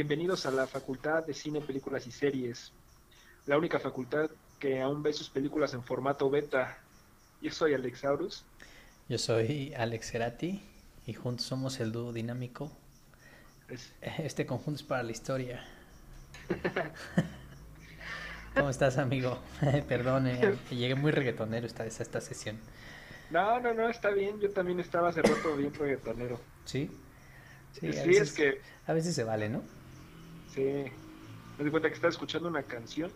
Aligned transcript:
bienvenidos 0.00 0.46
a 0.46 0.50
la 0.50 0.66
Facultad 0.66 1.26
de 1.26 1.34
Cine, 1.34 1.60
Películas 1.60 2.06
y 2.06 2.10
Series, 2.10 2.72
la 3.44 3.58
única 3.58 3.78
facultad 3.78 4.30
que 4.58 4.80
aún 4.80 5.02
ve 5.02 5.12
sus 5.12 5.28
películas 5.28 5.74
en 5.74 5.84
formato 5.84 6.30
beta. 6.30 6.78
Yo 7.42 7.52
soy 7.52 7.74
Alexaurus. 7.74 8.42
Yo 9.10 9.18
soy 9.18 9.74
Alex 9.74 10.10
Cerati 10.10 10.62
y 11.04 11.12
juntos 11.12 11.44
somos 11.44 11.80
el 11.80 11.92
dúo 11.92 12.14
dinámico. 12.14 12.72
Es- 13.68 13.92
Este 14.00 14.46
conjunto 14.46 14.80
es 14.80 14.82
para 14.84 15.02
la 15.02 15.12
historia. 15.12 15.66
¿Cómo 18.54 18.70
estás, 18.70 18.96
amigo? 18.96 19.38
Perdón, 19.86 20.28
eh, 20.28 20.56
llegué 20.70 20.94
muy 20.94 21.10
reggaetonero 21.12 21.66
esta 21.66 21.84
esta 21.84 22.22
sesión. 22.22 22.58
No, 23.28 23.60
no, 23.60 23.74
no, 23.74 23.90
está 23.90 24.08
bien. 24.08 24.40
Yo 24.40 24.50
también 24.50 24.80
estaba 24.80 25.10
hace 25.10 25.20
rato 25.20 25.54
bien 25.58 25.74
reggaetonero. 25.74 26.40
¿Sí? 26.64 26.90
Sí, 27.78 27.88
a 27.88 27.90
es 27.90 28.32
que, 28.32 28.62
a 28.86 28.94
veces 28.94 29.14
se 29.14 29.24
vale, 29.24 29.50
¿no? 29.50 29.62
Sí, 30.52 30.62
me 31.56 31.64
di 31.64 31.70
cuenta 31.70 31.88
que 31.88 31.94
estaba 31.94 32.10
escuchando 32.10 32.48
una 32.48 32.66
canción 32.66 33.12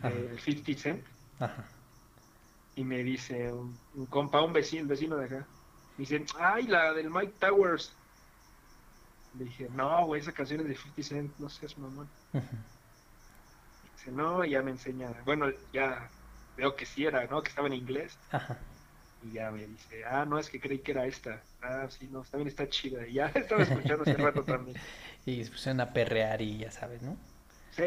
Ajá. 0.00 0.10
de 0.10 0.38
50 0.38 0.80
Cent 0.82 1.06
Ajá. 1.38 1.68
y 2.74 2.84
me 2.84 3.02
dice 3.02 3.52
un, 3.52 3.80
un 3.92 4.06
compa, 4.06 4.42
un 4.42 4.52
vecino, 4.52 4.86
vecino 4.86 5.16
de 5.16 5.26
acá, 5.26 5.48
me 5.96 6.02
dice, 6.02 6.24
ay, 6.38 6.66
la 6.66 6.92
del 6.92 7.10
Mike 7.10 7.38
Towers. 7.38 8.02
Le 9.32 9.44
dije, 9.44 9.68
no, 9.70 10.06
güey, 10.06 10.20
esa 10.20 10.32
canción 10.32 10.60
es 10.62 10.68
de 10.68 10.74
50 10.76 11.02
Cent, 11.02 11.38
no 11.38 11.48
seas 11.48 11.76
mamón. 11.78 12.10
Ujú. 12.32 12.56
Dice, 13.82 14.10
no, 14.12 14.44
y 14.44 14.50
ya 14.50 14.62
me 14.62 14.72
enseña, 14.72 15.22
bueno, 15.24 15.46
ya 15.72 16.10
veo 16.56 16.76
que 16.76 16.86
sí 16.86 17.04
era, 17.06 17.26
¿no? 17.26 17.42
Que 17.42 17.48
estaba 17.48 17.68
en 17.68 17.74
inglés. 17.74 18.18
Ajá. 18.30 18.58
Y 19.28 19.32
ya 19.32 19.50
me 19.50 19.66
dice, 19.66 20.04
ah, 20.04 20.24
no, 20.24 20.38
es 20.38 20.50
que 20.50 20.60
creí 20.60 20.82
que 20.82 20.92
era 20.92 21.06
esta. 21.06 21.48
Ah, 21.60 21.88
sí, 21.90 22.08
no, 22.08 22.22
también 22.24 22.48
está 22.48 22.68
chida. 22.68 23.06
Y 23.06 23.14
ya 23.14 23.26
estaba 23.34 23.62
escuchando 23.62 24.04
hace 24.04 24.16
rato 24.18 24.44
también. 24.46 24.80
Y 25.26 25.44
se 25.44 25.50
pusieron 25.50 25.80
a 25.80 25.92
perrear 25.92 26.40
y 26.42 26.58
ya 26.58 26.70
sabes, 26.70 27.02
¿no? 27.02 27.16
Sí, 27.70 27.82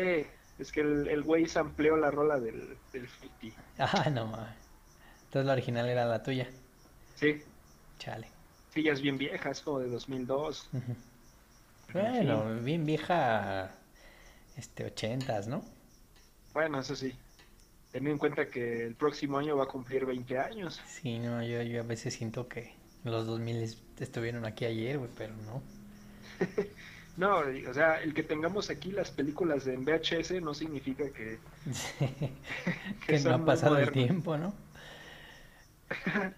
es 0.57 0.71
que 0.71 0.79
el, 0.81 1.07
el 1.09 1.23
güey 1.23 1.45
sampleó 1.47 1.97
la 1.97 2.11
rola 2.11 2.39
del, 2.39 2.81
del 2.91 3.09
50. 3.09 3.61
Ah, 3.79 4.09
no 4.11 4.27
mames. 4.27 4.55
Entonces 5.25 5.45
la 5.47 5.53
original 5.53 5.87
era 5.89 6.05
la 6.05 6.23
tuya. 6.23 6.47
Sí, 7.13 7.43
Chale. 7.99 8.29
sí, 8.69 8.83
ya 8.83 8.93
es 8.93 9.01
bien 9.01 9.17
vieja, 9.17 9.51
es 9.51 9.61
como 9.61 9.79
de 9.79 9.89
2002. 9.89 10.73
Ujú. 10.73 10.95
Pero 11.91 12.23
en 12.23 12.45
Bueno, 12.45 12.61
bien 12.63 12.85
vieja, 12.85 13.71
este, 14.57 14.85
ochentas, 14.85 15.47
¿no? 15.47 15.63
Bueno, 16.53 16.79
eso 16.79 16.95
sí. 16.95 17.19
Teniendo 17.91 18.11
en 18.11 18.17
cuenta 18.19 18.47
que 18.47 18.85
el 18.85 18.95
próximo 18.95 19.37
año 19.37 19.57
va 19.57 19.63
a 19.63 19.67
cumplir 19.67 20.05
20 20.05 20.37
años. 20.37 20.79
Sí, 20.87 21.17
no, 21.19 21.41
yo, 21.43 21.61
yo 21.63 21.81
a 21.81 21.85
veces 21.85 22.13
siento 22.13 22.47
que 22.47 22.75
los 23.03 23.25
2000 23.25 23.75
estuvieron 23.99 24.45
aquí 24.45 24.65
ayer, 24.65 24.97
güey, 24.97 25.09
pero 25.17 25.33
no. 25.45 25.63
No, 27.17 27.39
o 27.39 27.73
sea, 27.73 28.01
el 28.01 28.13
que 28.13 28.23
tengamos 28.23 28.69
aquí 28.69 28.93
las 28.93 29.11
películas 29.11 29.67
en 29.67 29.83
VHS 29.83 30.41
no 30.41 30.53
significa 30.53 31.03
que, 31.11 31.37
que 33.05 33.13
no 33.13 33.19
son 33.19 33.33
ha 33.33 33.45
pasado 33.45 33.77
el 33.77 33.91
tiempo, 33.91 34.37
¿no? 34.37 34.53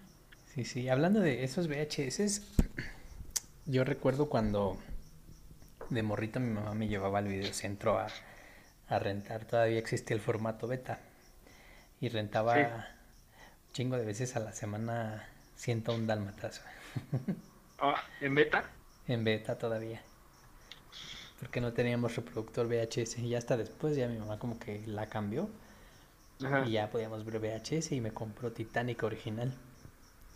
Sí, 0.55 0.66
sí, 0.66 0.89
hablando 0.89 1.22
de 1.22 1.45
esos 1.45 1.69
VHS, 1.69 2.41
yo 3.67 3.85
recuerdo 3.85 4.27
cuando 4.27 4.77
de 5.89 6.03
morrito 6.03 6.41
mi 6.41 6.49
mamá 6.49 6.73
me 6.73 6.89
llevaba 6.89 7.19
al 7.19 7.27
videocentro 7.29 7.97
a, 7.97 8.07
a 8.89 8.99
rentar, 8.99 9.45
todavía 9.45 9.79
existía 9.79 10.13
el 10.13 10.22
formato 10.22 10.67
beta, 10.67 11.00
y 12.01 12.09
rentaba 12.09 12.56
Sí. 12.56 12.62
un 12.62 13.73
chingo 13.73 13.97
de 13.97 14.06
veces 14.06 14.35
a 14.35 14.39
la 14.41 14.51
semana 14.51 15.28
101 15.56 16.07
dálmatas, 16.07 16.62
Ah, 17.79 17.95
en 18.19 18.35
beta. 18.35 18.63
en 19.07 19.23
beta 19.23 19.57
todavía. 19.57 20.01
Porque 21.40 21.61
no 21.61 21.73
teníamos 21.73 22.16
reproductor 22.16 22.67
VHS 22.67 23.19
y 23.19 23.34
hasta 23.35 23.57
después 23.57 23.95
ya 23.95 24.07
mi 24.07 24.17
mamá 24.19 24.38
como 24.38 24.59
que 24.59 24.84
la 24.85 25.07
cambió 25.07 25.50
Ajá. 26.44 26.66
y 26.67 26.72
ya 26.73 26.90
podíamos 26.91 27.25
ver 27.25 27.40
VHS 27.40 27.94
y 27.95 28.01
me 28.01 28.11
compró 28.13 28.51
Titanic 28.51 29.01
original. 29.03 29.51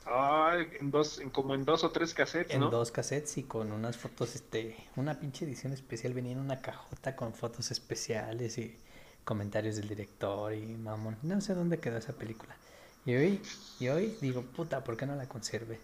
Ah, 0.07 0.57
en 0.79 0.91
dos, 0.91 1.19
en 1.19 1.29
como 1.31 1.53
en 1.55 1.65
dos 1.65 1.83
o 1.83 1.91
tres 1.91 2.13
cassettes, 2.13 2.53
En 2.55 2.59
¿no? 2.61 2.69
dos 2.69 2.91
cassettes 2.91 3.37
y 3.37 3.43
con 3.43 3.71
unas 3.71 3.97
fotos, 3.97 4.35
este, 4.35 4.75
una 4.95 5.19
pinche 5.19 5.45
edición 5.45 5.73
especial, 5.73 6.13
venía 6.13 6.33
en 6.33 6.39
una 6.39 6.59
cajota 6.61 7.15
con 7.15 7.33
fotos 7.33 7.71
especiales 7.71 8.57
y 8.59 8.77
comentarios 9.25 9.75
del 9.77 9.89
director 9.89 10.53
y 10.53 10.77
mamón. 10.77 11.19
No 11.23 11.41
sé 11.41 11.53
dónde 11.55 11.79
quedó 11.81 11.97
esa 11.97 12.17
película. 12.17 12.57
Y 13.05 13.15
hoy, 13.15 13.41
y 13.79 13.89
hoy 13.89 14.17
digo, 14.21 14.43
puta, 14.43 14.83
¿por 14.83 14.97
qué 14.97 15.05
no 15.05 15.15
la 15.15 15.27
conservé? 15.29 15.81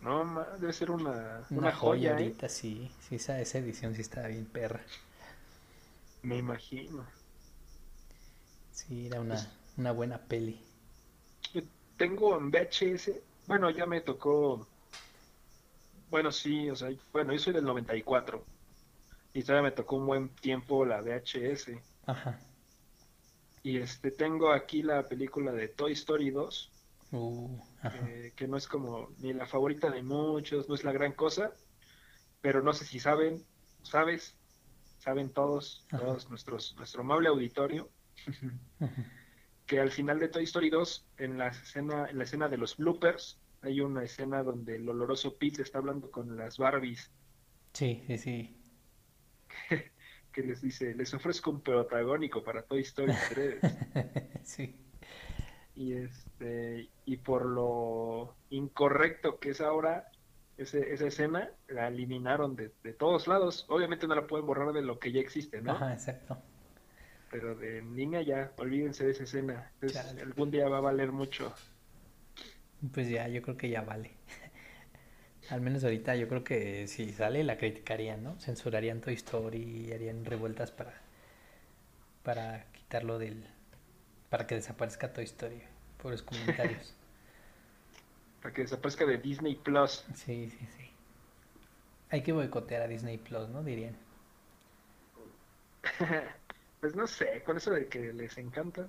No, 0.00 0.24
ma, 0.24 0.44
debe 0.58 0.72
ser 0.74 0.90
una, 0.90 1.46
Una, 1.50 1.68
una 1.68 1.72
joya 1.72 2.10
joya, 2.10 2.10
¿eh? 2.20 2.32
ahorita, 2.32 2.48
sí, 2.48 2.94
sí, 3.00 3.14
esa, 3.16 3.40
esa 3.40 3.58
edición 3.58 3.94
sí 3.94 4.02
estaba 4.02 4.28
bien 4.28 4.46
perra. 4.46 4.84
Me 6.22 6.36
imagino. 6.38 7.12
Sí, 8.72 9.06
era 9.06 9.20
una, 9.20 9.36
una 9.76 9.92
buena 9.92 10.18
peli. 10.26 10.60
Yo 11.54 11.62
tengo 11.96 12.36
en 12.36 12.50
VHS, 12.50 13.12
bueno, 13.46 13.70
ya 13.70 13.86
me 13.86 14.00
tocó, 14.00 14.66
bueno, 16.10 16.30
sí, 16.32 16.70
o 16.70 16.76
sea, 16.76 16.90
bueno, 17.12 17.32
yo 17.32 17.38
soy 17.40 17.52
del 17.54 17.64
94 17.64 18.46
y 19.34 19.42
todavía 19.44 19.70
me 19.70 19.76
tocó 19.76 19.96
un 19.96 20.06
buen 20.06 20.28
tiempo 20.36 20.84
la 20.86 21.00
VHS. 21.02 21.70
Ajá. 22.06 22.38
Y 23.62 23.78
este, 23.78 24.10
tengo 24.12 24.52
aquí 24.52 24.82
la 24.82 25.08
película 25.08 25.52
de 25.52 25.68
Toy 25.68 25.92
Story 25.92 26.30
2, 26.30 26.76
Uh, 27.12 27.60
eh, 27.90 28.32
que 28.36 28.48
no 28.48 28.56
es 28.56 28.66
como 28.68 29.14
ni 29.18 29.32
la 29.34 29.46
favorita 29.46 29.90
de 29.90 30.02
muchos, 30.02 30.68
no 30.68 30.74
es 30.74 30.84
la 30.84 30.92
gran 30.92 31.12
cosa, 31.14 31.58
pero 32.40 32.62
no 32.62 32.72
sé 32.74 32.84
si 32.86 33.00
saben, 33.00 33.46
¿sabes? 33.82 34.38
Saben 34.98 35.32
todos, 35.32 35.88
Ajá. 35.90 35.98
todos 36.06 36.30
nuestros, 36.30 36.74
nuestro 36.76 37.02
amable 37.02 37.28
auditorio, 37.28 37.92
que 39.66 39.80
al 39.80 39.90
final 39.90 40.18
de 40.20 40.28
Toy 40.28 40.44
Story 40.44 40.70
2, 40.70 41.10
en 41.16 41.36
la 41.38 41.48
escena, 41.48 42.06
en 42.08 42.18
la 42.18 42.24
escena 42.24 42.48
de 42.48 42.58
los 42.58 42.76
bloopers, 42.76 43.42
hay 43.60 43.80
una 43.80 44.04
escena 44.04 44.42
donde 44.44 44.76
el 44.76 44.88
oloroso 44.88 45.36
Pete 45.38 45.62
está 45.62 45.78
hablando 45.78 46.10
con 46.10 46.36
las 46.36 46.58
Barbies, 46.58 47.12
Sí, 47.74 48.02
sí, 48.06 48.18
sí. 48.18 48.62
que 50.32 50.42
les 50.42 50.60
dice, 50.62 50.94
les 50.94 51.12
ofrezco 51.14 51.50
un 51.50 51.60
protagónico 51.60 52.42
para 52.42 52.62
Toy 52.62 52.80
Story 52.80 53.12
3. 53.34 53.60
Sí. 54.44 54.74
y 55.74 55.92
este 55.94 56.88
y 57.06 57.16
por 57.18 57.46
lo 57.46 58.34
incorrecto 58.50 59.38
que 59.38 59.50
es 59.50 59.60
ahora 59.60 60.10
ese- 60.58 60.92
esa 60.92 61.06
escena 61.06 61.50
la 61.68 61.88
eliminaron 61.88 62.56
de, 62.56 62.72
de 62.82 62.92
todos 62.92 63.26
lados 63.28 63.64
obviamente 63.68 64.06
no 64.06 64.14
la 64.14 64.26
pueden 64.26 64.46
borrar 64.46 64.72
de 64.72 64.82
lo 64.82 64.98
que 64.98 65.12
ya 65.12 65.20
existe 65.20 65.62
no 65.62 65.72
Ajá, 65.72 65.92
exacto. 65.94 66.36
pero 67.30 67.54
de 67.54 67.80
línea 67.82 68.20
ya 68.22 68.52
olvídense 68.58 69.04
de 69.06 69.12
esa 69.12 69.22
escena 69.24 69.70
Entonces, 69.80 70.20
algún 70.20 70.50
día 70.50 70.68
va 70.68 70.78
a 70.78 70.80
valer 70.82 71.10
mucho 71.12 71.54
Pues 72.92 73.08
ya, 73.08 73.28
yo 73.28 73.40
creo 73.42 73.56
que 73.56 73.70
ya 73.70 73.82
vale. 73.82 74.10
Al 75.52 75.60
menos 75.60 75.84
ahorita 75.84 76.16
yo 76.16 76.28
creo 76.28 76.44
que 76.44 76.86
si 76.88 77.12
sale 77.12 77.44
la 77.44 77.58
criticarían, 77.58 78.24
¿no? 78.24 78.40
Censurarían 78.40 79.02
Toy 79.02 79.12
Story 79.12 79.58
y 79.58 79.92
harían 79.92 80.24
revueltas 80.24 80.70
para, 80.70 80.94
para 82.22 82.64
quitarlo 82.72 83.18
del... 83.18 83.44
para 84.30 84.46
que 84.46 84.54
desaparezca 84.54 85.12
Toy 85.12 85.24
Story. 85.24 85.62
Por 86.00 86.12
los 86.12 86.22
comentarios. 86.22 86.94
para 88.42 88.54
que 88.54 88.62
desaparezca 88.62 89.04
de 89.04 89.18
Disney 89.18 89.54
Plus 89.56 90.06
Sí, 90.14 90.48
sí, 90.48 90.66
sí. 90.78 90.90
Hay 92.08 92.22
que 92.22 92.32
boicotear 92.32 92.80
a 92.80 92.88
Disney 92.88 93.18
Plus, 93.18 93.50
¿no? 93.50 93.62
Dirían. 93.62 93.94
pues 96.80 96.96
no 96.96 97.06
sé 97.06 97.42
con 97.44 97.58
eso 97.58 97.72
de 97.72 97.88
que 97.88 98.10
les 98.14 98.38
encanta 98.38 98.88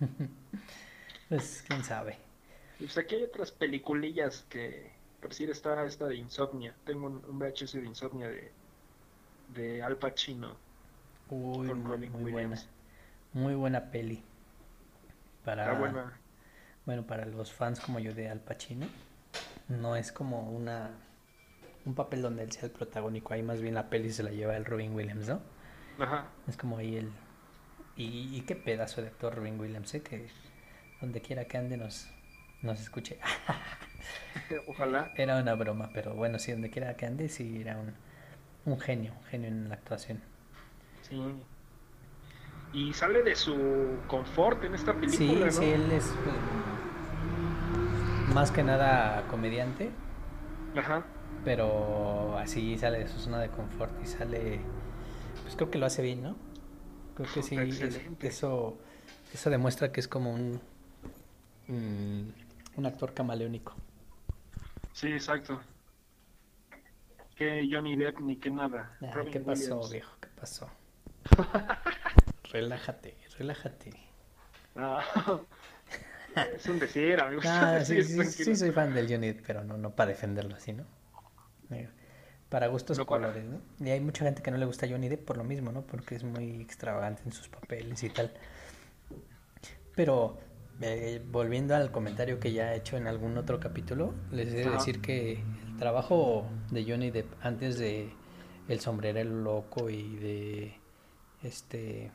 Pues 1.28 1.62
quién 1.68 1.84
sabe. 1.84 2.18
pues 2.78 2.98
aquí 2.98 3.14
hay 3.14 3.22
otras 3.22 3.52
peliculillas 3.52 4.44
que 4.48 4.97
por 5.20 5.30
decir 5.30 5.50
está 5.50 5.84
esta 5.84 6.06
de 6.06 6.16
Insomnia 6.16 6.74
tengo 6.84 7.06
un, 7.06 7.24
un 7.26 7.38
VHS 7.38 7.72
de 7.72 7.86
Insomnia 7.86 8.28
de 8.28 8.52
de 9.54 9.82
Al 9.82 9.96
Pacino 9.96 10.68
Uy, 11.30 11.68
con 11.68 11.82
muy, 11.82 11.90
Robin 11.90 12.12
muy 12.12 12.32
buena. 12.32 12.56
Muy 13.32 13.54
buena 13.54 13.90
peli. 13.90 14.22
Para, 15.44 15.64
Está 15.64 15.78
buena. 15.78 16.18
Bueno, 16.86 17.06
para 17.06 17.26
los 17.26 17.52
fans 17.52 17.80
como 17.80 17.98
yo 17.98 18.14
de 18.14 18.30
Al 18.30 18.40
Pacino, 18.40 18.86
no 19.68 19.96
es 19.96 20.10
como 20.10 20.50
una 20.50 20.90
un 21.84 21.94
papel 21.94 22.22
donde 22.22 22.42
él 22.42 22.52
sea 22.52 22.64
el 22.64 22.70
protagónico, 22.70 23.32
ahí 23.32 23.42
más 23.42 23.60
bien 23.62 23.74
la 23.74 23.88
peli 23.88 24.12
se 24.12 24.22
la 24.22 24.30
lleva 24.30 24.56
el 24.56 24.64
Robin 24.64 24.94
Williams, 24.94 25.28
¿no? 25.28 25.40
Ajá. 25.98 26.26
Es 26.46 26.56
como 26.56 26.76
ahí 26.76 26.96
el... 26.96 27.10
Y, 27.96 28.36
y 28.36 28.42
qué 28.42 28.56
pedazo 28.56 29.00
de 29.00 29.08
actor 29.08 29.34
Robin 29.34 29.58
Williams, 29.58 29.94
¿eh? 29.94 30.02
Que 30.02 30.28
donde 31.00 31.22
quiera 31.22 31.46
que 31.46 31.56
ande 31.56 31.78
nos, 31.78 32.06
nos 32.62 32.80
escuche. 32.80 33.18
Ojalá. 34.66 35.12
Era 35.14 35.38
una 35.40 35.54
broma, 35.54 35.90
pero 35.92 36.14
bueno, 36.14 36.38
sí, 36.38 36.52
donde 36.52 36.70
quiera 36.70 36.96
que 36.96 37.06
ande, 37.06 37.28
sí, 37.28 37.60
era 37.60 37.76
un, 37.78 37.94
un 38.64 38.80
genio, 38.80 39.14
un 39.18 39.24
genio 39.24 39.48
en 39.48 39.68
la 39.68 39.74
actuación. 39.76 40.22
Sí. 41.00 41.44
Y 42.72 42.92
sale 42.94 43.22
de 43.22 43.34
su 43.34 44.02
confort 44.06 44.64
en 44.64 44.74
esta 44.74 44.92
Sí, 44.92 44.98
película, 45.00 45.50
¿no? 45.50 45.50
sí, 45.50 45.64
él 45.64 45.90
es 45.92 46.18
pues, 46.22 46.36
más 48.26 48.50
que 48.50 48.62
nada 48.62 49.26
comediante. 49.28 49.90
Ajá. 50.74 51.04
Pero 51.44 52.36
así 52.38 52.76
sale 52.78 52.98
de 53.00 53.08
su 53.08 53.18
zona 53.18 53.38
de 53.40 53.50
confort 53.50 54.00
y 54.02 54.06
sale, 54.06 54.60
pues 55.42 55.56
creo 55.56 55.70
que 55.70 55.78
lo 55.78 55.86
hace 55.86 56.02
bien, 56.02 56.22
¿no? 56.22 56.36
Creo 57.14 57.30
que 57.30 57.42
sí, 57.42 57.90
eso, 58.20 58.78
eso 59.32 59.50
demuestra 59.50 59.92
que 59.92 60.00
es 60.00 60.08
como 60.08 60.32
un, 60.34 60.60
un 61.68 62.86
actor 62.86 63.12
camaleónico. 63.14 63.74
Sí, 64.92 65.12
exacto. 65.12 65.60
Que 67.36 67.68
Johnny 67.70 67.96
Depp 67.96 68.20
ni 68.20 68.36
que 68.36 68.50
nada. 68.50 68.96
¿Qué 69.30 69.40
pasó, 69.40 69.88
viejo? 69.88 70.16
¿Qué 70.20 70.28
pasó? 70.28 70.68
relájate, 72.52 73.16
relájate. 73.38 73.90
es 76.56 76.66
un 76.66 76.78
decir, 76.78 77.20
amigo. 77.20 77.42
Ah, 77.46 77.80
sí, 77.84 78.02
sí, 78.02 78.56
soy 78.56 78.70
fan 78.70 78.94
del 78.94 79.08
Johnny 79.08 79.28
Depp, 79.28 79.44
pero 79.46 79.64
no, 79.64 79.76
no 79.76 79.94
para 79.94 80.10
defenderlo 80.10 80.56
así, 80.56 80.72
¿no? 80.72 80.84
Para 82.48 82.68
gustos 82.68 82.98
colores, 83.00 83.44
¿no? 83.44 83.60
Y 83.78 83.90
hay 83.90 84.00
mucha 84.00 84.24
gente 84.24 84.42
que 84.42 84.50
no 84.50 84.56
le 84.56 84.64
gusta 84.64 84.88
Johnny 84.88 85.08
Depp 85.08 85.24
por 85.24 85.36
lo 85.36 85.44
mismo, 85.44 85.70
¿no? 85.70 85.82
Porque 85.82 86.14
es 86.14 86.24
muy 86.24 86.60
extravagante 86.62 87.22
en 87.26 87.32
sus 87.32 87.48
papeles 87.48 88.02
y 88.02 88.08
tal. 88.08 88.32
Pero 89.94 90.38
eh, 90.80 91.20
volviendo 91.30 91.74
al 91.74 91.90
comentario 91.90 92.38
que 92.38 92.52
ya 92.52 92.72
he 92.72 92.76
hecho 92.76 92.96
en 92.96 93.06
algún 93.06 93.36
otro 93.36 93.58
capítulo, 93.58 94.14
les 94.30 94.52
he 94.52 94.64
de 94.64 94.70
decir 94.70 95.00
que 95.00 95.32
el 95.66 95.76
trabajo 95.76 96.46
de 96.70 96.84
Johnny 96.84 97.10
Depp 97.10 97.32
antes 97.42 97.78
de 97.78 98.12
El 98.68 98.80
sombrerero 98.80 99.30
loco 99.30 99.90
y 99.90 100.16
de 100.16 100.74
este 101.42 102.12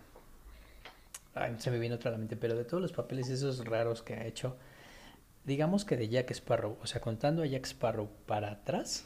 ay, 1.35 1.55
se 1.57 1.71
me 1.71 1.79
viene 1.79 1.95
otra 1.95 2.09
a 2.09 2.13
la 2.13 2.17
mente, 2.17 2.37
pero 2.37 2.55
de 2.55 2.63
todos 2.63 2.81
los 2.81 2.93
papeles 2.93 3.29
esos 3.29 3.65
raros 3.65 4.01
que 4.01 4.13
ha 4.13 4.25
hecho, 4.25 4.55
digamos 5.43 5.83
que 5.83 5.97
de 5.97 6.07
Jack 6.07 6.31
Sparrow, 6.31 6.77
o 6.81 6.87
sea, 6.87 7.01
contando 7.01 7.43
a 7.43 7.45
Jack 7.45 7.65
Sparrow 7.65 8.09
para 8.25 8.51
atrás, 8.51 9.05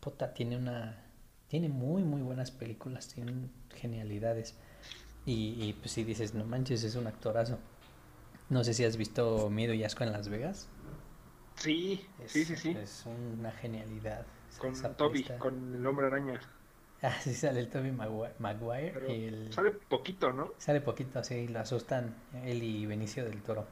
puta, 0.00 0.34
tiene 0.34 0.56
una 0.56 1.04
tiene 1.48 1.68
muy 1.68 2.02
muy 2.02 2.22
buenas 2.22 2.50
películas, 2.50 3.08
tiene 3.08 3.32
genialidades. 3.74 4.54
Y, 5.24 5.56
y 5.62 5.74
pues 5.74 5.92
si 5.92 6.04
dices, 6.04 6.34
no 6.34 6.44
manches, 6.44 6.84
es 6.84 6.94
un 6.94 7.06
actorazo. 7.06 7.58
No 8.50 8.64
sé 8.64 8.74
si 8.74 8.84
has 8.84 8.96
visto 8.96 9.50
Miedo 9.50 9.74
y 9.74 9.84
Asco 9.84 10.04
en 10.04 10.12
Las 10.12 10.28
Vegas. 10.28 10.68
Sí, 11.56 12.06
sí, 12.26 12.44
sí, 12.44 12.56
sí. 12.56 12.70
Es 12.80 13.04
una 13.06 13.50
genialidad. 13.52 14.24
Con 14.58 14.74
Toby, 14.96 15.24
con 15.38 15.74
el 15.74 15.86
hombre 15.86 16.06
araña. 16.06 16.40
Ah, 17.00 17.14
sí, 17.20 17.32
sale 17.32 17.60
el 17.60 17.68
Toby 17.68 17.92
Maguire. 17.92 19.52
Sale 19.52 19.70
poquito, 19.70 20.32
¿no? 20.32 20.50
Sale 20.58 20.80
poquito, 20.80 21.22
sí, 21.22 21.46
lo 21.46 21.60
asustan 21.60 22.12
él 22.44 22.60
y 22.64 22.86
Benicio 22.86 23.24
del 23.24 23.40
Toro. 23.40 23.68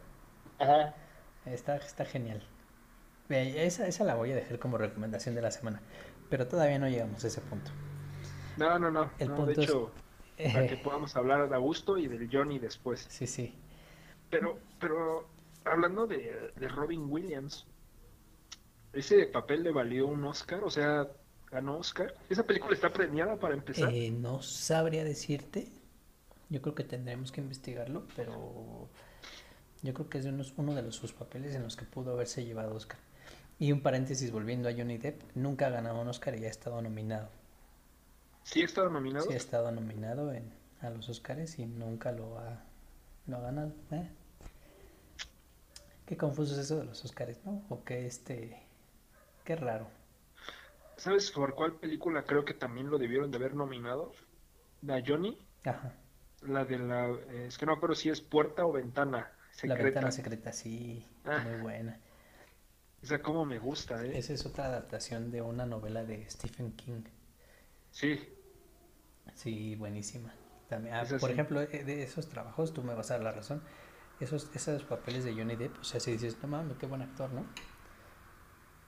Ajá. 0.60 0.94
Está, 1.44 1.74
está 1.74 2.04
genial. 2.04 2.40
Esa, 3.28 3.88
esa 3.88 4.04
la 4.04 4.14
voy 4.14 4.30
a 4.30 4.36
dejar 4.36 4.60
como 4.60 4.78
recomendación 4.78 5.34
de 5.34 5.42
la 5.42 5.50
semana. 5.50 5.82
Pero 6.30 6.46
todavía 6.46 6.78
no 6.78 6.88
llegamos 6.88 7.24
a 7.24 7.26
ese 7.26 7.40
punto. 7.40 7.72
No, 8.58 8.78
no, 8.78 8.92
no. 8.92 9.10
El 9.18 9.28
punto 9.32 9.46
de 9.46 9.64
hecho, 9.64 9.90
para 10.52 10.68
que 10.68 10.76
podamos 10.84 11.16
hablar 11.16 11.48
de 11.48 11.54
Augusto 11.56 11.98
y 11.98 12.06
del 12.06 12.28
Johnny 12.30 12.60
después. 12.60 13.06
Sí, 13.10 13.26
sí. 13.26 13.54
Pero, 14.30 14.58
pero 14.80 15.28
hablando 15.64 16.06
de, 16.06 16.52
Robin 16.68 17.06
Williams, 17.08 17.66
ese 18.92 19.26
papel 19.26 19.62
le 19.62 19.72
valió 19.72 20.06
un 20.06 20.24
Oscar, 20.24 20.64
o 20.64 20.70
sea, 20.70 21.08
ganó 21.50 21.78
Oscar. 21.78 22.14
¿Esa 22.28 22.44
película 22.44 22.74
está 22.74 22.92
premiada 22.92 23.36
para 23.36 23.54
empezar? 23.54 23.92
Eh, 23.92 24.10
no 24.10 24.42
sabría 24.42 25.04
decirte. 25.04 25.68
Yo 26.48 26.62
creo 26.62 26.74
que 26.74 26.84
tendremos 26.84 27.32
que 27.32 27.40
investigarlo, 27.40 28.06
pero 28.14 28.88
yo 29.82 29.94
creo 29.94 30.08
que 30.08 30.18
es 30.18 30.26
uno, 30.26 30.44
uno 30.56 30.74
de 30.74 30.82
los, 30.82 30.94
sus 30.94 31.12
papeles 31.12 31.54
en 31.54 31.64
los 31.64 31.76
que 31.76 31.84
pudo 31.84 32.12
haberse 32.12 32.44
llevado 32.44 32.74
Oscar. 32.74 32.98
Y 33.58 33.72
un 33.72 33.80
paréntesis 33.80 34.30
volviendo 34.30 34.68
a 34.68 34.72
Johnny 34.72 34.98
Depp, 34.98 35.22
nunca 35.34 35.66
ha 35.66 35.70
ganado 35.70 36.00
un 36.00 36.08
Oscar 36.08 36.38
y 36.38 36.44
ha 36.44 36.48
estado 36.48 36.80
nominado. 36.82 37.28
¿Sí 38.44 38.62
ha 38.62 38.64
estado 38.64 38.90
nominado? 38.90 39.26
Sí 39.26 39.32
ha 39.32 39.36
estado 39.36 39.72
nominado 39.72 40.32
en, 40.32 40.52
a 40.80 40.90
los 40.90 41.08
Oscars 41.08 41.58
y 41.58 41.66
nunca 41.66 42.12
lo 42.12 42.38
ha 42.38 42.62
no 43.26 43.40
ganan. 43.40 43.74
¿eh? 43.90 44.08
Qué 46.06 46.16
confuso 46.16 46.54
es 46.54 46.60
eso 46.60 46.78
de 46.78 46.84
los 46.84 47.04
Oscars, 47.04 47.44
¿no? 47.44 47.64
O 47.68 47.84
que 47.84 48.06
este. 48.06 48.62
Qué 49.44 49.56
raro. 49.56 49.88
¿Sabes 50.96 51.30
por 51.30 51.54
cuál 51.54 51.74
película 51.74 52.24
creo 52.24 52.44
que 52.44 52.54
también 52.54 52.88
lo 52.88 52.98
debieron 52.98 53.30
de 53.30 53.36
haber 53.36 53.54
nominado? 53.54 54.12
La 54.82 55.02
Johnny. 55.04 55.38
Ajá. 55.64 55.94
La 56.42 56.64
de 56.64 56.78
la. 56.78 57.08
es 57.46 57.58
que 57.58 57.66
no 57.66 57.80
pero 57.80 57.94
si 57.94 58.08
es 58.08 58.20
puerta 58.20 58.64
o 58.64 58.72
ventana 58.72 59.32
secreta. 59.50 59.78
La 59.78 59.84
ventana 59.84 60.12
secreta, 60.12 60.52
sí. 60.52 61.04
Ah. 61.24 61.38
Muy 61.38 61.60
buena. 61.60 62.00
Esa 63.02 63.20
como 63.20 63.44
me 63.44 63.58
gusta, 63.58 64.04
¿eh? 64.04 64.16
Esa 64.18 64.32
es 64.32 64.46
otra 64.46 64.66
adaptación 64.66 65.30
de 65.30 65.42
una 65.42 65.66
novela 65.66 66.04
de 66.04 66.28
Stephen 66.30 66.72
King. 66.72 67.02
Sí. 67.90 68.20
Sí, 69.34 69.74
buenísima. 69.76 70.32
También, 70.68 70.94
ah, 70.96 71.04
por 71.20 71.30
ejemplo, 71.30 71.60
eh, 71.60 71.84
de 71.84 72.02
esos 72.02 72.28
trabajos, 72.28 72.72
tú 72.72 72.82
me 72.82 72.94
vas 72.94 73.10
a 73.10 73.14
dar 73.14 73.22
la 73.22 73.32
razón. 73.32 73.62
Esos, 74.18 74.50
esos 74.54 74.82
papeles 74.82 75.24
de 75.24 75.34
Johnny 75.34 75.56
Depp, 75.56 75.78
o 75.80 75.84
sea, 75.84 76.00
si 76.00 76.12
dices, 76.12 76.38
no 76.42 76.48
mames, 76.48 76.76
qué 76.78 76.86
buen 76.86 77.02
actor, 77.02 77.30
¿no? 77.32 77.44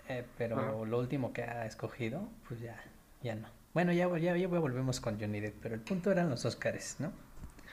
Eh, 0.08 0.26
pero 0.38 0.86
lo 0.86 0.98
último 0.98 1.32
que 1.32 1.42
ha 1.42 1.66
escogido, 1.66 2.28
pues 2.48 2.60
ya, 2.60 2.82
ya 3.22 3.34
no. 3.34 3.48
Bueno, 3.74 3.92
ya, 3.92 4.08
ya, 4.18 4.36
ya 4.36 4.48
volvemos 4.48 5.00
con 5.00 5.20
Johnny 5.20 5.40
Depp, 5.40 5.60
pero 5.62 5.74
el 5.74 5.82
punto 5.82 6.10
eran 6.10 6.30
los 6.30 6.44
Oscars, 6.44 6.96
¿no? 6.98 7.12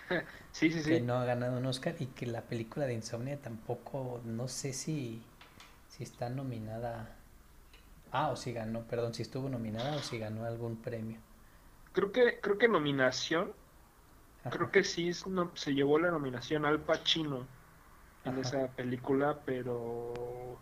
Sí, 0.52 0.72
sí, 0.72 0.84
sí. 0.84 0.90
Que 0.90 1.02
no 1.02 1.16
ha 1.16 1.26
ganado 1.26 1.58
un 1.58 1.66
Oscar 1.66 1.96
y 2.00 2.06
que 2.08 2.26
la 2.26 2.42
película 2.42 2.86
de 2.86 2.94
Insomnia 2.94 3.38
tampoco, 3.42 4.22
no 4.24 4.48
sé 4.48 4.72
si, 4.72 5.22
si 5.90 6.04
está 6.04 6.30
nominada. 6.30 7.16
Ah, 8.12 8.30
o 8.30 8.36
si 8.38 8.54
ganó, 8.54 8.84
perdón, 8.84 9.14
si 9.14 9.24
estuvo 9.24 9.50
nominada 9.50 9.98
o 9.98 10.00
si 10.00 10.18
ganó 10.18 10.46
algún 10.46 10.78
premio. 10.78 11.20
Creo 11.92 12.12
que, 12.12 12.40
creo 12.40 12.58
que 12.58 12.70
nominación 12.70 13.52
Creo 14.50 14.72
que 14.72 14.84
sí 14.84 15.12
no, 15.28 15.52
se 15.56 15.74
llevó 15.74 15.98
la 15.98 16.12
nominación 16.12 16.66
al 16.66 16.80
Pacino 16.80 17.48
en 18.26 18.38
esa 18.40 18.68
película, 18.68 19.40
pero 19.46 20.60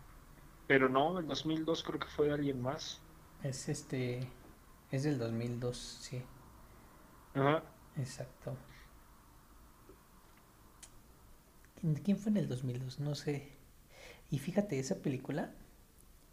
pero 0.66 0.88
no, 0.88 1.20
en 1.20 1.28
2002 1.28 1.82
creo 1.82 1.98
que 2.00 2.06
fue 2.06 2.32
alguien 2.32 2.62
más. 2.62 3.00
Es 3.42 3.68
este 3.68 4.26
es 4.90 5.02
del 5.02 5.18
2002, 5.18 5.76
sí. 5.76 6.22
Ajá. 7.34 7.62
Exacto. 7.96 8.56
¿Quién 12.02 12.16
fue 12.16 12.30
en 12.30 12.38
el 12.38 12.48
2002? 12.48 13.00
No 13.00 13.14
sé. 13.14 13.52
Y 14.30 14.38
fíjate, 14.38 14.78
esa 14.78 14.96
película, 14.96 15.52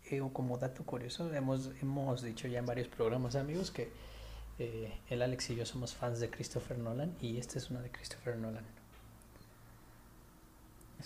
eh, 0.10 0.22
como 0.32 0.58
dato 0.58 0.86
curioso, 0.86 1.34
hemos, 1.34 1.72
hemos 1.82 2.22
dicho 2.22 2.48
ya 2.48 2.60
en 2.60 2.66
varios 2.66 2.88
programas, 2.88 3.36
amigos, 3.36 3.70
que 3.70 3.92
eh, 4.64 4.94
el 5.10 5.24
Alex 5.24 5.50
y 5.50 5.56
yo 5.56 5.66
somos 5.66 5.96
fans 5.96 6.20
de 6.20 6.30
Christopher 6.30 6.78
Nolan 6.78 7.18
y 7.20 7.40
esta 7.40 7.58
es 7.58 7.72
una 7.72 7.82
de 7.82 7.90
Christopher 7.90 8.38
Nolan. 8.38 8.64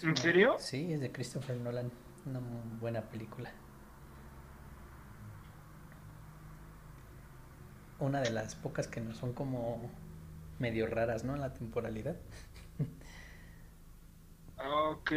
¿En 0.03 0.17
serio? 0.17 0.57
Sí, 0.59 0.91
es 0.91 0.99
de 0.99 1.09
Christopher 1.09 1.55
Nolan. 1.55 1.89
Una 2.25 2.41
buena 2.81 3.01
película. 3.01 3.49
Una 7.99 8.19
de 8.19 8.31
las 8.31 8.55
pocas 8.55 8.89
que 8.89 8.99
no 8.99 9.13
son 9.13 9.31
como 9.31 9.89
medio 10.59 10.85
raras, 10.85 11.23
¿no? 11.23 11.33
En 11.33 11.39
la 11.39 11.53
temporalidad. 11.53 12.17
ok. 14.57 15.11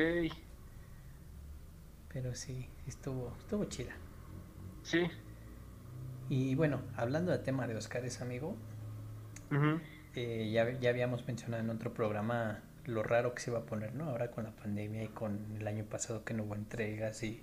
Pero 2.13 2.37
sí, 2.37 2.69
estuvo, 2.87 3.35
estuvo 3.41 3.65
chida. 3.65 3.95
Sí. 4.85 5.11
Y 6.29 6.55
bueno, 6.55 6.83
hablando 6.97 7.33
del 7.33 7.43
tema 7.43 7.67
de 7.67 7.77
Oscars, 7.77 8.21
amigo, 8.21 8.57
eh, 10.15 10.51
ya, 10.53 10.71
ya 10.79 10.91
habíamos 10.91 11.27
mencionado 11.27 11.63
en 11.63 11.71
otro 11.71 11.95
programa 11.95 12.63
lo 12.85 13.03
raro 13.03 13.35
que 13.35 13.43
se 13.43 13.51
iba 13.51 13.61
a 13.61 13.67
poner, 13.67 13.95
¿no? 13.95 14.05
Ahora 14.05 14.31
con 14.31 14.45
la 14.45 14.51
pandemia 14.51 15.05
y 15.05 15.09
con 15.09 15.57
el 15.59 15.67
año 15.67 15.85
pasado 15.85 16.25
que 16.25 16.35
no 16.35 16.45
hubo 16.45 16.55
entregas 16.55 17.23
y, 17.23 17.43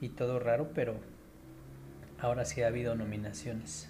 y 0.00 0.10
todo 0.10 0.38
raro, 0.38 0.70
pero 0.74 0.94
ahora 2.20 2.44
sí 2.44 2.62
ha 2.62 2.68
habido 2.68 2.94
nominaciones. 2.94 3.88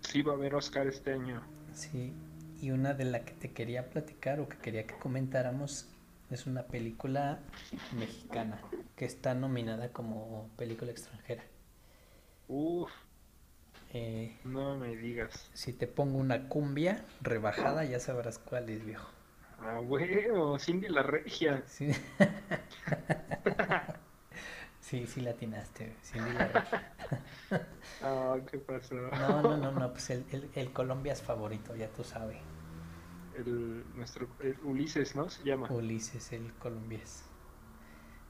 Sí, 0.00 0.22
va 0.22 0.32
a 0.32 0.36
haber 0.36 0.54
Oscar 0.54 0.86
este 0.86 1.12
año. 1.12 1.42
Sí, 1.72 2.12
y 2.60 2.70
una 2.70 2.94
de 2.94 3.04
la 3.04 3.24
que 3.24 3.32
te 3.32 3.52
quería 3.52 3.88
platicar 3.90 4.40
o 4.40 4.48
que 4.48 4.58
quería 4.58 4.86
que 4.86 4.96
comentáramos 4.96 5.88
es 6.30 6.46
una 6.46 6.64
película 6.64 7.40
mexicana 7.96 8.60
que 8.96 9.04
está 9.04 9.34
nominada 9.34 9.92
como 9.92 10.50
película 10.56 10.90
extranjera. 10.90 11.44
Uf. 12.48 12.90
Eh, 13.92 14.38
no 14.44 14.76
me 14.76 14.96
digas. 14.96 15.50
Si 15.54 15.72
te 15.72 15.86
pongo 15.86 16.18
una 16.18 16.48
cumbia 16.48 17.04
rebajada, 17.20 17.84
ya 17.84 18.00
sabrás 18.00 18.38
cuál 18.38 18.68
es, 18.68 18.84
viejo. 18.84 19.08
Ah, 19.60 19.80
bueno, 19.82 20.58
Cindy 20.58 20.88
la 20.88 21.02
regia. 21.02 21.62
Sí, 21.66 21.90
sí, 24.80 25.06
sí 25.06 25.20
la 25.20 25.30
atinaste, 25.30 25.96
Cindy 26.02 26.32
la 26.32 26.48
regia. 26.48 26.92
ah, 28.02 28.36
¿qué 28.50 28.58
pasó? 28.58 28.94
No, 28.94 29.42
no, 29.42 29.56
no, 29.56 29.72
no, 29.72 29.90
pues 29.90 30.10
el, 30.10 30.24
el, 30.30 30.50
el 30.54 30.72
Colombia 30.72 31.12
es 31.12 31.22
favorito, 31.22 31.74
ya 31.74 31.88
tú 31.88 32.04
sabes. 32.04 32.38
El, 33.36 33.84
nuestro, 33.96 34.28
Ulises, 34.64 35.16
¿no? 35.16 35.30
Se 35.30 35.42
llama. 35.44 35.68
Ulises, 35.70 36.32
el 36.32 36.52
colombiés. 36.54 37.24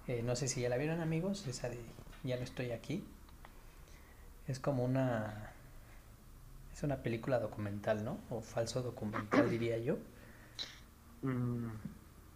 Eh, 0.06 0.22
no 0.22 0.36
sé 0.36 0.48
si 0.48 0.62
ya 0.62 0.68
la 0.68 0.78
vieron, 0.78 1.00
amigos, 1.00 1.46
esa 1.46 1.68
de 1.68 1.78
Ya 2.22 2.36
no 2.36 2.42
estoy 2.42 2.70
aquí. 2.70 3.04
Es 4.48 4.58
como 4.58 4.84
una... 4.84 5.52
Es 6.72 6.82
una 6.82 6.96
película 7.02 7.38
documental, 7.40 8.04
¿no? 8.04 8.18
O 8.30 8.40
falso 8.40 8.82
documental, 8.82 9.50
diría 9.50 9.78
yo. 9.78 9.96
Mm, 11.22 11.68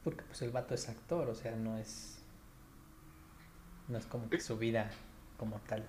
Porque 0.04 0.22
pues 0.24 0.42
el 0.42 0.50
vato 0.50 0.74
es 0.74 0.88
actor, 0.88 1.28
o 1.28 1.34
sea, 1.34 1.56
no 1.56 1.78
es... 1.78 2.18
No 3.88 3.98
es 3.98 4.06
como 4.06 4.28
que 4.30 4.40
su 4.40 4.56
vida 4.58 4.90
como 5.38 5.58
tal. 5.60 5.84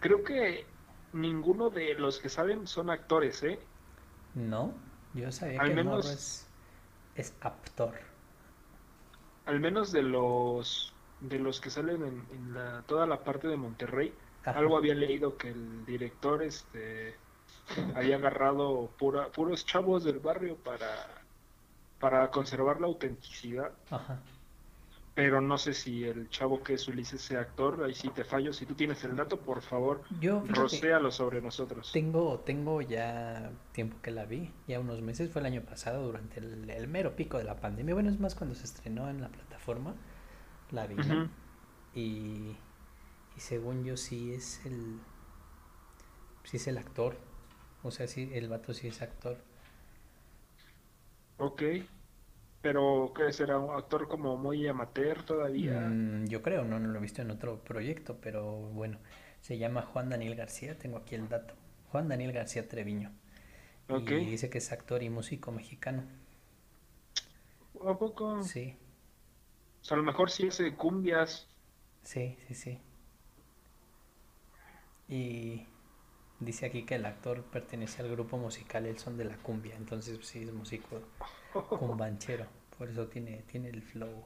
creo 0.00 0.22
que 0.24 0.64
ninguno 1.12 1.70
de 1.70 1.94
los 1.94 2.18
que 2.20 2.28
saben 2.28 2.66
son 2.66 2.88
actores, 2.90 3.42
¿eh? 3.42 3.58
No, 4.34 4.72
yo 5.12 5.30
sabía 5.32 5.60
Al 5.60 5.66
que 5.66 5.72
el 5.72 5.84
menos- 5.84 6.08
es, 6.08 6.46
es 7.16 7.34
actor. 7.40 7.94
Al 9.44 9.60
menos 9.60 9.90
de 9.92 10.02
los 10.02 10.92
de 11.20 11.38
los 11.38 11.60
que 11.60 11.68
salen 11.68 12.02
en, 12.02 12.26
en 12.30 12.54
la, 12.54 12.82
toda 12.86 13.06
la 13.06 13.22
parte 13.24 13.48
de 13.48 13.56
Monterrey. 13.56 14.14
Algo 14.44 14.76
había 14.76 14.94
leído 14.94 15.36
que 15.36 15.50
el 15.50 15.84
director 15.84 16.42
este 16.42 17.16
había 17.94 18.16
agarrado 18.16 18.90
pura, 18.98 19.28
puros 19.28 19.64
chavos 19.64 20.04
del 20.04 20.18
barrio 20.18 20.56
para, 20.56 21.06
para 21.98 22.30
conservar 22.30 22.80
la 22.80 22.86
autenticidad. 22.86 23.72
Ajá. 23.90 24.20
Pero 25.14 25.40
no 25.40 25.58
sé 25.58 25.74
si 25.74 26.04
el 26.04 26.30
chavo 26.30 26.62
que 26.62 26.74
es 26.74 26.88
Ulises 26.88 27.20
sea 27.20 27.40
actor, 27.40 27.82
ahí 27.84 27.94
sí 27.94 28.08
te 28.10 28.24
fallo. 28.24 28.52
Si 28.52 28.64
tú 28.64 28.74
tienes 28.74 29.04
el 29.04 29.16
dato, 29.16 29.38
por 29.40 29.60
favor, 29.60 30.02
Yo, 30.20 30.40
fíjate, 30.42 30.60
rocéalo 30.60 31.10
sobre 31.10 31.42
nosotros. 31.42 31.90
tengo, 31.92 32.38
tengo 32.40 32.80
ya 32.80 33.50
tiempo 33.72 33.96
que 34.02 34.12
la 34.12 34.24
vi, 34.24 34.52
ya 34.66 34.80
unos 34.80 35.02
meses, 35.02 35.30
fue 35.30 35.40
el 35.40 35.46
año 35.46 35.62
pasado, 35.62 36.06
durante 36.06 36.38
el, 36.40 36.70
el 36.70 36.88
mero 36.88 37.16
pico 37.16 37.38
de 37.38 37.44
la 37.44 37.60
pandemia. 37.60 37.92
Bueno, 37.92 38.08
es 38.08 38.20
más 38.20 38.34
cuando 38.34 38.54
se 38.54 38.64
estrenó 38.64 39.10
en 39.10 39.20
la 39.20 39.28
plataforma, 39.28 39.94
la 40.70 40.86
vi. 40.86 40.96
Y, 41.94 42.56
y 43.40 43.42
según 43.42 43.84
yo 43.84 43.96
sí 43.96 44.34
es 44.34 44.60
el, 44.66 45.00
sí 46.44 46.56
es 46.58 46.66
el 46.66 46.78
actor. 46.78 47.16
O 47.82 47.90
sea, 47.90 48.06
sí, 48.06 48.30
el 48.34 48.48
vato 48.48 48.74
sí 48.74 48.88
es 48.88 49.02
actor. 49.02 49.38
Ok. 51.38 51.62
Pero, 52.62 53.12
¿qué 53.14 53.32
será? 53.32 53.58
¿Un 53.58 53.74
actor 53.76 54.08
como 54.08 54.36
muy 54.38 54.66
amateur 54.68 55.22
todavía? 55.24 55.94
Mm, 55.94 56.26
yo 56.26 56.42
creo, 56.42 56.64
no, 56.64 56.78
no 56.78 56.88
lo 56.88 56.98
he 56.98 57.02
visto 57.02 57.22
en 57.22 57.30
otro 57.30 57.62
proyecto, 57.64 58.18
pero 58.20 58.44
bueno, 58.70 58.98
se 59.40 59.58
llama 59.58 59.82
Juan 59.82 60.08
Daniel 60.10 60.34
García, 60.36 60.78
tengo 60.78 60.98
aquí 60.98 61.14
el 61.14 61.28
dato. 61.28 61.54
Juan 61.90 62.08
Daniel 62.08 62.32
García 62.32 62.68
Treviño. 62.68 63.12
Y 63.88 64.26
dice 64.26 64.50
que 64.50 64.58
es 64.58 64.72
actor 64.72 65.02
y 65.02 65.10
músico 65.10 65.52
mexicano. 65.52 66.04
¿A 67.90 67.92
poco? 67.98 68.26
Sí, 68.38 68.76
O 69.82 69.84
sea, 69.84 69.94
a 69.96 69.98
lo 69.98 70.04
mejor 70.04 70.30
sí 70.30 70.48
hace 70.48 70.74
cumbias. 70.74 71.46
sí, 72.02 72.36
sí, 72.48 72.54
sí. 72.54 72.80
Y 75.10 75.66
dice 76.40 76.66
aquí 76.66 76.84
que 76.86 76.96
el 76.96 77.06
actor 77.06 77.44
pertenece 77.44 78.02
al 78.02 78.10
grupo 78.10 78.38
musical 78.38 78.86
El 78.86 78.98
Son 78.98 79.16
de 79.18 79.26
la 79.26 79.36
Cumbia, 79.38 79.76
entonces 79.76 80.16
pues, 80.16 80.28
sí 80.28 80.42
es 80.42 80.52
músico 80.52 81.02
cumbanchero, 81.76 82.46
por 82.78 82.88
eso 82.90 83.08
tiene, 83.08 83.42
tiene 83.44 83.70
el 83.70 83.82
flow. 83.82 84.24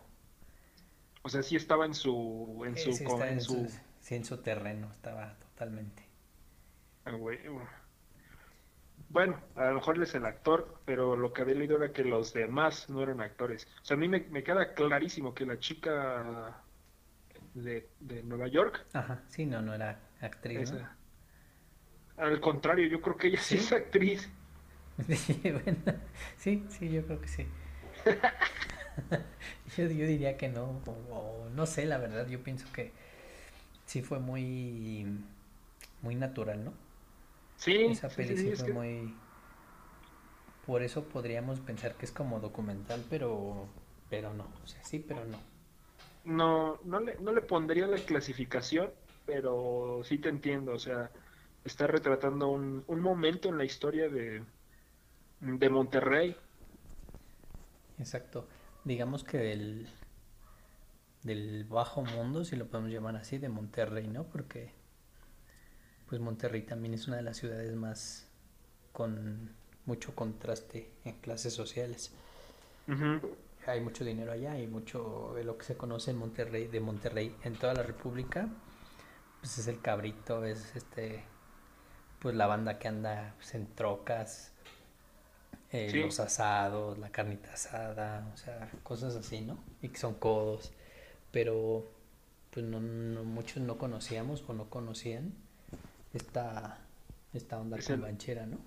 O 1.22 1.28
sea, 1.28 1.42
sí 1.42 1.56
estaba 1.56 1.86
en 1.86 1.94
su, 1.94 2.62
en 2.64 2.76
su, 2.76 2.92
sí 2.92 3.04
está 3.04 3.30
en 3.30 3.32
en 3.32 3.40
su, 3.40 3.66
su, 3.66 3.68
sí, 4.00 4.14
en 4.14 4.24
su 4.24 4.38
terreno, 4.42 4.90
estaba 4.92 5.36
totalmente. 5.38 6.04
ah. 7.06 7.84
Bueno, 9.08 9.40
a 9.54 9.66
lo 9.68 9.74
mejor 9.76 9.96
él 9.96 10.02
es 10.02 10.14
el 10.14 10.26
actor, 10.26 10.80
pero 10.84 11.16
lo 11.16 11.32
que 11.32 11.42
había 11.42 11.54
leído 11.54 11.76
era 11.76 11.92
que 11.92 12.04
los 12.04 12.32
demás 12.32 12.88
no 12.90 13.02
eran 13.02 13.20
actores. 13.20 13.66
O 13.82 13.84
sea, 13.84 13.96
a 13.96 14.00
mí 14.00 14.08
me, 14.08 14.20
me 14.30 14.42
queda 14.42 14.74
clarísimo 14.74 15.34
que 15.34 15.46
la 15.46 15.58
chica 15.58 16.64
de, 17.54 17.90
de 18.00 18.22
Nueva 18.24 18.48
York, 18.48 18.86
Ajá, 18.94 19.24
sí, 19.28 19.44
no, 19.44 19.60
no 19.60 19.74
era 19.74 20.03
actriz, 20.24 20.72
al 22.16 22.40
contrario, 22.40 22.88
yo 22.88 23.00
creo 23.00 23.16
que 23.16 23.28
ella 23.28 23.40
sí 23.40 23.56
¿Sí? 23.56 23.58
es 23.58 23.70
actriz. 23.72 24.28
Sí, 25.08 25.40
bueno, 25.64 26.00
sí, 26.36 26.66
sí, 26.70 26.90
yo 26.90 27.04
creo 27.04 27.20
que 27.20 27.28
sí. 27.28 27.46
Yo, 29.76 29.84
yo 29.86 30.06
diría 30.06 30.36
que 30.36 30.48
no, 30.48 30.82
o, 30.86 30.90
o 31.46 31.48
no 31.50 31.66
sé, 31.66 31.86
la 31.86 31.98
verdad, 31.98 32.26
yo 32.28 32.42
pienso 32.42 32.66
que 32.72 32.92
sí 33.86 34.02
fue 34.02 34.20
muy, 34.20 35.06
muy 36.02 36.14
natural, 36.16 36.64
¿no? 36.64 36.74
Sí, 37.56 37.74
Esa 37.86 38.08
sí, 38.08 38.24
peli 38.26 38.36
sí, 38.36 38.52
fue 38.52 38.66
que- 38.66 38.68
muy... 38.68 39.14
Por 40.66 40.82
eso 40.82 41.04
podríamos 41.04 41.60
pensar 41.60 41.94
que 41.96 42.06
es 42.06 42.10
como 42.12 42.40
documental, 42.40 43.04
pero, 43.08 43.68
pero 44.10 44.34
no, 44.34 44.48
o 44.64 44.66
sea, 44.66 44.82
sí, 44.82 44.98
pero 44.98 45.24
no. 45.26 45.38
No, 46.24 46.80
no 46.84 47.00
le, 47.00 47.16
no 47.20 47.32
le 47.32 47.40
pondría 47.42 47.86
la 47.86 47.98
clasificación, 47.98 48.92
pero 49.26 50.02
sí 50.04 50.18
te 50.18 50.28
entiendo, 50.28 50.72
o 50.72 50.78
sea, 50.78 51.10
está 51.64 51.86
retratando 51.86 52.48
un, 52.48 52.84
un 52.86 53.00
momento 53.00 53.48
en 53.48 53.58
la 53.58 53.64
historia 53.64 54.08
de, 54.08 54.42
de 55.40 55.68
Monterrey. 55.70 56.36
Exacto. 57.98 58.48
Digamos 58.84 59.24
que 59.24 59.38
del, 59.38 59.88
del 61.22 61.64
bajo 61.64 62.02
mundo, 62.02 62.44
si 62.44 62.56
lo 62.56 62.66
podemos 62.66 62.92
llamar 62.92 63.16
así, 63.16 63.38
de 63.38 63.48
Monterrey, 63.48 64.06
¿no? 64.08 64.24
Porque 64.24 64.72
pues 66.08 66.20
Monterrey 66.20 66.62
también 66.62 66.94
es 66.94 67.08
una 67.08 67.16
de 67.16 67.22
las 67.22 67.38
ciudades 67.38 67.74
más 67.74 68.28
con 68.92 69.50
mucho 69.86 70.14
contraste 70.14 70.92
en 71.04 71.20
clases 71.20 71.54
sociales. 71.54 72.12
Hay 73.66 73.80
mucho 73.80 74.04
dinero 74.04 74.32
allá 74.32 74.58
y 74.58 74.66
mucho 74.66 75.32
de 75.34 75.44
lo 75.44 75.56
que 75.56 75.64
se 75.64 75.76
conoce 75.76 76.10
en 76.10 76.18
Monterrey, 76.18 76.68
de 76.68 76.80
Monterrey 76.80 77.34
en 77.42 77.54
toda 77.54 77.72
la 77.72 77.82
República, 77.82 78.48
pues 79.44 79.58
es 79.58 79.68
el 79.68 79.82
cabrito, 79.82 80.46
es 80.46 80.74
este, 80.74 81.22
pues 82.20 82.34
la 82.34 82.46
banda 82.46 82.78
que 82.78 82.88
anda 82.88 83.34
pues, 83.36 83.54
en 83.54 83.66
trocas, 83.74 84.52
eh, 85.72 85.88
Sí. 85.90 86.00
los 86.00 86.20
asados, 86.20 86.98
la 86.98 87.10
carnita 87.10 87.52
asada, 87.52 88.30
o 88.32 88.36
sea, 88.38 88.70
cosas 88.82 89.14
así, 89.16 89.42
¿no? 89.42 89.58
Y 89.82 89.88
que 89.88 89.98
son 89.98 90.14
codos, 90.14 90.72
pero 91.32 91.84
pues 92.52 92.64
no, 92.64 92.80
no- 92.80 93.24
muchos 93.24 93.58
no 93.62 93.78
conocíamos 93.78 94.44
o 94.48 94.54
no 94.54 94.70
conocían 94.70 95.34
esta, 96.14 96.78
esta 97.34 97.58
onda 97.60 97.76
el- 97.76 98.00
banchera, 98.00 98.46
¿no? 98.46 98.58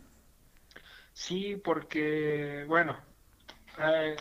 Sí, 1.13 1.55
porque, 1.57 2.65
bueno, 2.67 2.97
eh, 3.79 4.15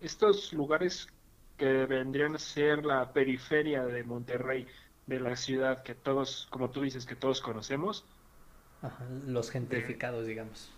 estos 0.00 0.52
lugares 0.52 1.08
que 1.56 1.86
vendrían 1.86 2.36
a 2.36 2.38
ser 2.38 2.84
la 2.84 3.12
periferia 3.12 3.84
de 3.84 4.04
Monterrey, 4.04 4.66
de 5.06 5.20
la 5.20 5.36
ciudad 5.36 5.82
que 5.82 5.94
todos, 5.94 6.46
como 6.50 6.70
tú 6.70 6.82
dices, 6.82 7.06
que 7.06 7.16
todos 7.16 7.40
conocemos, 7.40 8.10
Ajá, 8.82 9.04
los 9.26 9.50
gentrificados, 9.50 10.26
digamos. 10.26 10.70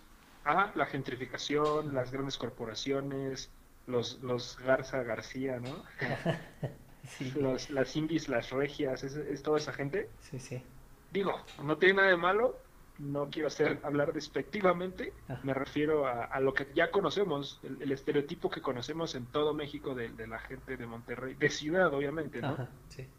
ah, 0.44 0.72
la 0.74 0.86
gentrificación, 0.86 1.94
las 1.94 2.10
grandes 2.12 2.38
corporaciones, 2.38 3.54
los, 3.86 4.20
los 4.22 4.56
Garza 4.58 5.02
García, 5.02 5.60
¿no? 5.60 5.84
Sí, 7.06 7.30
Los, 7.34 7.70
las 7.70 7.94
indies, 7.96 8.28
las 8.28 8.50
regias, 8.50 9.04
es, 9.04 9.16
es 9.16 9.42
toda 9.42 9.58
esa 9.58 9.72
gente. 9.72 10.12
sí, 10.20 10.38
sí. 10.38 10.62
Digo, 11.10 11.32
no 11.62 11.78
tiene 11.78 11.94
nada 11.96 12.08
de 12.10 12.16
malo, 12.16 12.66
no 12.98 13.30
quiero 13.30 13.48
hacer 13.48 13.80
hablar 13.84 14.12
despectivamente, 14.12 15.16
Ajá. 15.28 15.42
me 15.42 15.54
refiero 15.54 16.06
a, 16.06 16.24
a 16.24 16.40
lo 16.40 16.52
que 16.54 16.72
ya 16.74 16.90
conocemos, 16.90 17.60
el, 17.62 17.80
el 17.82 17.92
estereotipo 17.92 18.50
que 18.50 18.62
conocemos 18.62 19.14
en 19.14 19.30
todo 19.30 19.54
México 19.54 19.94
de, 19.94 20.12
de 20.12 20.26
la 20.26 20.40
gente 20.40 20.76
de 20.76 20.86
Monterrey, 20.86 21.34
de 21.36 21.50
ciudad 21.50 21.92
obviamente, 21.94 22.42
¿no? 22.42 22.54
Ajá, 22.54 22.68
sí. 22.88 23.15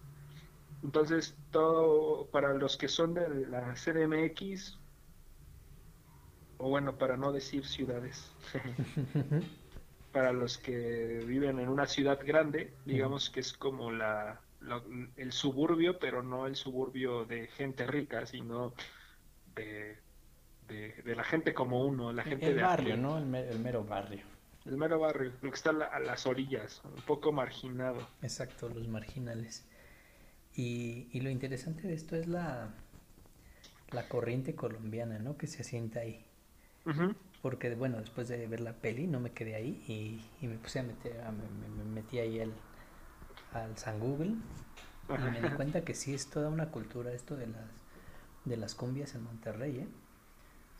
Entonces, 0.83 1.35
todo 1.51 2.29
para 2.31 2.53
los 2.53 2.77
que 2.77 2.87
son 2.87 3.13
de 3.13 3.47
la 3.47 3.75
CDMX, 3.75 4.77
o 6.57 6.69
bueno, 6.69 6.97
para 6.97 7.17
no 7.17 7.31
decir 7.31 7.65
ciudades, 7.65 8.31
para 10.11 10.31
los 10.31 10.57
que 10.57 11.23
viven 11.25 11.59
en 11.59 11.69
una 11.69 11.85
ciudad 11.87 12.19
grande, 12.23 12.73
digamos 12.85 13.29
que 13.29 13.39
es 13.41 13.53
como 13.53 13.91
la, 13.91 14.41
la- 14.61 14.83
el 15.15 15.31
suburbio, 15.31 15.99
pero 15.99 16.23
no 16.23 16.47
el 16.47 16.55
suburbio 16.55 17.25
de 17.25 17.47
gente 17.47 17.85
rica, 17.85 18.25
sino 18.25 18.73
de, 19.55 19.97
de, 20.67 20.93
de 21.03 21.15
la 21.15 21.23
gente 21.23 21.53
como 21.53 21.85
uno, 21.85 22.13
la 22.13 22.23
gente 22.23 22.47
El 22.47 22.55
de 22.55 22.61
barrio. 22.61 22.97
¿no? 22.97 23.17
El, 23.17 23.25
me- 23.25 23.47
el 23.47 23.59
mero 23.59 23.83
barrio. 23.83 24.23
El 24.65 24.77
mero 24.77 24.99
barrio, 24.99 25.31
lo 25.41 25.49
que 25.49 25.55
está 25.55 25.69
a, 25.69 25.73
la- 25.73 25.85
a 25.85 25.99
las 25.99 26.25
orillas, 26.25 26.81
un 26.83 27.01
poco 27.03 27.31
marginado. 27.31 28.07
Exacto, 28.21 28.67
los 28.69 28.87
marginales. 28.87 29.65
Y, 30.57 31.07
y 31.13 31.21
lo 31.21 31.29
interesante 31.29 31.87
de 31.87 31.93
esto 31.93 32.17
es 32.17 32.27
la, 32.27 32.73
la 33.91 34.07
corriente 34.07 34.55
colombiana, 34.55 35.19
¿no? 35.19 35.35
Que 35.37 35.47
se 35.47 35.61
asienta 35.61 35.99
ahí. 35.99 36.23
Porque, 37.41 37.73
bueno, 37.75 37.99
después 37.99 38.27
de 38.27 38.47
ver 38.47 38.59
la 38.61 38.73
peli 38.73 39.07
no 39.07 39.19
me 39.19 39.31
quedé 39.31 39.55
ahí 39.55 39.83
y, 39.87 40.19
y 40.43 40.47
me 40.47 40.57
puse 40.57 40.79
a 40.79 40.83
meter, 40.83 41.21
a- 41.21 41.31
me, 41.31 41.43
me- 41.49 41.69
me 41.69 41.83
metí 41.83 42.19
ahí 42.19 42.39
al, 42.39 42.51
al 43.53 43.77
San 43.77 43.99
Google 43.99 44.35
y 45.17 45.29
me 45.29 45.41
di 45.41 45.51
cuenta 45.51 45.83
que 45.85 45.93
sí 45.95 46.13
es 46.13 46.29
toda 46.29 46.49
una 46.49 46.71
cultura 46.71 47.13
esto 47.13 47.35
de 47.35 47.47
las, 47.47 47.69
de 48.45 48.57
las 48.57 48.75
cumbias 48.75 49.15
en 49.15 49.23
Monterrey, 49.23 49.79
¿eh? 49.79 49.87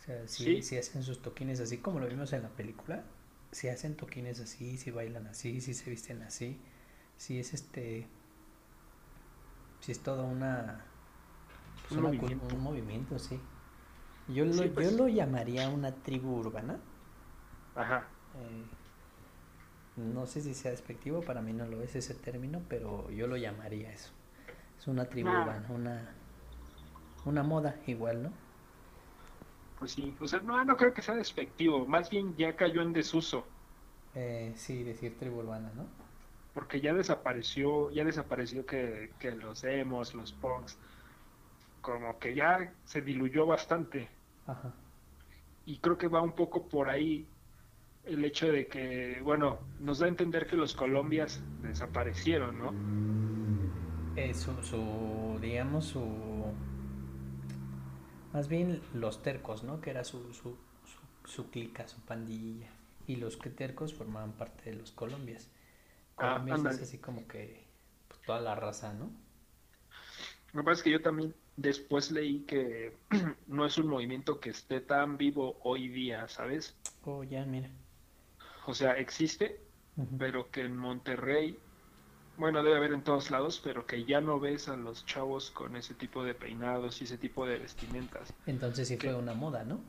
O 0.02 0.06
sea, 0.06 0.28
sí, 0.28 0.62
Sí. 0.62 0.64
sí 0.64 0.78
hacen 0.78 1.04
sus 1.04 1.22
toquines 1.22 1.60
así 1.60 1.78
como 1.80 2.00
lo 2.00 2.08
vimos 2.08 2.34
en 2.34 2.44
la 2.44 2.50
película. 2.50 3.04
Sí 3.52 3.70
hacen 3.70 3.96
toquines 3.96 4.40
así, 4.40 4.78
sí 4.78 4.92
bailan 4.92 5.28
así, 5.28 5.62
sí 5.62 5.74
se 5.74 5.90
visten 5.90 6.22
así. 6.24 6.60
Sí 7.18 7.40
es 7.40 7.54
este... 7.54 8.08
Sí 9.80 9.92
es 9.92 10.00
toda 10.00 10.24
una... 10.24 10.86
Pues 11.88 11.98
un, 11.98 12.04
movimiento. 12.04 12.56
un 12.56 12.64
movimiento, 12.64 13.20
sí. 13.20 13.40
Yo 14.28 14.46
lo, 14.46 14.66
yo 14.66 14.74
pues. 14.74 14.94
lo 14.94 15.08
llamaría 15.08 15.70
una 15.70 15.92
tribu 15.92 16.38
urbana. 16.40 16.80
Ajá. 17.76 18.08
Eh, 18.40 18.66
no 19.98 20.26
sé 20.26 20.42
si 20.42 20.54
sea 20.54 20.72
despectivo, 20.72 21.22
para 21.22 21.42
mí 21.42 21.54
no 21.54 21.66
lo 21.66 21.82
es 21.82 21.96
ese 21.96 22.14
término, 22.14 22.62
pero 22.68 23.10
yo 23.12 23.28
lo 23.28 23.38
llamaría 23.38 23.92
eso. 23.92 24.12
Es 24.78 24.88
una 24.88 25.06
tribu 25.06 25.30
ah. 25.30 25.42
urbana, 25.42 25.68
una, 25.70 26.10
una 27.26 27.44
moda 27.44 27.76
igual, 27.88 28.24
¿no? 28.24 28.32
Pues 29.80 29.92
sí, 29.92 30.16
o 30.20 30.28
sea, 30.28 30.40
no, 30.40 30.64
no 30.66 30.76
creo 30.76 30.94
que 30.94 31.02
sea 31.02 31.16
despectivo, 31.16 31.86
más 31.86 32.10
bien 32.10 32.36
ya 32.36 32.56
cayó 32.56 32.82
en 32.82 32.94
desuso. 32.94 33.46
Eh, 34.16 34.54
sí, 34.56 34.84
decir 34.84 35.18
tribu 35.18 35.40
urbana, 35.40 35.72
¿no? 35.76 35.86
Porque 36.58 36.82
ya 36.82 36.92
desapareció, 36.92 37.92
ya 37.92 38.04
desapareció 38.04 38.66
que, 38.66 39.12
que 39.20 39.30
los 39.30 39.64
emos, 39.64 40.16
los 40.16 40.34
punks, 40.34 40.76
como 41.82 42.18
que 42.18 42.34
ya 42.34 42.74
se 42.84 43.04
diluyó 43.04 43.46
bastante. 43.46 44.10
Ajá. 44.48 44.74
Y 45.68 45.78
creo 45.78 46.00
que 46.00 46.08
va 46.08 46.20
un 46.24 46.32
poco 46.32 46.68
por 46.68 46.90
ahí 46.90 47.28
el 48.06 48.26
hecho 48.26 48.52
de 48.52 48.66
que, 48.66 49.22
bueno, 49.24 49.60
nos 49.80 50.00
da 50.00 50.08
a 50.08 50.10
entender 50.10 50.48
que 50.48 50.56
los 50.56 50.74
colombias 50.74 51.44
desaparecieron, 51.62 52.58
¿no? 52.58 54.16
Eh, 54.20 54.34
su, 54.34 54.64
su, 54.64 55.38
digamos, 55.40 55.86
su... 55.86 56.04
Más 58.34 58.48
bien 58.48 58.82
los 58.96 59.22
tercos, 59.22 59.64
¿no? 59.64 59.80
Que 59.80 59.92
era 59.92 60.04
su, 60.04 60.34
su, 60.34 60.58
su, 61.24 61.52
clica, 61.52 61.88
su 61.88 62.00
pandilla. 62.00 62.72
Y 63.06 63.18
los 63.18 63.38
que 63.38 63.52
tercos 63.52 63.94
formaban 63.94 64.32
parte 64.32 64.72
de 64.72 64.78
los 64.78 64.92
colombias. 64.92 65.52
Ah, 66.18 66.46
colombias 66.46 66.66
es 66.66 66.82
así 66.82 66.98
como 67.00 67.28
que 67.28 67.68
pues, 68.08 68.22
toda 68.26 68.42
la 68.42 68.56
raza, 68.56 68.94
¿no? 68.94 69.12
Lo 70.54 70.62
que 70.62 70.66
pasa 70.66 70.80
es 70.80 70.84
que 70.84 70.92
yo 70.92 71.02
también 71.02 71.36
después 71.56 72.12
leí 72.12 72.46
que 72.46 72.98
no 73.48 73.66
es 73.66 73.78
un 73.78 73.88
movimiento 73.88 74.40
que 74.40 74.50
esté 74.50 74.82
tan 74.82 75.18
vivo 75.18 75.60
hoy 75.64 75.88
día, 75.90 76.28
¿sabes? 76.28 76.76
Oh, 77.06 77.24
ya, 77.24 77.46
mira. 77.46 77.70
O 78.68 78.74
sea, 78.74 78.98
existe, 78.98 79.60
pero 80.18 80.52
que 80.52 80.62
en 80.62 80.76
Monterrey, 80.78 81.58
bueno, 82.36 82.64
debe 82.64 82.78
haber 82.78 82.94
en 82.94 83.04
todos 83.04 83.32
lados, 83.32 83.62
pero 83.64 83.86
que 83.86 84.06
ya 84.06 84.22
no 84.22 84.40
ves 84.40 84.68
a 84.68 84.76
los 84.78 85.06
chavos 85.06 85.52
con 85.52 85.76
ese 85.76 85.96
tipo 85.96 86.24
de 86.24 86.36
peinados 86.36 87.02
y 87.02 87.06
ese 87.06 87.18
tipo 87.18 87.46
de 87.46 87.60
vestimentas. 87.60 88.34
Entonces 88.46 88.88
sí 88.88 88.98
fue 88.98 89.14
una 89.16 89.34
moda, 89.34 89.64
¿no? 89.64 89.80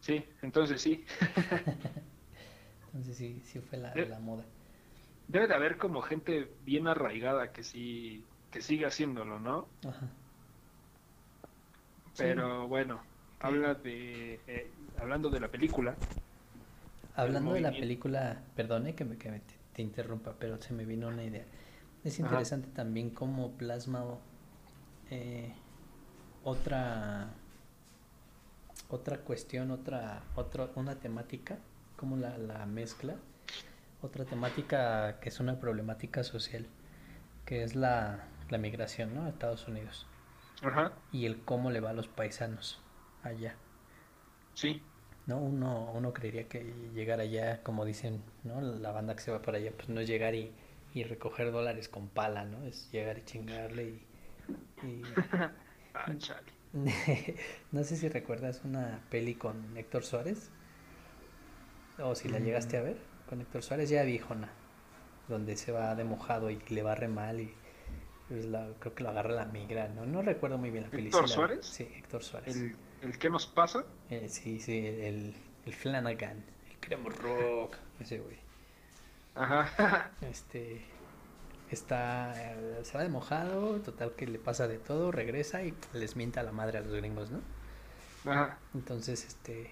Sí, 0.00 0.24
entonces 0.42 0.80
sí. 0.80 1.04
entonces 2.86 3.16
sí, 3.16 3.40
sí 3.44 3.60
fue 3.60 3.78
la, 3.78 3.94
la 3.94 4.18
moda. 4.18 4.44
Debe 5.28 5.46
de 5.46 5.54
haber 5.54 5.76
como 5.76 6.00
gente 6.00 6.50
bien 6.64 6.88
arraigada 6.88 7.52
que 7.52 7.62
sí, 7.62 8.24
que 8.50 8.62
sigue 8.62 8.86
haciéndolo, 8.86 9.38
¿no? 9.38 9.68
Ajá. 9.86 10.08
Pero 12.16 12.66
bueno, 12.66 13.00
habla 13.38 13.74
de, 13.74 14.40
eh, 14.46 14.70
hablando 14.98 15.30
de 15.30 15.40
la 15.40 15.48
película. 15.48 15.94
Hablando 17.14 17.52
de 17.52 17.60
la 17.60 17.70
película, 17.70 18.42
perdone 18.56 18.94
que 18.94 19.04
me, 19.04 19.16
que 19.16 19.40
te, 19.72 19.82
interrumpa, 19.82 20.34
pero 20.38 20.60
se 20.60 20.72
me 20.72 20.84
vino 20.84 21.08
una 21.08 21.24
idea. 21.24 21.44
Es 22.04 22.18
interesante 22.18 22.68
también 22.68 23.10
cómo 23.10 23.52
plasma 23.52 24.04
eh, 25.10 25.52
otra 26.44 27.34
otra 28.88 29.18
cuestión, 29.18 29.70
otra, 29.70 30.22
otra 30.34 30.70
una 30.74 30.98
temática, 30.98 31.58
como 31.96 32.16
la, 32.16 32.38
la 32.38 32.64
mezcla, 32.66 33.16
otra 34.02 34.24
temática 34.24 35.18
que 35.20 35.28
es 35.28 35.40
una 35.40 35.58
problemática 35.58 36.22
social, 36.22 36.66
que 37.44 37.62
es 37.62 37.74
la, 37.74 38.28
la 38.50 38.58
migración 38.58 39.14
¿no? 39.14 39.24
a 39.24 39.28
Estados 39.28 39.66
Unidos. 39.68 40.06
Y 41.12 41.26
el 41.26 41.40
cómo 41.44 41.70
le 41.70 41.80
va 41.80 41.90
a 41.90 41.92
los 41.92 42.08
paisanos 42.08 42.80
allá. 43.22 43.54
Sí. 44.54 44.82
¿No? 45.26 45.38
Uno, 45.38 45.92
uno 45.92 46.12
creería 46.12 46.48
que 46.48 46.64
llegar 46.94 47.20
allá, 47.20 47.62
como 47.62 47.84
dicen, 47.84 48.22
¿no? 48.44 48.60
La 48.60 48.90
banda 48.92 49.14
que 49.14 49.20
se 49.20 49.30
va 49.30 49.42
para 49.42 49.58
allá, 49.58 49.72
pues 49.76 49.88
no 49.88 50.00
es 50.00 50.08
llegar 50.08 50.34
y, 50.34 50.52
recoger 50.94 51.52
dólares 51.52 51.88
con 51.88 52.08
pala, 52.08 52.44
¿no? 52.44 52.64
Es 52.64 52.90
llegar 52.90 53.18
y 53.18 53.24
chingarle 53.24 53.84
y... 53.84 55.02
ah, 55.94 56.12
no 57.72 57.84
sé 57.84 57.96
si 57.96 58.08
recuerdas 58.08 58.62
una 58.64 59.00
peli 59.10 59.36
con 59.36 59.76
Héctor 59.76 60.02
Suárez. 60.04 60.50
O 61.98 62.16
si 62.16 62.28
la 62.28 62.40
llegaste 62.40 62.78
a 62.78 62.82
ver, 62.82 62.96
con 63.28 63.40
Héctor 63.40 63.62
Suárez 63.62 63.90
ya 63.90 64.02
viejona, 64.02 64.48
donde 65.28 65.56
se 65.56 65.72
va 65.72 65.94
de 65.94 66.04
mojado 66.04 66.50
y 66.50 66.60
le 66.68 66.82
va 66.82 66.94
re 66.94 67.08
mal 67.08 67.40
y 67.40 67.52
pues 68.28 68.46
creo 68.78 68.94
que 68.94 69.02
lo 69.02 69.08
agarra 69.10 69.30
la 69.30 69.46
migra, 69.46 69.88
¿no? 69.88 70.04
No 70.04 70.20
recuerdo 70.22 70.58
muy 70.58 70.70
bien 70.70 70.84
la 70.84 70.90
película. 70.90 71.22
¿Héctor 71.22 71.28
Suárez? 71.28 71.66
Sí, 71.66 71.88
Héctor 71.96 72.22
Suárez. 72.22 72.56
¿El, 72.56 72.76
el 73.02 73.18
qué 73.18 73.30
nos 73.30 73.46
pasa? 73.46 73.84
Eh, 74.10 74.28
sí, 74.28 74.60
sí, 74.60 74.86
el, 74.86 75.34
el 75.64 75.72
Flanagan, 75.72 76.44
el 76.70 76.76
Cremo 76.80 77.08
Rock, 77.08 77.76
ese 78.00 78.18
güey. 78.18 78.36
Ajá. 79.34 80.10
Este, 80.20 80.84
está, 81.70 82.34
eh, 82.36 82.80
se 82.82 82.98
va 82.98 83.02
de 83.02 83.08
mojado, 83.08 83.80
total 83.80 84.12
que 84.14 84.26
le 84.26 84.38
pasa 84.38 84.68
de 84.68 84.78
todo, 84.78 85.10
regresa 85.10 85.62
y 85.62 85.74
les 85.94 86.16
mienta 86.16 86.40
a 86.40 86.42
la 86.42 86.52
madre 86.52 86.78
a 86.78 86.80
los 86.82 86.92
gringos, 86.92 87.30
¿no? 87.30 87.40
Ajá. 88.30 88.58
Entonces, 88.74 89.24
este, 89.24 89.70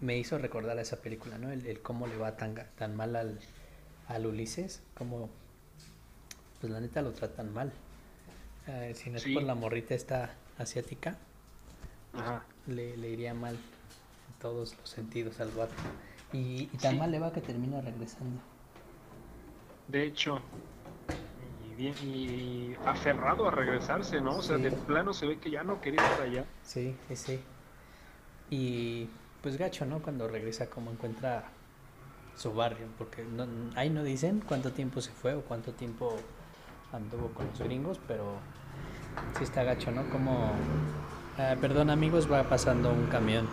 me 0.00 0.18
hizo 0.18 0.38
recordar 0.38 0.78
a 0.78 0.82
esa 0.82 1.00
película, 1.00 1.38
¿no? 1.38 1.50
El, 1.50 1.66
el 1.66 1.80
cómo 1.80 2.06
le 2.06 2.16
va 2.16 2.36
tan, 2.36 2.54
tan 2.76 2.96
mal 2.96 3.16
al, 3.16 3.38
al 4.08 4.26
Ulises, 4.26 4.82
cómo 4.94 5.30
pues 6.60 6.72
la 6.72 6.80
neta 6.80 7.02
lo 7.02 7.12
tratan 7.12 7.52
mal. 7.52 7.72
Eh, 8.66 8.92
si 8.94 9.10
no 9.10 9.18
es 9.18 9.26
por 9.26 9.42
la 9.42 9.54
morrita 9.54 9.94
esta 9.94 10.30
asiática, 10.58 11.16
Le, 12.66 12.96
le, 12.96 13.10
iría 13.10 13.34
mal 13.34 13.54
en 13.54 14.38
todos 14.40 14.74
los 14.78 14.88
sentidos 14.88 15.40
al 15.40 15.50
vato. 15.50 15.74
Y, 16.32 16.66
tan 16.78 16.98
mal 16.98 17.10
le 17.10 17.18
va 17.18 17.32
que 17.32 17.42
termina 17.42 17.80
regresando. 17.80 18.40
De 19.88 20.04
hecho, 20.04 20.40
y, 21.60 21.74
bien, 21.74 21.94
y 22.02 22.74
aferrado 22.86 23.46
a 23.46 23.50
regresarse, 23.50 24.20
¿no? 24.20 24.38
O 24.38 24.42
sea, 24.42 24.56
de 24.56 24.72
plano 24.72 25.12
se 25.12 25.26
ve 25.26 25.38
que 25.38 25.50
ya 25.50 25.62
no 25.62 25.80
quería 25.80 26.02
estar 26.02 26.22
allá. 26.22 26.44
Sí, 26.62 26.96
sí, 27.14 27.40
Y 28.48 29.10
pues 29.44 29.58
gacho, 29.58 29.84
¿no? 29.84 30.00
Cuando 30.00 30.26
regresa, 30.26 30.70
como 30.70 30.90
encuentra 30.90 31.44
su 32.34 32.54
barrio, 32.54 32.86
porque 32.96 33.22
no, 33.24 33.46
ahí 33.76 33.90
no 33.90 34.02
dicen 34.02 34.42
cuánto 34.48 34.72
tiempo 34.72 35.02
se 35.02 35.10
fue 35.10 35.34
o 35.34 35.42
cuánto 35.42 35.74
tiempo 35.74 36.16
anduvo 36.92 37.28
con 37.28 37.46
los 37.48 37.60
gringos, 37.60 38.00
pero 38.08 38.38
sí 39.36 39.44
está 39.44 39.62
gacho, 39.62 39.90
¿no? 39.90 40.08
Como, 40.08 40.50
ah, 41.36 41.56
perdón 41.60 41.90
amigos, 41.90 42.30
va 42.32 42.42
pasando 42.44 42.90
un 42.90 43.06
camión. 43.08 43.46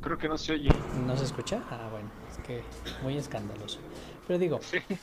Creo 0.00 0.16
que 0.16 0.26
no 0.26 0.38
se 0.38 0.52
oye. 0.52 0.70
¿No 1.06 1.14
se 1.14 1.24
escucha? 1.24 1.62
Ah, 1.70 1.90
bueno, 1.90 2.08
es 2.30 2.38
que 2.46 2.62
muy 3.02 3.18
escandaloso. 3.18 3.78
Pero 4.26 4.38
digo, 4.38 4.58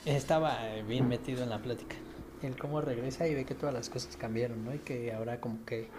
estaba 0.05 0.67
eh, 0.67 0.81
bien 0.81 1.07
metido 1.07 1.43
en 1.43 1.51
la 1.51 1.59
plática. 1.59 1.95
El 2.41 2.57
cómo 2.57 2.81
regresa 2.81 3.27
y 3.27 3.35
ve 3.35 3.45
que 3.45 3.53
todas 3.53 3.75
las 3.75 3.87
cosas 3.87 4.17
cambiaron, 4.17 4.65
¿no? 4.65 4.73
Y 4.73 4.79
que 4.79 5.13
ahora 5.13 5.39
como 5.39 5.63
que 5.63 5.89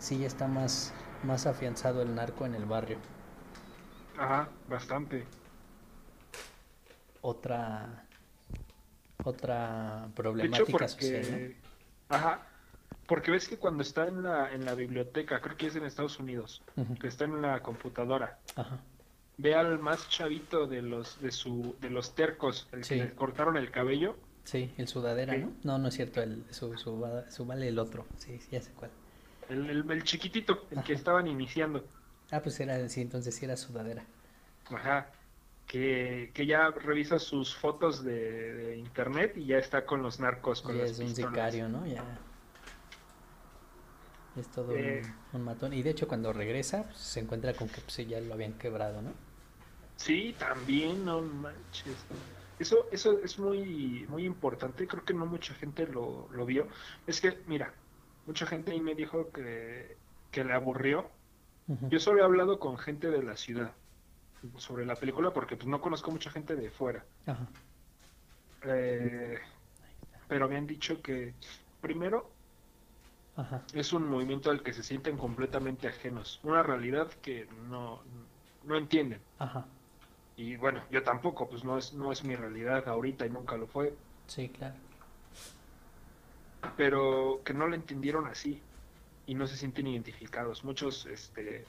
sí 0.00 0.24
está 0.24 0.48
más, 0.48 0.92
más 1.24 1.46
afianzado 1.46 2.02
el 2.02 2.14
narco 2.14 2.46
en 2.46 2.54
el 2.54 2.64
barrio. 2.64 2.98
Ajá, 4.18 4.48
bastante. 4.68 5.26
Otra 7.22 8.04
otra 9.24 10.08
problemática 10.14 10.88
social. 10.88 11.54
Ajá, 12.08 12.46
porque 13.06 13.30
ves 13.30 13.48
que 13.48 13.56
cuando 13.56 13.82
está 13.82 14.06
en 14.06 14.22
la, 14.22 14.52
en 14.52 14.64
la 14.64 14.74
biblioteca, 14.74 15.40
creo 15.40 15.56
que 15.56 15.66
es 15.66 15.76
en 15.76 15.84
Estados 15.84 16.18
Unidos, 16.18 16.62
que 17.00 17.08
está 17.08 17.24
en 17.24 17.42
la 17.42 17.60
computadora, 17.60 18.38
ve 19.36 19.54
al 19.54 19.78
más 19.78 20.08
chavito 20.08 20.66
de 20.66 20.82
los 20.82 21.20
de 21.20 21.30
su 21.30 21.76
de 21.80 21.90
los 21.90 22.14
tercos, 22.14 22.68
el 22.72 22.82
que 22.82 22.96
le 22.96 23.14
cortaron 23.14 23.56
el 23.56 23.70
cabello. 23.70 24.16
Sí, 24.44 24.72
el 24.78 24.88
sudadera, 24.88 25.36
¿no? 25.36 25.52
No, 25.62 25.78
no 25.78 25.88
es 25.88 25.94
cierto, 25.94 26.22
el, 26.22 26.44
su, 26.50 26.76
su, 26.76 27.46
vale 27.46 27.68
el 27.68 27.78
otro, 27.78 28.06
sí, 28.16 28.40
ya 28.50 28.60
sé 28.60 28.72
cuál. 28.72 28.90
El, 29.50 29.90
el, 29.90 30.04
chiquitito, 30.04 30.66
el 30.70 30.82
que 30.82 30.94
estaban 30.94 31.26
iniciando. 31.26 31.84
Ah, 32.30 32.40
pues 32.40 32.58
era, 32.60 32.88
sí, 32.88 33.00
entonces 33.00 33.34
sí 33.34 33.44
era 33.44 33.56
sudadera. 33.56 34.04
Ajá 34.70 35.10
que, 35.70 36.32
que 36.34 36.46
ya 36.46 36.70
revisa 36.70 37.20
sus 37.20 37.54
fotos 37.54 38.02
de, 38.02 38.76
internet 38.76 39.36
y 39.36 39.46
ya 39.46 39.58
está 39.58 39.86
con 39.86 40.02
los 40.02 40.18
narcos. 40.18 40.62
Con 40.62 40.76
ya 40.76 40.82
es 40.82 40.98
un 40.98 41.14
sicario, 41.14 41.68
¿no? 41.68 41.86
Ya. 41.86 42.02
Es 44.36 44.48
todo 44.48 44.74
eh. 44.74 45.02
un, 45.32 45.44
matón. 45.44 45.72
Y 45.72 45.84
de 45.84 45.90
hecho, 45.90 46.08
cuando 46.08 46.32
regresa, 46.32 46.88
pues, 46.88 46.98
se 46.98 47.20
encuentra 47.20 47.54
con 47.54 47.68
que 47.68 47.80
pues, 47.82 47.96
ya 48.08 48.20
lo 48.20 48.34
habían 48.34 48.54
quebrado, 48.54 49.00
¿no? 49.00 49.12
Sí, 49.94 50.34
también, 50.40 51.04
no 51.04 51.22
manches. 51.22 52.04
Eso, 52.58 52.88
eso 52.90 53.20
es 53.22 53.38
muy, 53.38 54.06
muy 54.08 54.24
importante. 54.24 54.88
Creo 54.88 55.04
que 55.04 55.14
no 55.14 55.24
mucha 55.24 55.54
gente 55.54 55.86
lo, 55.86 56.28
lo 56.32 56.46
vio. 56.46 56.66
Es 57.06 57.20
que, 57.20 57.38
mira, 57.46 57.72
mucha 58.26 58.46
gente 58.46 58.72
ahí 58.72 58.80
me 58.80 58.94
dijo 58.94 59.30
que, 59.30 59.96
que 60.30 60.44
le 60.44 60.52
aburrió. 60.52 61.08
Yo 61.88 62.00
solo 62.00 62.20
he 62.20 62.24
hablado 62.24 62.58
con 62.58 62.76
gente 62.78 63.10
de 63.10 63.22
la 63.22 63.36
ciudad 63.36 63.72
sobre 64.56 64.84
la 64.84 64.96
película 64.96 65.32
porque 65.32 65.56
pues 65.56 65.68
no 65.68 65.80
conozco 65.80 66.10
mucha 66.10 66.28
gente 66.30 66.56
de 66.56 66.68
fuera. 66.70 67.04
Eh, 68.64 69.38
pero 70.26 70.46
habían 70.46 70.66
dicho 70.66 71.00
que 71.00 71.34
primero. 71.80 72.30
Es 73.72 73.92
un 73.92 74.08
movimiento 74.08 74.50
al 74.50 74.62
que 74.62 74.72
se 74.72 74.82
sienten 74.82 75.16
completamente 75.16 75.88
ajenos, 75.88 76.40
una 76.42 76.62
realidad 76.62 77.08
que 77.22 77.46
no, 77.68 78.02
no 78.64 78.76
entienden. 78.76 79.20
Y 80.36 80.56
bueno, 80.56 80.82
yo 80.90 81.02
tampoco, 81.02 81.48
pues 81.48 81.64
no 81.64 81.78
es, 81.78 81.92
no 81.94 82.10
es 82.12 82.24
mi 82.24 82.34
realidad 82.34 82.86
ahorita 82.88 83.26
y 83.26 83.30
nunca 83.30 83.56
lo 83.56 83.66
fue, 83.66 83.94
Sí, 84.26 84.48
claro. 84.48 84.74
Pero 86.76 87.42
que 87.44 87.54
no 87.54 87.66
lo 87.66 87.74
entendieron 87.74 88.26
así 88.26 88.62
y 89.26 89.34
no 89.34 89.46
se 89.46 89.56
sienten 89.56 89.86
identificados. 89.86 90.64
Muchos, 90.64 91.06
este, 91.06 91.66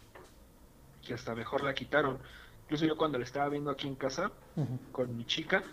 que 1.01 1.13
hasta 1.13 1.35
mejor 1.35 1.63
la 1.63 1.73
quitaron. 1.73 2.21
Incluso 2.63 2.85
yo 2.85 2.97
cuando 2.97 3.17
la 3.17 3.25
estaba 3.25 3.49
viendo 3.49 3.71
aquí 3.71 3.87
en 3.87 3.95
casa 3.95 4.31
con 4.91 5.15
mi 5.15 5.25
chica, 5.25 5.63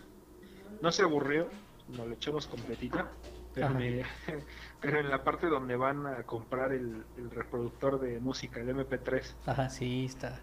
no 0.81 0.91
se 0.91 1.03
aburrió, 1.03 1.51
nos 1.87 2.07
la 2.07 2.15
echamos 2.15 2.47
completita, 2.47 3.11
pero, 3.53 3.73
me- 3.73 4.03
pero 4.81 4.99
en 4.99 5.09
la 5.09 5.23
parte 5.23 5.47
donde 5.47 5.75
van 5.75 6.05
a 6.07 6.23
comprar 6.25 6.71
el, 6.73 7.05
el 7.15 7.31
reproductor 7.31 7.99
de 7.99 8.19
música, 8.19 8.59
el 8.61 8.69
MP3, 8.69 9.37
Ajá, 9.45 9.69
sí, 9.69 10.05
está. 10.05 10.39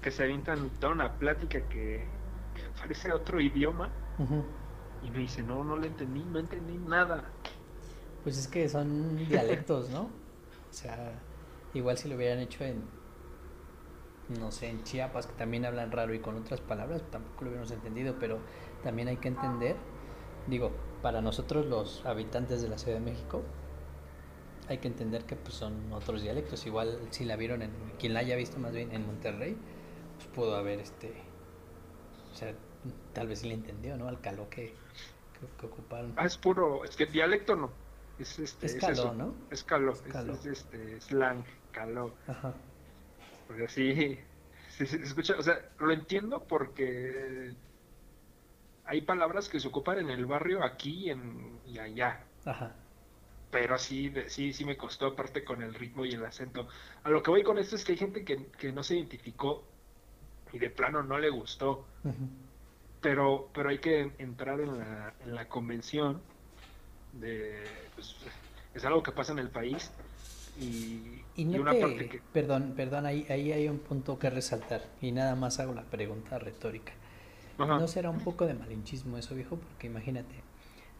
que 0.00 0.10
se 0.10 0.22
avientan 0.24 0.70
toda 0.78 0.92
una 0.92 1.18
plática 1.18 1.66
que, 1.68 2.08
parece 2.78 3.12
otro 3.12 3.40
idioma 3.40 3.90
y 5.00 5.10
me 5.10 5.18
dice, 5.18 5.42
no, 5.42 5.64
no 5.64 5.76
le 5.76 5.88
entendí, 5.88 6.24
no 6.24 6.38
entendí 6.38 6.78
nada. 6.78 7.32
Pues 8.24 8.38
es 8.38 8.48
que 8.48 8.68
son 8.68 9.16
dialectos, 9.28 9.90
¿no? 9.90 10.04
O 10.04 10.72
sea, 10.72 11.12
igual 11.74 11.98
si 11.98 12.08
lo 12.08 12.16
hubieran 12.16 12.38
hecho 12.38 12.64
en, 12.64 12.82
no 14.40 14.50
sé, 14.50 14.68
en 14.68 14.82
Chiapas, 14.82 15.26
que 15.26 15.34
también 15.34 15.66
hablan 15.66 15.92
raro 15.92 16.14
y 16.14 16.20
con 16.20 16.36
otras 16.36 16.60
palabras, 16.62 17.02
tampoco 17.10 17.44
lo 17.44 17.50
hubiéramos 17.50 17.70
entendido, 17.70 18.16
pero 18.18 18.38
también 18.82 19.08
hay 19.08 19.18
que 19.18 19.28
entender, 19.28 19.76
digo, 20.46 20.72
para 21.02 21.20
nosotros 21.20 21.66
los 21.66 22.04
habitantes 22.06 22.62
de 22.62 22.68
la 22.68 22.78
Ciudad 22.78 22.98
de 22.98 23.04
México, 23.04 23.42
hay 24.68 24.78
que 24.78 24.88
entender 24.88 25.24
que 25.24 25.36
pues, 25.36 25.54
son 25.54 25.92
otros 25.92 26.22
dialectos. 26.22 26.64
Igual 26.64 26.98
si 27.10 27.26
la 27.26 27.36
vieron 27.36 27.60
en, 27.60 27.70
quien 27.98 28.14
la 28.14 28.20
haya 28.20 28.36
visto 28.36 28.58
más 28.58 28.72
bien 28.72 28.90
en 28.92 29.06
Monterrey, 29.06 29.56
pues 30.16 30.28
pudo 30.28 30.56
haber 30.56 30.80
este, 30.80 31.12
o 32.32 32.34
sea, 32.34 32.54
tal 33.12 33.28
vez 33.28 33.40
sí 33.40 33.48
le 33.48 33.54
entendió, 33.54 33.98
¿no? 33.98 34.08
Al 34.08 34.18
que, 34.48 34.74
que 35.60 35.66
ocuparon. 35.66 36.14
Ah, 36.16 36.24
es 36.24 36.38
puro, 36.38 36.84
es 36.84 36.96
que 36.96 37.04
dialecto 37.04 37.54
no, 37.54 37.70
es, 38.16 38.38
este, 38.38 38.66
Es 38.66 38.74
es 38.76 38.88
caló, 38.88 38.88
eso, 38.88 39.14
¿no? 39.14 39.48
es 39.50 39.64
caló, 39.64 40.04
es- 40.04 40.04
Caló. 40.08 40.34
Es, 40.34 40.44
este, 40.46 41.00
slang, 41.00 41.44
caló. 41.70 42.16
Ajá. 42.26 42.52
Porque 43.46 43.64
así 43.64 44.18
sí, 44.70 44.86
se 44.86 45.02
escucha, 45.02 45.36
o 45.38 45.42
sea, 45.42 45.74
lo 45.78 45.92
entiendo 45.92 46.46
porque 46.46 47.56
hay 48.84 49.02
palabras 49.02 49.48
que 49.48 49.58
se 49.60 49.66
ocupan 49.68 49.98
en 49.98 50.10
el 50.10 50.26
barrio 50.26 50.62
aquí 50.64 51.10
en, 51.10 51.60
y 51.64 51.78
allá, 51.78 52.30
Ajá. 52.44 52.90
pero 53.50 53.78
sí, 53.78 54.08
de- 54.10 54.28
sí, 54.30 54.52
sí 54.52 54.64
me 54.64 54.76
costó 54.76 55.06
aparte 55.06 55.44
con 55.44 55.62
el 55.62 55.74
ritmo 55.74 56.04
y 56.04 56.12
el 56.12 56.24
acento. 56.24 56.68
A 57.02 57.10
lo 57.10 57.22
que 57.22 57.30
voy 57.30 57.42
con 57.44 57.58
esto 57.58 57.76
es 57.76 57.84
que 57.84 57.92
hay 57.92 57.98
gente 57.98 58.24
que, 58.24 58.50
que 58.52 58.72
no 58.72 58.82
se 58.82 58.96
identificó 58.96 59.78
y 60.52 60.58
de 60.58 60.70
plano 60.70 61.02
no 61.04 61.18
le 61.18 61.30
gustó, 61.30 61.90
pero, 63.00 63.50
pero 63.52 63.68
hay 63.70 63.80
que 63.80 64.00
entrar 64.18 64.60
en 64.60 64.78
la, 64.78 65.16
en 65.20 65.34
la 65.34 65.48
convención 65.48 66.33
de, 67.20 67.62
pues, 67.94 68.16
es 68.74 68.84
algo 68.84 69.02
que 69.02 69.12
pasa 69.12 69.32
en 69.32 69.38
el 69.38 69.50
país 69.50 69.90
y, 70.60 70.64
Y 70.64 71.42
y 71.42 71.44
no 71.44 71.62
una 71.62 71.72
te- 71.72 71.80
parte 71.80 72.08
que... 72.08 72.20
Perdón, 72.32 72.74
perdón, 72.76 73.06
ahí, 73.06 73.26
ahí 73.28 73.52
hay 73.52 73.68
un 73.68 73.78
punto 73.78 74.18
que 74.18 74.30
resaltar 74.30 74.82
y 75.00 75.12
nada 75.12 75.34
más 75.36 75.58
hago 75.60 75.74
la 75.74 75.82
pregunta 75.84 76.38
retórica. 76.38 76.92
Ajá. 77.58 77.78
¿No 77.78 77.86
será 77.88 78.10
un 78.10 78.20
poco 78.20 78.46
de 78.46 78.54
malinchismo 78.54 79.16
eso, 79.18 79.34
viejo? 79.34 79.56
Porque 79.56 79.86
imagínate, 79.86 80.34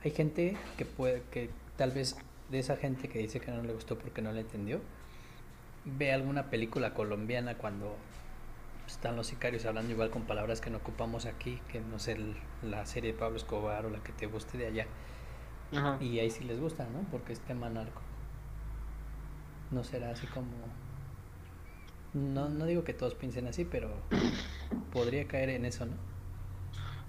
hay 0.04 0.10
gente 0.12 0.56
que 0.78 0.84
puede, 0.84 1.22
que 1.30 1.50
tal 1.76 1.90
vez 1.90 2.16
de 2.50 2.58
esa 2.58 2.76
gente 2.76 3.08
que 3.08 3.18
dice 3.18 3.40
que 3.40 3.50
no 3.50 3.62
le 3.62 3.72
gustó 3.72 3.98
porque 3.98 4.22
no 4.22 4.32
le 4.32 4.40
entendió, 4.40 4.80
ve 5.84 6.12
alguna 6.12 6.50
película 6.50 6.94
colombiana 6.94 7.56
cuando 7.58 7.96
están 8.86 9.16
los 9.16 9.26
sicarios 9.26 9.64
hablando 9.66 9.92
igual 9.92 10.10
con 10.10 10.22
palabras 10.22 10.60
que 10.60 10.70
no 10.70 10.78
ocupamos 10.78 11.26
aquí, 11.26 11.58
que 11.72 11.80
no 11.80 11.98
sé, 11.98 12.16
la 12.62 12.86
serie 12.86 13.12
de 13.12 13.18
Pablo 13.18 13.36
Escobar 13.36 13.86
o 13.86 13.90
la 13.90 14.02
que 14.02 14.12
te 14.12 14.26
guste 14.26 14.58
de 14.58 14.66
allá. 14.66 14.86
Ajá. 15.76 15.98
Y 16.00 16.18
ahí 16.18 16.30
sí 16.30 16.44
les 16.44 16.60
gusta, 16.60 16.86
¿no? 16.86 17.00
Porque 17.10 17.32
es 17.32 17.40
tema 17.40 17.68
narco. 17.68 18.00
No 19.70 19.84
será 19.84 20.10
así 20.10 20.26
como... 20.28 20.50
No, 22.12 22.48
no 22.48 22.66
digo 22.66 22.84
que 22.84 22.94
todos 22.94 23.14
piensen 23.14 23.48
así, 23.48 23.64
pero 23.64 23.90
podría 24.92 25.26
caer 25.26 25.50
en 25.50 25.64
eso, 25.64 25.86
¿no? 25.86 25.94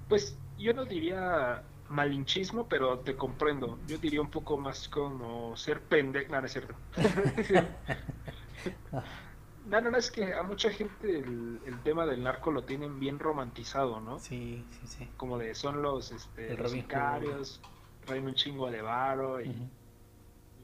Pues 0.10 0.38
yo 0.58 0.74
no 0.74 0.86
diría 0.86 1.64
malinchismo, 1.90 2.68
pero 2.68 3.00
te 3.00 3.16
comprendo. 3.16 3.78
Yo 3.88 3.98
diría 3.98 4.22
un 4.22 4.32
poco 4.32 4.58
más 4.58 4.90
como 4.90 5.56
ser 5.56 5.82
pendejo. 5.82 6.32
No, 6.32 6.40
no 6.42 6.48
es 6.48 6.54
cierto. 6.54 6.76
No, 9.68 9.82
no, 9.82 9.90
no, 9.90 9.98
es 9.98 10.12
que 10.12 10.32
a 10.32 10.44
mucha 10.44 10.70
gente 10.70 11.20
el, 11.20 11.60
el 11.66 11.80
tema 11.82 12.06
del 12.06 12.22
narco 12.22 12.52
lo 12.52 12.64
tienen 12.64 13.00
bien 13.00 13.18
romantizado, 13.18 14.00
¿no? 14.00 14.20
Sí, 14.20 14.64
sí, 14.70 14.88
sí. 14.88 15.10
Como 15.18 15.40
de 15.40 15.56
son 15.56 15.82
los, 15.82 16.12
este, 16.12 16.56
los 16.56 16.72
Hood. 16.72 17.60
Traen 18.06 18.26
un 18.26 18.34
chingo 18.36 18.70
de 18.72 18.82
varo 18.82 19.42
y, 19.42 19.50
Ujú. 19.50 19.70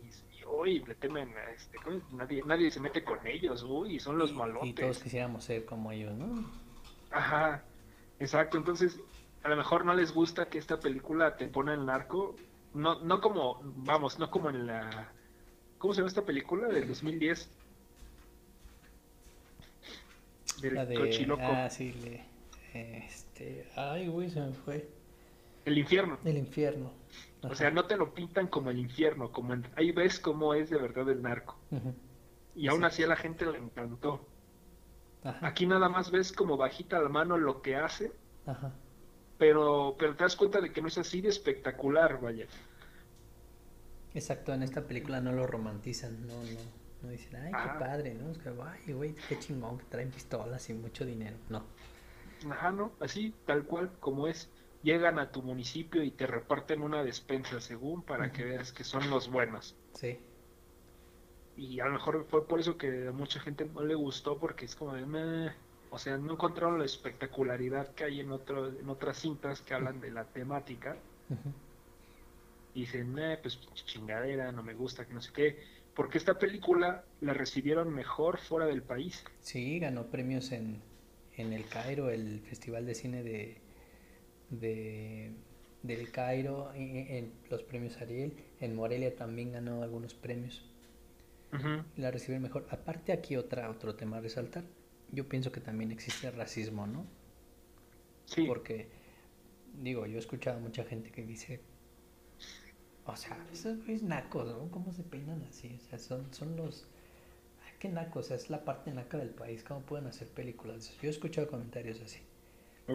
y, 0.04 0.39
y, 0.39 0.45
uy, 0.45 0.80
le 0.86 0.95
temen 0.95 1.30
a 1.36 1.51
este, 1.51 1.77
nadie, 2.12 2.43
nadie 2.45 2.71
se 2.71 2.80
mete 2.80 3.04
con 3.04 3.25
ellos, 3.27 3.63
uy, 3.63 3.99
son 3.99 4.17
los 4.17 4.34
malotes. 4.34 4.69
Y 4.69 4.73
todos 4.73 4.99
quisiéramos 4.99 5.43
ser 5.43 5.65
como 5.65 5.91
ellos, 5.91 6.13
¿no? 6.17 6.49
Ajá, 7.12 7.63
exacto. 8.19 8.58
Entonces, 8.58 8.99
a 9.43 9.49
lo 9.49 9.56
mejor 9.58 9.84
no 9.86 9.93
les 9.93 10.13
gusta 10.13 10.47
que 10.49 10.58
esta 10.60 10.80
película 10.80 11.36
te 11.36 11.47
pone 11.47 11.73
el 11.73 11.86
narco, 11.86 12.36
no, 12.73 12.99
no 13.01 13.19
como, 13.19 13.60
vamos, 13.63 14.17
no 14.19 14.30
como 14.32 14.49
en 14.49 14.67
la, 14.67 15.12
¿cómo 15.77 15.93
se 15.93 15.99
llama 15.99 16.08
esta 16.10 16.23
película 16.23 16.67
del 16.67 16.88
2010? 16.88 17.49
Del 20.62 20.75
La 20.75 20.86
de... 20.86 20.95
cochiloco, 20.95 21.41
Ah, 21.43 21.69
sí, 21.69 21.91
le... 21.93 22.23
Este... 22.73 23.67
Ay, 23.75 24.08
güey, 24.08 24.30
se 24.30 24.39
me 24.39 24.54
fue. 24.54 24.88
el 25.65 25.77
infierno. 25.77 26.17
El 26.23 26.38
infierno. 26.38 26.91
O 27.43 27.56
sea, 27.56 27.71
no 27.71 27.86
te 27.86 27.97
lo 27.97 28.13
pintan 28.13 28.47
como 28.47 28.69
el 28.69 28.77
infierno, 28.80 29.32
como 29.32 29.54
en- 29.54 29.67
ahí 29.75 29.91
ves 29.91 30.19
cómo 30.19 30.54
es 30.54 30.69
de 30.69 30.77
verdad 30.77 31.10
el 31.10 31.21
narco. 31.21 31.58
Y 32.56 32.67
aún 32.67 32.80
Sí. 32.82 32.86
así 32.86 33.04
a 33.04 33.08
la 33.08 33.15
gente 33.15 33.45
le 33.45 33.58
encantó. 33.58 34.27
Ajá, 35.23 35.47
Aquí 35.47 35.65
nada 35.65 35.89
más 35.89 36.12
ves 36.12 36.32
como 36.32 36.58
bajita 36.58 36.99
la 36.99 37.10
mano 37.10 37.38
lo 37.38 37.62
que 37.62 37.75
hace, 37.75 38.12
pero, 39.38 39.95
pero 39.97 40.15
te 40.15 40.23
das 40.23 40.36
cuenta 40.36 40.62
de 40.62 40.71
que 40.71 40.82
no 40.82 40.88
es 40.88 40.97
así 40.97 41.21
de 41.21 41.30
espectacular, 41.30 42.19
vaya. 42.21 42.45
Exacto, 44.13 44.54
en 44.54 44.63
esta 44.63 44.88
película 44.88 45.21
no 45.21 45.32
lo 45.32 45.47
romantizan, 45.47 46.27
no, 46.27 46.34
no. 46.43 46.60
No 47.01 47.10
dicen, 47.10 47.36
ay, 47.41 47.51
qué 47.51 47.58
Ajá. 47.58 47.80
padre, 47.80 48.13
¿no? 48.13 48.30
Es 48.30 48.38
que, 48.38 48.49
ay, 48.62 48.93
güey, 48.93 49.15
qué 49.27 49.39
chingón 49.39 49.80
que 49.80 49.86
traen 49.86 50.12
pistolas 50.12 50.69
y 50.69 50.73
mucho 50.73 51.04
dinero. 51.06 51.36
No. 51.49 51.63
Ajá, 52.51 52.71
¿no? 52.71 52.91
Así, 52.99 53.34
tal 53.45 53.63
cual 53.65 53.91
como 53.99 54.27
es. 54.27 54.49
Llegan 54.83 55.19
a 55.19 55.31
tu 55.31 55.43
municipio 55.43 56.03
y 56.03 56.11
te 56.11 56.25
reparten 56.25 56.81
una 56.81 57.03
despensa 57.03 57.61
según 57.61 58.03
para 58.03 58.31
que 58.31 58.43
veas 58.43 58.71
que 58.73 58.83
son 58.83 59.09
los 59.09 59.29
buenos. 59.29 59.75
Sí. 59.93 60.19
Y 61.55 61.79
a 61.79 61.85
lo 61.85 61.91
mejor 61.91 62.25
fue 62.29 62.47
por 62.47 62.59
eso 62.59 62.77
que 62.77 63.07
a 63.07 63.11
mucha 63.11 63.39
gente 63.39 63.65
no 63.65 63.83
le 63.83 63.93
gustó 63.93 64.39
porque 64.39 64.65
es 64.65 64.75
como 64.75 64.93
de, 64.93 65.05
"Meh". 65.05 65.51
o 65.91 65.99
sea, 65.99 66.17
no 66.17 66.33
encontraron 66.33 66.79
la 66.79 66.85
espectacularidad 66.85 67.93
que 67.93 68.05
hay 68.05 68.21
en, 68.21 68.31
otro, 68.31 68.69
en 68.69 68.89
otras 68.89 69.17
cintas 69.17 69.61
que 69.61 69.73
hablan 69.73 69.99
de 69.99 70.09
la 70.09 70.23
temática. 70.25 70.97
Y 72.73 72.81
dicen, 72.81 73.19
eh, 73.19 73.37
pues 73.41 73.59
chingadera, 73.85 74.51
no 74.53 74.63
me 74.63 74.73
gusta, 74.73 75.05
que 75.05 75.13
no 75.13 75.21
sé 75.21 75.31
qué. 75.33 75.59
Porque 75.93 76.17
esta 76.17 76.39
película 76.39 77.03
la 77.19 77.33
recibieron 77.33 77.93
mejor 77.93 78.37
fuera 78.39 78.65
del 78.65 78.81
país. 78.81 79.23
Sí, 79.41 79.79
ganó 79.79 80.07
premios 80.07 80.53
en, 80.53 80.81
en 81.35 81.51
el 81.51 81.67
Cairo, 81.67 82.09
el 82.09 82.39
Festival 82.39 82.85
de 82.85 82.95
Cine 82.95 83.23
de, 83.23 83.61
de 84.51 85.33
del 85.83 86.11
Cairo, 86.11 86.71
en, 86.75 86.97
en 86.97 87.33
los 87.49 87.63
premios 87.63 87.97
Ariel. 88.01 88.37
En 88.59 88.75
Morelia 88.75 89.15
también 89.15 89.51
ganó 89.51 89.81
algunos 89.81 90.13
premios. 90.13 90.63
Ujú. 91.53 91.83
La 91.97 92.11
recibieron 92.11 92.43
mejor. 92.43 92.67
Aparte 92.69 93.11
aquí 93.11 93.35
otra, 93.35 93.69
otro 93.69 93.95
tema 93.95 94.17
a 94.17 94.21
resaltar. 94.21 94.63
Yo 95.11 95.27
pienso 95.27 95.51
que 95.51 95.59
también 95.61 95.91
existe 95.91 96.31
racismo, 96.31 96.87
¿no? 96.87 97.05
Sí, 98.25 98.43
Porque, 98.45 98.89
digo, 99.81 100.05
yo 100.05 100.15
he 100.17 100.19
escuchado 100.19 100.57
a 100.57 100.61
mucha 100.61 100.83
gente 100.85 101.11
que 101.11 101.25
dice, 101.25 101.61
o 103.05 103.15
sea, 103.15 103.45
esos 103.51 103.77
güeyes 103.79 104.03
nacos, 104.03 104.47
¿no? 104.47 104.69
¿Cómo 104.71 104.93
se 104.93 105.03
peinan 105.03 105.43
así? 105.43 105.79
O 105.85 105.89
sea, 105.89 105.99
son, 105.99 106.33
son 106.33 106.55
los... 106.55 106.87
Ay, 107.65 107.73
qué 107.79 107.89
nacos, 107.89 108.25
o 108.25 108.27
sea, 108.29 108.37
es 108.37 108.49
la 108.49 108.63
parte 108.63 108.91
naca 108.93 109.17
del 109.17 109.31
país, 109.31 109.63
¿cómo 109.63 109.81
pueden 109.81 110.07
hacer 110.07 110.27
películas? 110.29 110.97
Yo 111.01 111.07
he 111.09 111.11
escuchado 111.11 111.47
comentarios 111.49 111.99
así. 112.01 112.21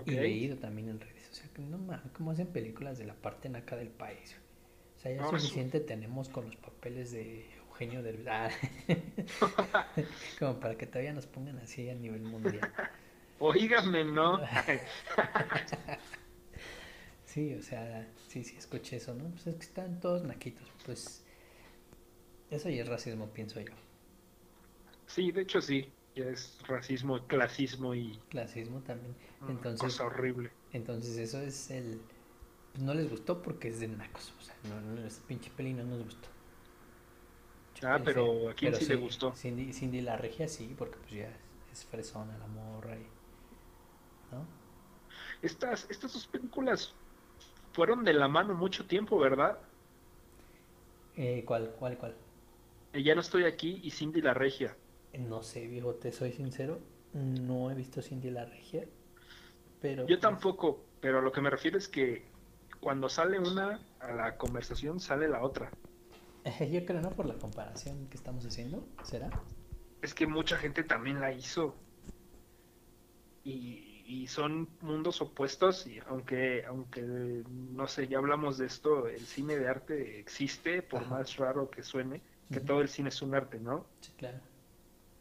Y 0.05 0.13
leído 0.13 0.57
también 0.57 0.89
en 0.89 1.01
redes, 1.01 1.29
o 1.31 1.35
sea, 1.35 1.49
que 1.53 1.63
no 1.63 1.79
mames, 1.79 2.11
¿cómo 2.13 2.31
hacen 2.33 2.49
películas 2.49 2.99
de 2.99 3.05
la 3.07 3.15
parte 3.15 3.49
naca 3.49 3.77
del 3.77 3.89
país? 3.89 4.37
O 4.97 5.01
sea, 5.01 5.13
ya 5.13 5.21
No, 5.21 5.29
eso- 5.29 5.39
suficiente 5.39 5.81
tenemos 5.81 6.29
con 6.29 6.47
los 6.47 6.57
papeles 6.57 7.13
de 7.13 7.47
Eugenio 7.57 8.03
del... 8.03 8.27
Ah, 8.29 8.51
como 10.39 10.59
para 10.61 10.77
que 10.77 10.87
todavía 10.87 11.13
nos 11.13 11.27
pongan 11.27 11.59
así 11.59 11.89
a 11.91 11.95
nivel 11.95 12.23
mundial. 12.23 12.73
Oígame, 13.39 14.05
¿no? 14.05 14.41
Sí, 17.25 17.55
o 17.55 17.63
sea, 17.63 18.07
sí, 18.29 18.45
sí, 18.45 18.57
escuché 18.57 18.97
eso, 18.97 19.15
¿no? 19.15 19.25
Pues 19.31 19.47
es 19.47 19.55
que 19.57 19.63
están 19.65 20.01
todos 20.01 20.23
naquitos. 20.25 20.69
Pues 20.85 21.25
Eso 22.51 22.69
ya 22.71 22.83
es 22.83 22.89
racismo, 22.89 23.33
pienso 23.33 23.61
yo. 23.61 23.73
Sí, 25.07 25.33
de 25.33 25.43
hecho 25.43 25.61
sí, 25.61 25.93
ya 26.17 26.25
es 26.31 26.59
racismo, 26.67 27.27
clasismo 27.29 27.95
y 27.95 28.27
Clasismo 28.29 28.81
también. 28.83 29.17
Entonces, 29.47 29.79
cosa 29.79 30.05
horrible. 30.07 30.57
entonces 30.73 31.17
eso 31.19 31.41
es 31.41 31.71
el... 31.71 32.01
pues 32.73 32.85
no 32.85 32.95
les 32.95 33.11
gustó 33.11 33.43
porque 33.43 33.69
es 33.69 33.81
de 33.81 33.89
nacos. 33.89 34.35
O 34.39 34.43
sea, 34.43 34.57
no, 34.65 34.81
no, 34.81 35.09
pinche 35.27 35.51
peli 35.51 35.73
no 35.75 35.85
nos 35.85 36.05
gustó. 36.05 36.29
Yo 37.75 37.85
Ah, 37.85 38.03
pensé- 38.03 38.05
pero 38.05 38.49
¿a 38.51 38.55
quién 38.55 38.75
pero 38.75 38.75
sí 38.75 38.85
le 38.87 38.97
gustó? 38.97 39.41
Cindy, 39.41 39.73
Cindy 39.73 40.01
la 40.01 40.17
regia 40.17 40.49
sí, 40.49 40.75
porque 40.77 40.99
pues 40.99 41.13
ya 41.13 41.29
es, 41.31 41.41
es 41.73 41.85
fresona 41.85 42.39
la 42.39 42.47
morra 42.47 42.97
y... 42.99 43.07
¿No? 44.31 44.47
Estas, 45.41 45.87
estas 45.91 46.13
dos 46.13 46.27
películas 46.29 46.99
fueron 47.73 48.05
de 48.05 48.15
la 48.15 48.29
mano 48.29 48.55
mucho 48.55 48.87
tiempo, 48.87 49.19
¿verdad? 49.19 49.59
Eh, 51.17 51.45
¿cuál, 51.45 51.75
cuál, 51.79 51.99
cuál? 51.99 52.15
Eh, 52.93 53.03
Ya 53.05 53.15
no 53.15 53.21
estoy 53.21 53.45
aquí 53.45 53.81
y 53.85 53.91
Cindy 53.93 54.21
la 54.23 54.35
Regia. 54.35 54.77
No 55.19 55.43
sé, 55.43 55.67
viejo, 55.67 55.95
te 55.95 56.13
soy 56.13 56.33
sincero. 56.33 56.79
No 57.13 57.71
he 57.71 57.75
visto 57.75 58.03
Cindy 58.03 58.31
la 58.31 58.45
regia. 58.45 58.87
Pero... 59.81 60.03
Yo 60.03 60.07
pues, 60.07 60.21
tampoco, 60.21 60.85
pero 61.01 61.19
a 61.19 61.23
lo 61.23 61.33
que 61.33 61.41
me 61.41 61.51
refiero 61.51 61.79
es 61.79 61.89
que 61.89 62.27
cuando 62.81 63.09
sale 63.09 63.39
una 63.39 63.81
a 64.01 64.13
la 64.13 64.37
conversación 64.37 65.01
sale 65.01 65.29
la 65.29 65.43
otra. 65.43 65.71
Yo 66.71 66.85
creo, 66.85 67.01
¿no? 67.01 67.11
Por 67.11 67.27
la 67.27 67.35
comparación 67.35 68.07
que 68.09 68.17
estamos 68.17 68.45
haciendo, 68.47 68.87
¿será? 69.03 69.31
Es 70.03 70.15
que 70.15 70.27
mucha 70.27 70.57
gente 70.57 70.85
también 70.85 71.21
la 71.21 71.33
hizo. 71.33 71.75
Y, 73.45 74.03
y 74.07 74.27
son 74.29 74.69
mundos 74.81 75.21
opuestos 75.21 75.87
y 75.87 76.01
aunque, 76.09 76.65
aunque 76.65 77.03
no 77.03 77.87
sé, 77.89 78.09
ya 78.09 78.19
hablamos 78.19 78.59
de 78.59 78.67
esto, 78.67 79.09
el 79.09 79.21
cine 79.21 79.57
de 79.57 79.69
arte 79.69 80.21
existe, 80.21 80.83
por 80.83 81.03
Ajá. 81.03 81.11
más 81.11 81.37
raro 81.37 81.71
que 81.71 81.83
suene, 81.83 82.23
que 82.53 82.61
todo 82.61 82.81
el 82.81 82.89
cine 82.89 83.09
es 83.09 83.21
un 83.23 83.35
arte, 83.35 83.59
¿no? 83.59 83.87
Sí, 84.01 84.13
claro. 84.17 84.39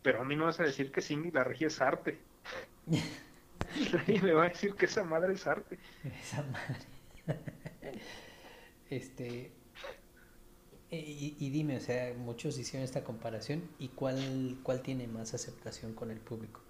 Pero 0.05 0.21
a 0.21 0.25
mí 0.25 0.35
no 0.37 0.45
vas 0.45 0.59
a 0.61 0.63
decir 0.69 0.91
que 0.91 1.01
Cindy 1.01 1.31
la 1.31 1.43
regia 1.43 1.67
es 1.67 1.81
arte. 1.81 2.13
Nadie 3.91 4.21
me 4.21 4.33
va 4.33 4.45
a 4.45 4.49
decir 4.49 4.75
que 4.75 4.85
esa 4.85 5.03
madre 5.03 5.33
es 5.33 5.47
arte. 5.47 5.79
Esa 6.03 6.43
madre. 6.43 6.85
Este. 8.89 9.51
eh, 10.89 10.97
Y, 11.07 11.37
y 11.39 11.49
dime, 11.51 11.77
o 11.77 11.79
sea, 11.79 12.13
muchos 12.15 12.57
hicieron 12.57 12.83
esta 12.85 13.03
comparación 13.03 13.75
y 13.77 13.89
cuál, 13.89 14.59
cuál 14.63 14.81
tiene 14.81 15.07
más 15.07 15.33
aceptación 15.33 15.93
con 15.93 16.11
el 16.11 16.19
público. 16.21 16.61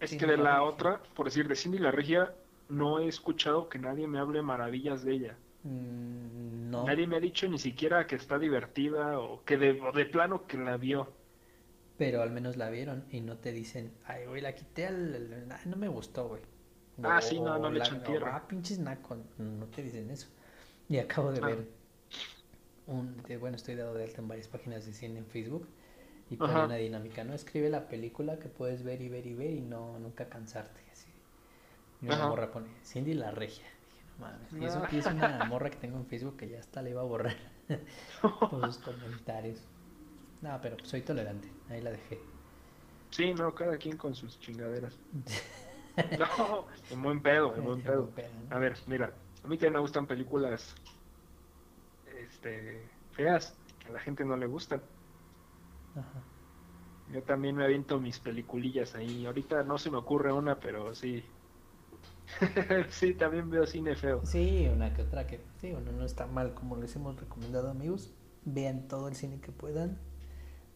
Es 0.00 0.16
que 0.16 0.26
de 0.26 0.36
la 0.36 0.64
otra, 0.64 1.04
por 1.14 1.26
decir, 1.26 1.46
de 1.46 1.54
Cindy 1.54 1.78
la 1.78 1.92
regia, 1.92 2.36
no 2.66 2.98
he 2.98 3.06
escuchado 3.06 3.68
que 3.68 3.78
nadie 3.78 4.08
me 4.08 4.18
hable 4.18 4.42
maravillas 4.42 5.04
de 5.04 5.12
ella. 5.14 5.40
Mm, 5.64 6.70
no, 6.70 6.84
Nadie 6.86 7.06
me 7.06 7.16
ha 7.16 7.20
dicho 7.20 7.46
ni 7.48 7.58
siquiera 7.58 8.06
que 8.06 8.16
está 8.16 8.38
divertida 8.38 9.18
o 9.20 9.44
que 9.44 9.56
de, 9.58 9.80
o 9.80 9.92
de 9.92 10.06
plano 10.06 10.46
que 10.46 10.56
la 10.58 10.76
vio. 10.76 11.17
Pero 11.98 12.22
al 12.22 12.30
menos 12.30 12.56
la 12.56 12.70
vieron 12.70 13.04
y 13.10 13.20
no 13.20 13.36
te 13.36 13.52
dicen, 13.52 13.92
ay, 14.06 14.24
güey, 14.26 14.40
la 14.40 14.54
quité 14.54 14.86
al. 14.86 15.14
al- 15.14 15.52
ay, 15.52 15.60
no 15.66 15.76
me 15.76 15.88
gustó, 15.88 16.28
güey. 16.28 16.42
Ah, 17.02 17.20
sí, 17.20 17.38
no, 17.40 17.58
no 17.58 17.70
le 17.70 17.80
echan 17.80 18.02
tierra. 18.02 18.36
Ah, 18.36 18.48
pinches 18.48 18.78
naco. 18.78 19.16
No 19.38 19.66
te 19.66 19.82
dicen 19.82 20.10
eso. 20.10 20.28
Y 20.88 20.98
acabo 20.98 21.30
de 21.32 21.40
Ah. 21.42 21.46
ver 21.46 21.68
un. 22.86 23.16
de- 23.24 23.36
bueno, 23.36 23.56
estoy 23.56 23.74
dado 23.74 23.94
de 23.94 24.04
alta 24.04 24.20
en 24.20 24.28
varias 24.28 24.48
páginas 24.48 24.86
de 24.86 24.92
cine 24.94 25.18
en 25.18 25.26
Facebook. 25.26 25.68
Y 26.30 26.36
pone 26.36 26.52
una 26.62 26.74
dinámica, 26.76 27.24
¿no? 27.24 27.32
Escribe 27.32 27.70
la 27.70 27.88
película 27.88 28.38
que 28.38 28.48
puedes 28.48 28.82
ver 28.82 29.00
y 29.00 29.08
ver 29.08 29.26
y 29.26 29.32
ver 29.34 29.50
y 29.50 29.60
no 29.62 29.98
nunca 29.98 30.28
cansarte. 30.28 30.80
Así. 30.92 31.08
Y 32.02 32.06
una 32.06 32.16
Ajá. 32.16 32.28
morra 32.28 32.50
pone, 32.52 32.66
Cindy 32.84 33.14
la 33.14 33.30
regia. 33.30 33.64
Dije, 33.64 34.02
no 34.18 34.26
mames. 34.26 34.52
Y, 34.52 34.64
eso, 34.66 34.82
Ah. 34.84 34.88
es 34.92 35.06
una 35.06 35.44
morra 35.46 35.70
que 35.70 35.78
tengo 35.78 35.96
en 35.96 36.04
Facebook 36.06 36.36
que 36.36 36.48
ya 36.48 36.60
hasta 36.60 36.82
le 36.82 36.90
iba 36.90 37.00
a 37.00 37.04
borrar 37.04 37.34
por 38.50 38.66
sus 38.66 38.78
comentarios. 38.78 39.60
No, 40.42 40.58
pero 40.62 40.76
soy 40.84 41.02
tolerante. 41.02 41.48
Ahí 41.68 41.80
la 41.80 41.90
dejé. 41.90 42.20
Sí, 43.10 43.34
no, 43.34 43.54
cada 43.54 43.76
quien 43.76 43.96
con 43.96 44.14
sus 44.14 44.38
chingaderas. 44.40 44.96
No, 46.16 46.64
en 46.90 47.02
buen 47.02 47.20
pedo, 47.20 47.56
en 47.56 47.64
buen 47.64 47.78
En 47.80 47.84
pedo. 47.84 48.08
A 48.50 48.58
ver, 48.60 48.76
mira, 48.86 49.12
a 49.42 49.48
mí 49.48 49.56
también 49.56 49.72
me 49.72 49.80
gustan 49.80 50.06
películas 50.06 50.76
este, 52.20 52.88
feas, 53.10 53.56
que 53.80 53.88
a 53.88 53.92
la 53.92 53.98
gente 53.98 54.24
no 54.24 54.36
le 54.36 54.46
gustan. 54.46 54.80
Ajá. 55.96 56.22
Yo 57.12 57.22
también 57.22 57.56
me 57.56 57.64
aviento 57.64 57.98
mis 57.98 58.18
peliculillas 58.18 58.94
ahí. 58.94 59.26
Ahorita 59.26 59.62
no 59.62 59.78
se 59.78 59.90
me 59.90 59.96
ocurre 59.96 60.32
una, 60.32 60.60
pero 60.60 60.94
sí. 60.94 61.24
Sí, 62.90 63.14
también 63.14 63.48
veo 63.48 63.66
cine 63.66 63.96
feo. 63.96 64.20
Sí, 64.24 64.68
una 64.72 64.92
que 64.94 65.02
otra 65.02 65.26
que, 65.26 65.40
sí, 65.60 65.72
uno 65.72 65.92
no 65.92 66.04
está 66.04 66.26
mal, 66.26 66.54
como 66.54 66.76
les 66.76 66.94
hemos 66.94 67.18
recomendado 67.18 67.70
amigos, 67.70 68.12
vean 68.44 68.86
todo 68.86 69.08
el 69.08 69.14
cine 69.14 69.40
que 69.40 69.50
puedan, 69.50 69.98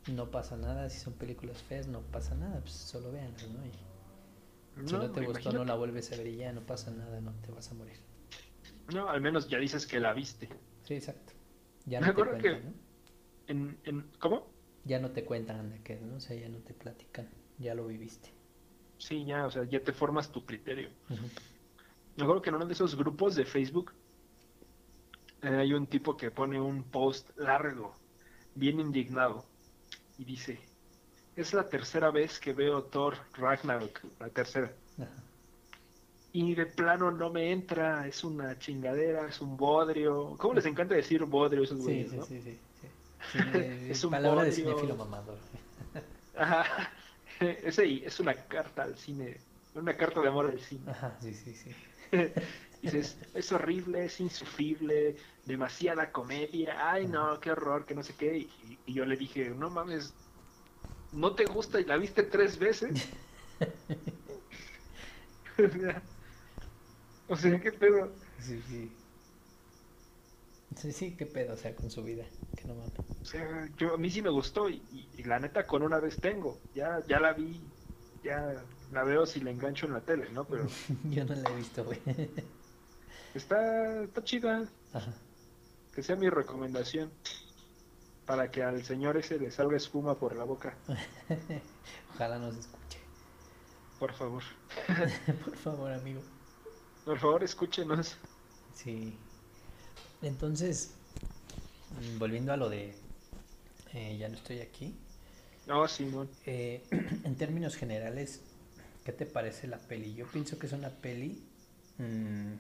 no 0.07 0.31
pasa 0.31 0.57
nada, 0.57 0.89
si 0.91 0.99
son 1.01 1.15
películas 1.15 1.59
feas 1.63 1.87
no 1.87 2.01
pasa 2.01 2.35
nada, 2.35 2.61
pues 2.61 2.73
solo 2.73 3.13
véanlas, 3.13 3.49
¿no? 3.49 3.65
Y 3.67 3.71
si 4.87 4.93
no, 4.95 5.01
te 5.11 5.21
gustó 5.27 5.53
no 5.53 5.65
la 5.65 5.75
vuelves 5.75 6.13
a 6.13 6.17
ver 6.17 6.27
y 6.29 6.37
ya 6.37 6.53
no 6.53 6.61
pasa 6.63 6.91
nada, 6.91 7.21
no 7.21 7.33
te 7.43 7.51
vas 7.53 7.71
a 7.71 7.75
morir. 7.75 7.97
No, 8.95 9.09
al 9.09 9.21
menos 9.21 9.49
ya 9.49 9.59
dices 9.59 9.87
que 9.87 9.99
la 10.01 10.13
viste. 10.13 10.49
Sí, 10.85 10.95
exacto. 10.95 11.33
Ya 11.87 12.01
Me 12.01 12.07
no 12.07 12.15
te 12.15 12.23
acuerdo 12.23 12.39
cuentan, 12.39 12.61
que- 12.61 12.67
¿no? 12.67 12.73
En, 13.49 13.79
en, 13.85 14.11
¿Cómo? 14.21 14.47
Ya 14.85 15.01
no 15.01 15.11
te 15.11 15.25
cuentan 15.25 15.71
de 15.71 15.83
qué, 15.83 15.97
¿no? 16.01 16.17
O 16.17 16.21
sea, 16.21 16.37
ya 16.37 16.49
no 16.49 16.59
te 16.59 16.73
platican, 16.73 17.29
ya 17.59 17.75
lo 17.75 17.87
viviste. 17.89 18.31
Sí, 18.97 19.25
ya, 19.27 19.45
o 19.47 19.51
sea, 19.51 19.65
ya 19.65 19.83
te 19.85 19.93
formas 19.93 20.33
tu 20.33 20.47
criterio. 20.47 20.89
Me 22.17 22.23
acuerdo 22.25 22.41
que 22.43 22.49
en 22.51 22.57
uno 22.57 22.65
de 22.67 22.73
esos 22.73 22.97
grupos 22.97 23.35
de 23.35 23.45
Facebook 23.45 23.93
eh, 25.43 25.49
hay 25.57 25.73
un 25.75 25.87
tipo 25.87 26.17
que 26.17 26.31
pone 26.31 26.61
un 26.61 26.91
post 26.91 27.31
largo, 27.37 27.95
bien 28.55 28.81
indignado, 28.81 29.52
y 30.23 30.25
dice, 30.25 30.61
es 31.35 31.53
la 31.53 31.69
tercera 31.69 32.13
vez 32.13 32.39
que 32.39 32.53
veo 32.53 32.85
Thor 32.85 33.17
Ragnarok, 33.35 34.01
la 34.21 34.29
tercera. 34.29 34.73
Ajá. 34.99 35.11
Y 36.33 36.55
de 36.55 36.65
plano 36.67 37.11
no 37.11 37.29
me 37.29 37.51
entra, 37.51 38.07
es 38.07 38.23
una 38.23 38.57
chingadera, 38.59 39.29
es 39.29 39.41
un 39.41 39.57
bodrio. 39.57 40.37
¿Cómo 40.39 40.55
les 40.55 40.65
encanta 40.65 40.95
decir 40.95 41.25
bodrio 41.25 41.65
esos 41.65 41.79
güeyes, 41.81 42.11
sí, 42.11 42.17
no? 42.17 42.25
sí, 42.25 42.41
sí, 42.41 42.59
Es 43.91 44.05
un 44.05 44.13
palabra 44.13 44.45
de 44.45 44.51
bodrio. 44.51 44.65
cinéfilo 44.65 44.97
mamador. 44.97 45.39
Ajá. 46.37 46.65
Ese 47.41 48.07
es 48.07 48.21
una 48.21 48.35
carta 48.35 48.85
al 48.85 48.97
cine, 48.97 49.39
una 49.75 49.97
carta 49.97 50.21
de 50.21 50.29
amor 50.29 50.51
al 50.51 50.61
cine. 50.61 50.89
Ajá, 50.89 51.17
sí, 51.21 51.35
sí, 51.35 51.55
sí. 51.57 51.71
Dices, 52.83 53.21
es 53.35 53.53
horrible, 53.53 54.05
es 54.07 54.21
insufrible, 54.21 55.17
demasiada 55.45 56.13
comedia, 56.13 56.91
ay 56.93 57.07
no, 57.09 57.41
qué 57.41 57.53
horror, 57.53 57.87
que 57.87 57.95
no 57.95 58.03
sé 58.05 58.17
qué. 58.17 58.37
Y, 58.39 58.83
y 58.87 58.95
yo 58.95 59.07
le 59.07 59.17
dije, 59.17 59.51
no 59.51 59.71
mames, 59.71 60.21
¿no 61.11 61.35
te 61.37 61.47
gusta 61.47 61.81
y 61.81 61.85
la 61.87 61.97
viste 61.99 62.25
tres 62.25 62.59
veces? 62.59 63.13
o 65.59 65.69
sea, 65.71 66.09
o 67.27 67.37
sea, 67.37 67.61
¿qué 67.61 67.73
pedo? 67.73 68.19
Sí, 68.39 68.61
sí. 68.63 68.83
Sí, 70.77 70.93
sí, 70.93 71.17
qué 71.17 71.25
pedo, 71.27 71.55
o 71.55 71.57
sea, 71.57 71.75
con 71.77 71.91
su 71.91 72.03
vida, 72.05 72.27
que 72.55 72.65
no 72.67 72.75
mames. 72.75 73.23
O 73.23 73.25
sea, 73.25 73.69
yo, 73.77 73.95
a 73.95 73.99
mí 73.99 74.11
sí 74.11 74.21
me 74.23 74.31
gustó 74.31 74.69
y, 74.69 74.77
y- 74.91 75.21
y 75.21 75.25
la 75.25 75.39
neta 75.39 75.67
con 75.67 75.83
una 75.83 76.01
vez 76.01 76.21
tengo, 76.21 76.67
ya, 76.73 77.05
ya 77.07 77.21
la 77.21 77.33
vi, 77.35 77.73
ya 78.23 78.69
la 78.89 79.05
veo 79.05 79.27
si 79.27 79.41
la 79.41 79.51
engancho 79.51 79.87
en 79.87 79.93
la 79.95 80.05
tele, 80.05 80.31
¿no? 80.31 80.49
Pero 80.49 80.77
Yo 81.05 81.25
no 81.25 81.35
la 81.35 81.51
he 81.51 81.55
visto, 81.55 81.85
güey. 81.85 82.01
Está, 83.39 84.03
está 84.05 84.23
chida, 84.25 84.69
Ajá. 84.93 85.13
que 85.95 86.03
sea 86.03 86.17
mi 86.17 86.29
recomendación. 86.31 87.11
Para 88.27 88.51
que 88.53 88.63
al 88.63 88.85
señor 88.85 89.17
ese 89.17 89.37
le 89.39 89.51
salga 89.51 89.77
espuma 89.77 90.17
por 90.17 90.37
la 90.37 90.45
boca, 90.45 90.77
Ojalá 92.15 92.39
nos 92.39 92.57
escuche. 92.57 92.99
por 93.99 94.13
favor. 94.15 94.43
Por 95.45 95.57
favor, 95.57 95.93
amigo. 95.93 96.23
Por 97.05 97.19
favor, 97.19 97.43
escúchenos. 97.43 98.17
Sí. 98.75 99.17
Entonces, 100.23 100.93
volviendo 102.19 102.53
a 102.53 102.57
lo 102.57 102.69
de 102.71 102.95
eh, 103.93 104.17
ya 104.19 104.29
no 104.29 104.37
estoy 104.37 104.61
aquí. 104.61 104.95
No, 105.67 105.87
Simón. 105.89 106.29
eh, 106.47 106.83
en 107.25 107.35
términos 107.37 107.75
generales, 107.77 108.41
¿qué 109.05 109.13
te 109.13 109.27
parece 109.27 109.67
la 109.67 109.79
peli? 109.79 110.15
Yo 110.15 110.27
pienso 110.27 110.59
que 110.61 110.67
es 110.67 110.73
una 110.73 110.91
peli 110.91 111.43
mm, 111.99 112.53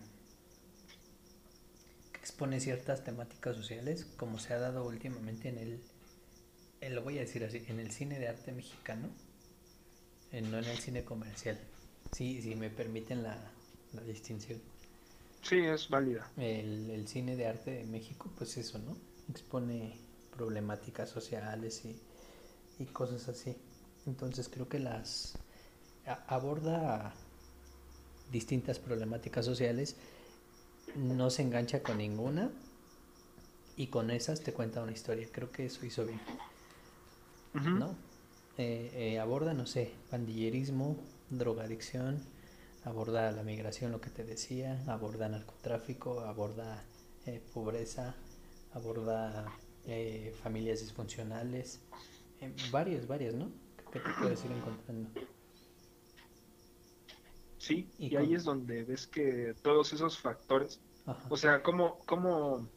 expone 2.23 2.61
ciertas 2.61 3.03
temáticas 3.03 3.57
sociales, 3.57 4.07
como 4.17 4.39
se 4.39 4.55
ha 4.55 4.59
dado 4.61 4.87
últimamente 4.87 5.49
en 5.49 5.59
el, 5.59 6.95
lo 6.95 7.03
voy 7.03 7.19
a 7.19 7.23
decir 7.23 7.45
así, 7.45 7.65
en 7.67 7.81
el 7.81 7.91
cine 7.91 8.19
de 8.21 8.29
arte 8.29 8.53
mexicano, 8.53 9.09
no 10.33 10.59
en 10.59 10.65
el 10.65 10.79
cine 10.79 11.05
comercial. 11.05 11.59
Sí, 12.13 12.41
si 12.43 12.55
me 12.55 12.71
permiten 12.71 13.23
la, 13.23 13.37
la 13.93 14.03
distinción. 14.03 14.61
Sí, 15.43 15.59
es 15.59 15.89
válida. 15.89 16.31
El, 16.37 16.91
el 16.91 17.09
cine 17.09 17.37
de 17.37 17.47
arte 17.47 17.71
de 17.73 17.85
México, 17.85 18.31
pues 18.37 18.57
eso, 18.57 18.79
¿no? 18.79 18.97
Expone 19.29 19.99
problemáticas 20.37 21.11
sociales 21.11 21.85
y, 21.85 21.97
y 22.83 22.87
cosas 22.87 23.29
así. 23.29 23.57
Entonces 24.07 24.49
creo 24.49 24.69
que 24.69 24.79
las 24.79 25.35
a- 26.07 26.25
aborda 26.35 27.15
distintas 28.31 28.79
problemáticas 28.79 29.45
sociales, 29.45 29.97
no 30.97 31.31
se 31.31 31.43
engancha 31.43 31.83
con 31.83 31.99
ninguna 31.99 32.51
y 33.77 33.89
con 33.89 34.11
esas 34.11 34.41
te 34.41 34.53
cuenta 34.53 34.83
una 34.83 34.93
historia. 34.93 35.29
Creo 35.31 35.51
que 35.51 35.67
eso 35.67 35.85
hizo 35.87 36.05
bien. 36.05 36.21
¿No? 37.55 37.95
Eh, 38.59 38.91
eh, 38.95 39.19
aborda, 39.19 39.55
no 39.55 39.67
sé, 39.67 39.93
pandillerismo, 40.11 40.97
drogadicción, 41.31 42.23
aborda 42.85 43.33
la 43.33 43.43
migración, 43.43 43.93
lo 43.93 44.01
que 44.01 44.11
te 44.11 44.25
decía, 44.25 44.83
aborda 44.87 45.29
narcotráfico, 45.29 46.21
aborda 46.21 46.83
eh, 47.27 47.43
pobreza, 47.53 48.15
aborda 48.75 49.47
familias 50.43 50.81
disfuncionales, 50.81 51.81
varias, 52.71 53.09
varias, 53.09 53.35
¿no? 53.35 53.51
¿Qué 53.93 53.99
te 53.99 54.11
puedes 54.21 54.45
ir 54.45 54.53
encontrando? 54.53 55.11
Sí, 57.63 57.89
y, 57.97 58.17
ahí 58.17 58.35
es 58.35 58.43
donde 58.43 58.83
ves 58.83 59.07
que 59.07 59.55
todos 59.63 59.93
esos 59.93 60.19
factores, 60.19 60.81
o 61.29 61.37
sea, 61.37 61.63
cómo, 61.63 62.01
cómo, 62.07 62.69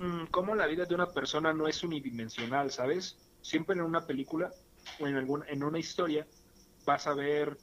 mm, 0.00 0.24
cómo 0.32 0.56
la 0.56 0.66
vida 0.66 0.86
de 0.86 0.94
una 0.96 1.12
persona 1.12 1.52
no 1.52 1.68
es 1.68 1.84
unidimensional, 1.84 2.72
¿sabes? 2.72 3.16
Siempre 3.42 3.76
en 3.76 3.82
una 3.82 4.04
película 4.04 4.52
o 4.98 5.06
en, 5.06 5.14
alguna, 5.14 5.46
en 5.46 5.62
una 5.62 5.78
historia 5.78 6.26
vas 6.84 7.06
a 7.06 7.14
ver 7.14 7.56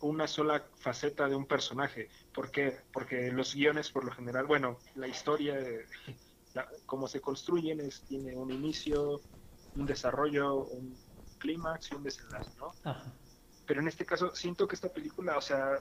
una 0.00 0.26
sola 0.26 0.66
faceta 0.78 1.28
de 1.28 1.36
un 1.36 1.46
personaje. 1.46 2.08
¿Por 2.34 2.50
qué? 2.50 2.80
Porque 2.92 3.30
los 3.30 3.54
guiones, 3.54 3.92
por 3.92 4.04
lo 4.04 4.10
general, 4.10 4.46
bueno, 4.46 4.80
la 4.96 5.06
historia, 5.06 5.54
la, 6.54 6.68
cómo 6.86 7.06
se 7.06 7.20
construyen, 7.20 7.78
es, 7.82 8.02
tiene 8.02 8.34
un 8.34 8.50
inicio, 8.50 9.20
un 9.76 9.86
desarrollo, 9.86 10.64
un 10.64 10.98
clímax 11.38 11.92
y 11.92 11.94
un 11.94 12.02
desenlace, 12.02 12.50
¿no? 12.58 12.72
Ajá. 12.82 13.14
Pero 13.66 13.80
en 13.80 13.88
este 13.88 14.06
caso 14.06 14.34
siento 14.34 14.68
que 14.68 14.76
esta 14.76 14.88
película, 14.88 15.36
o 15.36 15.40
sea, 15.40 15.78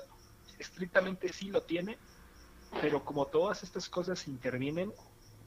estrictamente 0.58 1.32
sí 1.32 1.50
lo 1.50 1.62
tiene, 1.62 1.98
pero 2.82 3.04
como 3.06 3.28
todas 3.28 3.64
estas 3.64 3.90
cosas 3.90 4.28
intervienen, 4.28 4.92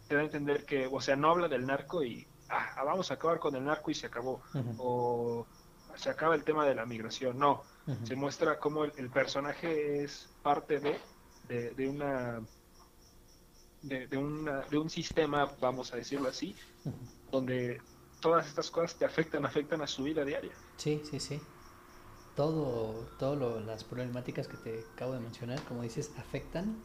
te 0.07 0.15
da 0.15 0.23
a 0.23 0.25
entender 0.25 0.65
que, 0.65 0.89
o 0.91 1.01
sea, 1.01 1.17
no 1.17 1.31
habla 1.31 1.49
del 1.49 1.67
narco 1.67 2.03
y 2.03 2.27
ah, 2.49 2.83
vamos 2.85 3.11
a 3.11 3.15
acabar 3.15 3.39
con 3.39 3.55
el 3.57 3.65
narco 3.65 3.91
y 3.91 3.95
se 3.95 4.07
acabó. 4.07 4.41
O 4.79 5.47
se 5.97 6.11
acaba 6.11 6.35
el 6.35 6.45
tema 6.45 6.65
de 6.65 6.75
la 6.75 6.87
migración. 6.87 7.39
No, 7.39 7.65
se 8.05 8.15
muestra 8.15 8.59
cómo 8.59 8.85
el, 8.85 9.11
personaje 9.11 10.05
es 10.05 10.29
parte 10.43 10.79
de, 10.79 10.99
de, 11.49 11.89
una, 11.89 12.41
de, 13.83 14.07
de, 14.07 14.17
una, 14.17 14.61
de 14.63 14.79
un 14.79 14.89
sistema, 14.89 15.51
vamos 15.61 15.93
a 15.93 15.97
decirlo 15.97 16.29
así, 16.29 16.55
donde 17.33 17.83
todas 18.21 18.47
estas 18.47 18.71
cosas 18.71 18.95
te 18.97 19.05
afectan, 19.05 19.45
afectan 19.45 19.83
a 19.83 19.87
su 19.87 20.05
vida 20.05 20.25
diaria. 20.25 20.53
Sí, 20.77 21.03
sí, 21.05 21.19
sí 21.19 21.41
todo, 22.39 23.09
todo 23.19 23.59
las 23.59 23.83
problemáticas 23.83 24.47
que 24.47 24.57
te 24.59 24.85
acabo 24.95 25.13
de 25.13 25.19
mencionar, 25.19 25.61
como 25.65 25.83
dices, 25.83 26.13
afectan 26.19 26.77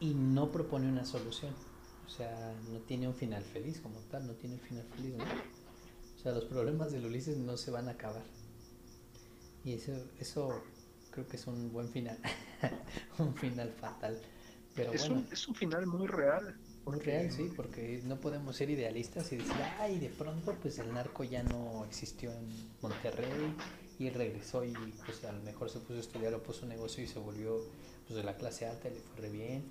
y 0.00 0.14
no 0.14 0.50
propone 0.50 0.88
una 0.88 1.04
solución. 1.04 1.52
O 2.06 2.08
sea, 2.08 2.54
no 2.72 2.78
tiene 2.78 3.06
un 3.06 3.14
final 3.14 3.44
feliz 3.44 3.80
como 3.80 4.00
tal, 4.10 4.26
no 4.26 4.32
tiene 4.32 4.54
un 4.54 4.62
final 4.62 4.86
feliz. 4.96 5.12
O 6.16 6.22
sea, 6.22 6.32
los 6.32 6.46
problemas 6.46 6.90
del 6.90 7.04
Ulises 7.04 7.36
no 7.36 7.58
se 7.58 7.70
van 7.70 7.86
a 7.86 7.90
acabar. 7.90 8.22
Y 9.62 9.74
eso, 9.74 9.92
eso 10.18 10.58
creo 11.10 11.28
que 11.28 11.36
es 11.36 11.46
un 11.46 11.70
buen 11.70 11.90
final, 11.90 12.18
un 13.18 13.34
final 13.34 13.70
fatal. 13.78 14.18
Pero 14.74 14.90
es, 14.90 15.02
bueno, 15.02 15.16
un, 15.16 15.32
es 15.34 15.46
un 15.46 15.54
final 15.54 15.86
muy 15.86 16.06
real. 16.06 16.56
Muy 16.86 16.98
real, 17.00 17.30
sí, 17.30 17.52
porque 17.54 18.00
no 18.06 18.18
podemos 18.18 18.56
ser 18.56 18.70
idealistas 18.70 19.30
y 19.32 19.36
decir, 19.36 19.52
ay, 19.78 19.98
de 19.98 20.08
pronto 20.08 20.56
pues 20.62 20.78
el 20.78 20.94
narco 20.94 21.24
ya 21.24 21.42
no 21.42 21.84
existió 21.84 22.32
en 22.32 22.48
Monterrey 22.80 23.54
y 23.98 24.10
regresó 24.10 24.64
y 24.64 24.72
pues 25.04 25.24
a 25.24 25.32
lo 25.32 25.42
mejor 25.42 25.70
se 25.70 25.80
puso 25.80 25.94
a 25.94 26.00
estudiar 26.00 26.32
o 26.34 26.42
puso 26.42 26.62
un 26.62 26.68
negocio 26.68 27.02
y 27.02 27.08
se 27.08 27.18
volvió 27.18 27.60
pues 28.06 28.16
de 28.16 28.22
la 28.22 28.36
clase 28.36 28.66
alta 28.66 28.88
y 28.88 28.94
le 28.94 29.00
fue 29.00 29.16
re 29.16 29.30
bien. 29.30 29.70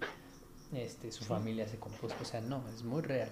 Este, 0.73 1.11
su 1.13 1.23
familia 1.23 1.67
se 1.67 1.79
compuso, 1.79 2.13
o 2.21 2.25
sea, 2.25 2.41
no, 2.41 2.67
es 2.69 2.83
muy 2.83 3.01
real. 3.01 3.31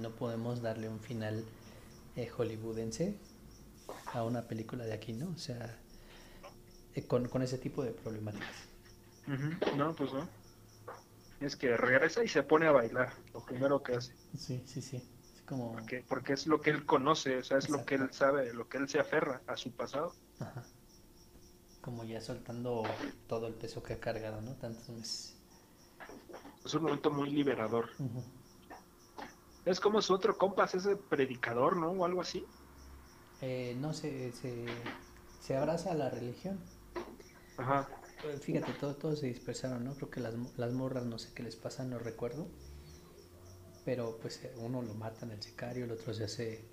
no 0.00 0.10
podemos 0.10 0.62
darle 0.62 0.88
un 0.88 1.00
final 1.00 1.44
eh, 2.14 2.28
hollywoodense 2.28 3.16
a 4.12 4.22
una 4.22 4.42
película 4.42 4.84
de 4.84 4.92
aquí, 4.92 5.12
¿no? 5.12 5.30
O 5.30 5.38
sea, 5.38 5.76
eh, 6.94 7.02
con, 7.02 7.28
con, 7.28 7.42
ese 7.42 7.58
tipo 7.58 7.82
de 7.82 7.90
problemáticas. 7.90 8.68
No, 9.76 9.94
pues 9.96 10.12
no. 10.12 10.28
Es 11.40 11.56
que 11.56 11.76
regresa 11.76 12.22
y 12.22 12.28
se 12.28 12.44
pone 12.44 12.66
a 12.66 12.72
bailar, 12.72 13.12
lo 13.34 13.44
primero 13.44 13.82
que 13.82 13.96
hace. 13.96 14.14
Sí, 14.38 14.62
sí, 14.66 14.80
sí. 14.80 15.02
Porque, 15.46 16.04
porque 16.08 16.32
es 16.32 16.46
lo 16.46 16.60
que 16.60 16.70
él 16.70 16.86
conoce, 16.86 17.38
o 17.38 17.44
sea, 17.44 17.58
es 17.58 17.68
lo 17.68 17.84
que 17.84 17.96
él 17.96 18.12
sabe, 18.12 18.52
lo 18.54 18.68
que 18.68 18.78
él 18.78 18.88
se 18.88 19.00
aferra 19.00 19.42
a 19.46 19.56
su 19.56 19.72
pasado. 19.72 20.14
Ajá. 20.38 20.62
Como 21.80 22.04
ya 22.04 22.20
soltando 22.20 22.84
todo 23.26 23.48
el 23.48 23.54
peso 23.54 23.82
que 23.82 23.94
ha 23.94 24.00
cargado, 24.00 24.40
¿no? 24.40 24.54
Tantos 24.54 24.88
meses. 24.90 25.36
Es 26.64 26.74
un 26.74 26.84
momento 26.84 27.10
muy 27.10 27.30
liberador. 27.30 27.90
Es 29.64 29.80
como 29.80 30.00
su 30.00 30.14
otro 30.14 30.38
compas, 30.38 30.74
ese 30.74 30.96
predicador, 30.96 31.76
¿no? 31.76 31.90
O 31.90 32.04
algo 32.04 32.20
así. 32.20 32.46
Eh, 33.40 33.76
no, 33.80 33.92
se, 33.92 34.32
se, 34.32 34.64
se 35.40 35.56
abraza 35.56 35.90
a 35.90 35.94
la 35.94 36.08
religión. 36.08 36.60
Ajá. 37.56 37.88
Eh, 38.24 38.38
fíjate, 38.38 38.72
todo, 38.74 38.94
todos 38.94 39.18
se 39.18 39.26
dispersaron, 39.26 39.84
¿no? 39.84 39.94
Creo 39.94 40.08
que 40.08 40.20
las, 40.20 40.34
las 40.56 40.72
morras, 40.72 41.04
no 41.04 41.18
sé 41.18 41.30
qué 41.34 41.42
les 41.42 41.56
pasa, 41.56 41.84
no 41.84 41.98
recuerdo 41.98 42.46
pero 43.84 44.18
pues 44.20 44.42
eh, 44.44 44.54
uno 44.58 44.82
lo 44.82 44.94
mata 44.94 45.26
en 45.26 45.32
el 45.32 45.42
sicario, 45.42 45.84
el 45.84 45.92
otro 45.92 46.14
se 46.14 46.24
hace 46.24 46.64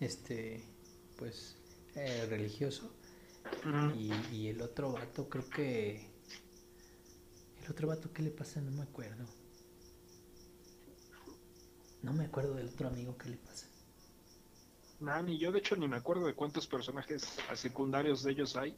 este 0.00 0.64
pues 1.16 1.56
eh, 1.94 2.26
religioso 2.28 2.90
y, 3.96 4.12
y, 4.32 4.48
el 4.48 4.60
otro 4.62 4.92
vato 4.92 5.28
creo 5.28 5.48
que 5.48 6.10
el 7.62 7.70
otro 7.70 7.88
vato 7.88 8.12
qué 8.12 8.22
le 8.22 8.30
pasa 8.30 8.60
no 8.60 8.72
me 8.72 8.82
acuerdo 8.82 9.24
no 12.02 12.12
me 12.12 12.24
acuerdo 12.24 12.54
del 12.54 12.68
otro 12.68 12.88
amigo 12.88 13.16
qué 13.16 13.28
le 13.28 13.36
pasa 13.36 13.68
Nah, 15.00 15.20
ni 15.22 15.38
yo 15.38 15.52
de 15.52 15.58
hecho 15.58 15.76
ni 15.76 15.86
me 15.86 15.96
acuerdo 15.96 16.26
de 16.26 16.34
cuántos 16.34 16.66
personajes 16.66 17.36
secundarios 17.54 18.22
de 18.22 18.32
ellos 18.32 18.56
hay. 18.56 18.76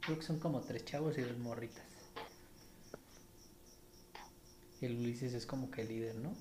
Creo 0.00 0.18
que 0.18 0.24
son 0.24 0.38
como 0.38 0.60
tres 0.60 0.84
chavos 0.84 1.16
y 1.16 1.22
dos 1.22 1.38
morritas. 1.38 1.84
El 4.80 4.98
Ulises 4.98 5.32
es 5.32 5.46
como 5.46 5.70
que 5.70 5.82
el 5.82 5.88
líder, 5.88 6.16
¿no? 6.16 6.34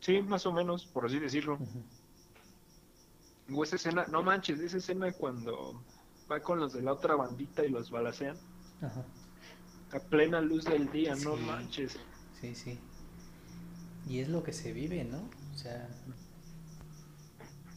Sí, 0.00 0.20
más 0.22 0.46
o 0.46 0.52
menos, 0.52 0.86
por 0.86 1.06
así 1.06 1.18
decirlo. 1.18 1.58
O 3.54 3.62
esa 3.62 3.76
escena, 3.76 4.06
no 4.10 4.22
manches, 4.22 4.60
esa 4.60 4.78
escena 4.78 5.12
cuando 5.12 5.82
va 6.30 6.40
con 6.40 6.58
los 6.58 6.72
de 6.72 6.82
la 6.82 6.92
otra 6.92 7.14
bandita 7.14 7.64
y 7.64 7.68
los 7.68 7.90
balacean. 7.90 8.36
A 9.92 9.98
plena 9.98 10.40
luz 10.40 10.64
del 10.64 10.90
día, 10.90 11.14
no 11.16 11.36
manches. 11.36 11.98
Sí, 12.40 12.54
sí. 12.54 12.78
Y 14.08 14.18
es 14.20 14.28
lo 14.28 14.42
que 14.42 14.52
se 14.52 14.72
vive, 14.72 15.04
¿no? 15.04 15.18
O 15.54 15.56
sea, 15.56 15.88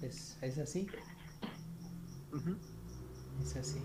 es, 0.01 0.38
es 0.41 0.58
así. 0.58 0.88
Es 3.43 3.55
así. 3.55 3.79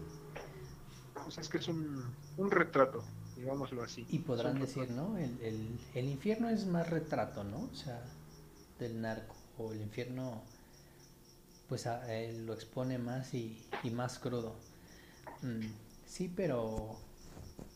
O 1.27 1.31
sea, 1.31 1.43
es 1.43 1.49
que 1.49 1.59
es 1.59 1.69
un, 1.69 2.05
un 2.37 2.51
retrato 2.51 3.05
digámoslo 3.41 3.83
así. 3.83 4.07
Y 4.11 4.19
podrán 4.19 4.61
decir, 4.61 4.91
¿no? 4.91 5.17
El, 5.17 5.41
el, 5.43 5.79
el, 5.95 6.09
infierno 6.09 6.51
es 6.51 6.67
más 6.67 6.89
retrato, 6.89 7.43
¿no? 7.43 7.69
O 7.73 7.75
sea, 7.75 8.03
del 8.79 9.01
narco. 9.01 9.35
O 9.59 9.73
el 9.73 9.81
infierno, 9.81 10.43
pues 11.69 11.87
a, 11.87 12.03
lo 12.45 12.53
expone 12.55 12.99
más 12.99 13.35
y, 13.35 13.65
y 13.83 13.91
más 13.91 14.19
crudo. 14.19 14.55
Mm, 15.43 15.67
sí, 16.07 16.33
pero 16.35 16.99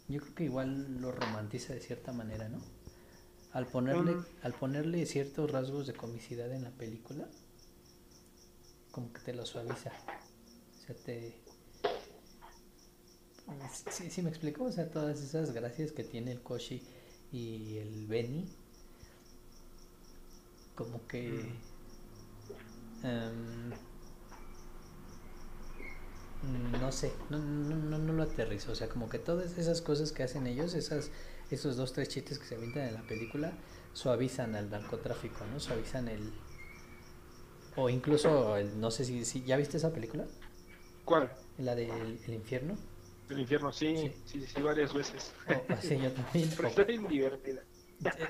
yo 0.09 0.21
creo 0.21 0.35
que 0.35 0.45
igual 0.45 1.01
lo 1.01 1.13
romantiza 1.13 1.73
de 1.73 1.81
cierta 1.81 2.13
manera, 2.13 2.49
¿no? 2.49 2.59
Al 3.53 3.67
ponerle, 3.67 4.17
al 4.43 4.53
ponerle 4.53 5.07
ciertos 5.07 5.51
rasgos 5.51 5.87
de 5.87 5.95
comicidad 5.95 6.53
en 6.53 6.65
la 6.65 6.71
película, 6.71 7.27
como 8.91 9.13
que 9.13 9.21
te 9.21 9.33
lo 9.33 9.47
suaviza. 9.47 9.93
O 10.79 10.87
sea, 10.87 10.97
te, 10.97 11.41
Sí, 13.91 14.11
sí, 14.11 14.23
me 14.23 14.31
explico. 14.31 14.65
O 14.65 14.73
sea, 14.73 14.91
todas 14.91 15.21
esas 15.21 15.53
gracias 15.53 15.93
que 15.93 16.05
tiene 16.05 16.33
el 16.33 16.41
Koshi 16.41 16.83
y 17.33 17.79
el 17.79 18.07
Benny. 18.07 18.47
Como 20.75 21.07
que. 21.07 21.53
Em, 23.03 23.71
no 26.81 26.93
sé, 26.93 27.13
no, 27.31 27.39
no, 27.39 27.99
no, 27.99 28.13
lo 28.13 28.23
aterrizo. 28.23 28.73
O 28.73 28.75
sea, 28.75 28.89
como 28.89 29.09
que 29.09 29.19
todas 29.19 29.59
esas 29.59 29.81
cosas 29.81 30.13
que 30.13 30.23
hacen 30.23 30.47
ellos, 30.47 30.75
esas, 30.75 31.11
esos 31.51 31.77
dos, 31.77 31.93
tres 31.93 32.09
chistes 32.09 32.39
que 32.39 32.47
se 32.47 32.55
avientan 32.57 32.89
en 32.89 32.95
la 32.95 33.03
película, 33.03 33.53
suavizan 33.93 34.55
al 34.55 34.71
narcotráfico, 34.71 35.45
¿no? 35.53 35.61
Suavizan 35.61 36.09
el. 36.09 36.33
O 37.77 37.89
incluso, 37.89 38.57
no 38.77 38.91
sé 38.91 39.05
si, 39.05 39.25
si. 39.25 39.45
¿Ya 39.45 39.57
viste 39.57 39.77
esa 39.77 39.93
película? 39.93 40.27
¿Cuál? 41.05 41.31
La 41.59 41.75
del 41.75 42.19
infierno. 42.29 42.77
El 43.31 43.41
infierno, 43.41 43.73
sí, 43.73 44.13
sí, 44.27 44.47
sí, 44.47 44.61
varias 44.61 44.93
veces. 44.93 45.33
Oh, 45.49 45.77
sí, 45.81 45.99
yo 45.99 46.13
también. 46.13 46.51
Pero 46.57 46.69
está 46.69 46.85
bien 46.85 47.09
divertida. 47.09 47.63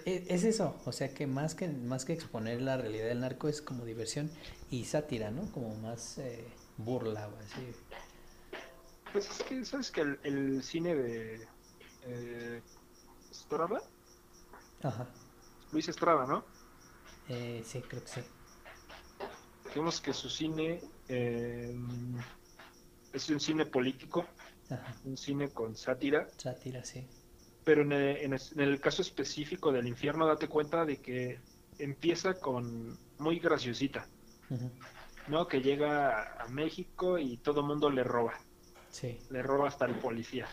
E, 0.04 0.12
e, 0.28 0.34
es 0.34 0.44
eso, 0.44 0.80
o 0.84 0.92
sea 0.92 1.12
que 1.12 1.26
más 1.26 1.54
que 1.54 1.68
más 1.68 2.04
que 2.04 2.12
exponer 2.12 2.60
la 2.60 2.76
realidad 2.76 3.06
del 3.06 3.20
narco 3.20 3.48
es 3.48 3.60
como 3.60 3.84
diversión 3.84 4.30
y 4.70 4.84
sátira, 4.84 5.30
¿no? 5.30 5.50
Como 5.52 5.74
más 5.76 6.18
eh, 6.18 6.44
burla 6.76 7.28
o 7.28 7.36
así. 7.38 7.72
Pues 9.12 9.30
es 9.30 9.42
que 9.42 9.64
sabes 9.64 9.90
que 9.90 10.00
el, 10.22 10.62
cine 10.62 10.94
de 10.94 11.48
eh. 12.06 12.62
Ajá. 14.82 15.08
Luis 15.72 15.88
Estrada, 15.88 16.26
¿no? 16.26 16.44
Eh, 17.28 17.62
sí, 17.64 17.80
creo 17.82 18.02
que 18.02 18.08
sí. 18.08 18.20
Digamos 19.68 20.00
que 20.00 20.12
su 20.12 20.28
cine 20.28 20.80
eh, 21.08 21.74
es 23.12 23.28
un 23.28 23.40
cine 23.40 23.66
político, 23.66 24.26
Ajá. 24.70 24.94
un 25.04 25.16
cine 25.16 25.50
con 25.50 25.76
sátira, 25.76 26.28
Sátira, 26.36 26.84
sí. 26.84 27.06
pero 27.64 27.82
en 27.82 27.92
el, 27.92 28.16
en 28.18 28.32
el- 28.34 28.40
en 28.54 28.60
el 28.60 28.80
caso 28.80 29.02
específico 29.02 29.72
del 29.72 29.86
infierno, 29.86 30.26
date 30.26 30.48
cuenta 30.48 30.84
de 30.84 30.98
que 31.00 31.40
empieza 31.78 32.34
con 32.34 32.98
muy 33.18 33.38
graciosita. 33.38 34.06
¿no? 35.28 35.48
Que 35.48 35.60
llega 35.62 36.34
a 36.42 36.48
México 36.48 37.18
y 37.18 37.38
todo 37.38 37.60
el 37.62 37.66
mundo 37.66 37.88
le 37.90 38.04
roba, 38.04 38.34
Sí. 38.90 39.18
le 39.30 39.42
roba 39.42 39.68
hasta 39.68 39.86
el 39.86 39.94
policía. 39.96 40.46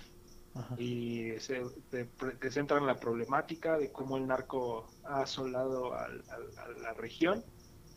Ajá. 0.54 0.76
y 0.78 1.32
se 1.40 1.62
te, 1.90 2.04
pre- 2.04 2.36
te 2.36 2.52
centra 2.52 2.78
en 2.78 2.86
la 2.86 3.00
problemática 3.00 3.78
de 3.78 3.90
cómo 3.90 4.18
el 4.18 4.28
narco 4.28 4.86
ha 5.06 5.22
asolado 5.22 5.94
a 5.94 6.10
la 6.10 6.94
región, 6.94 7.42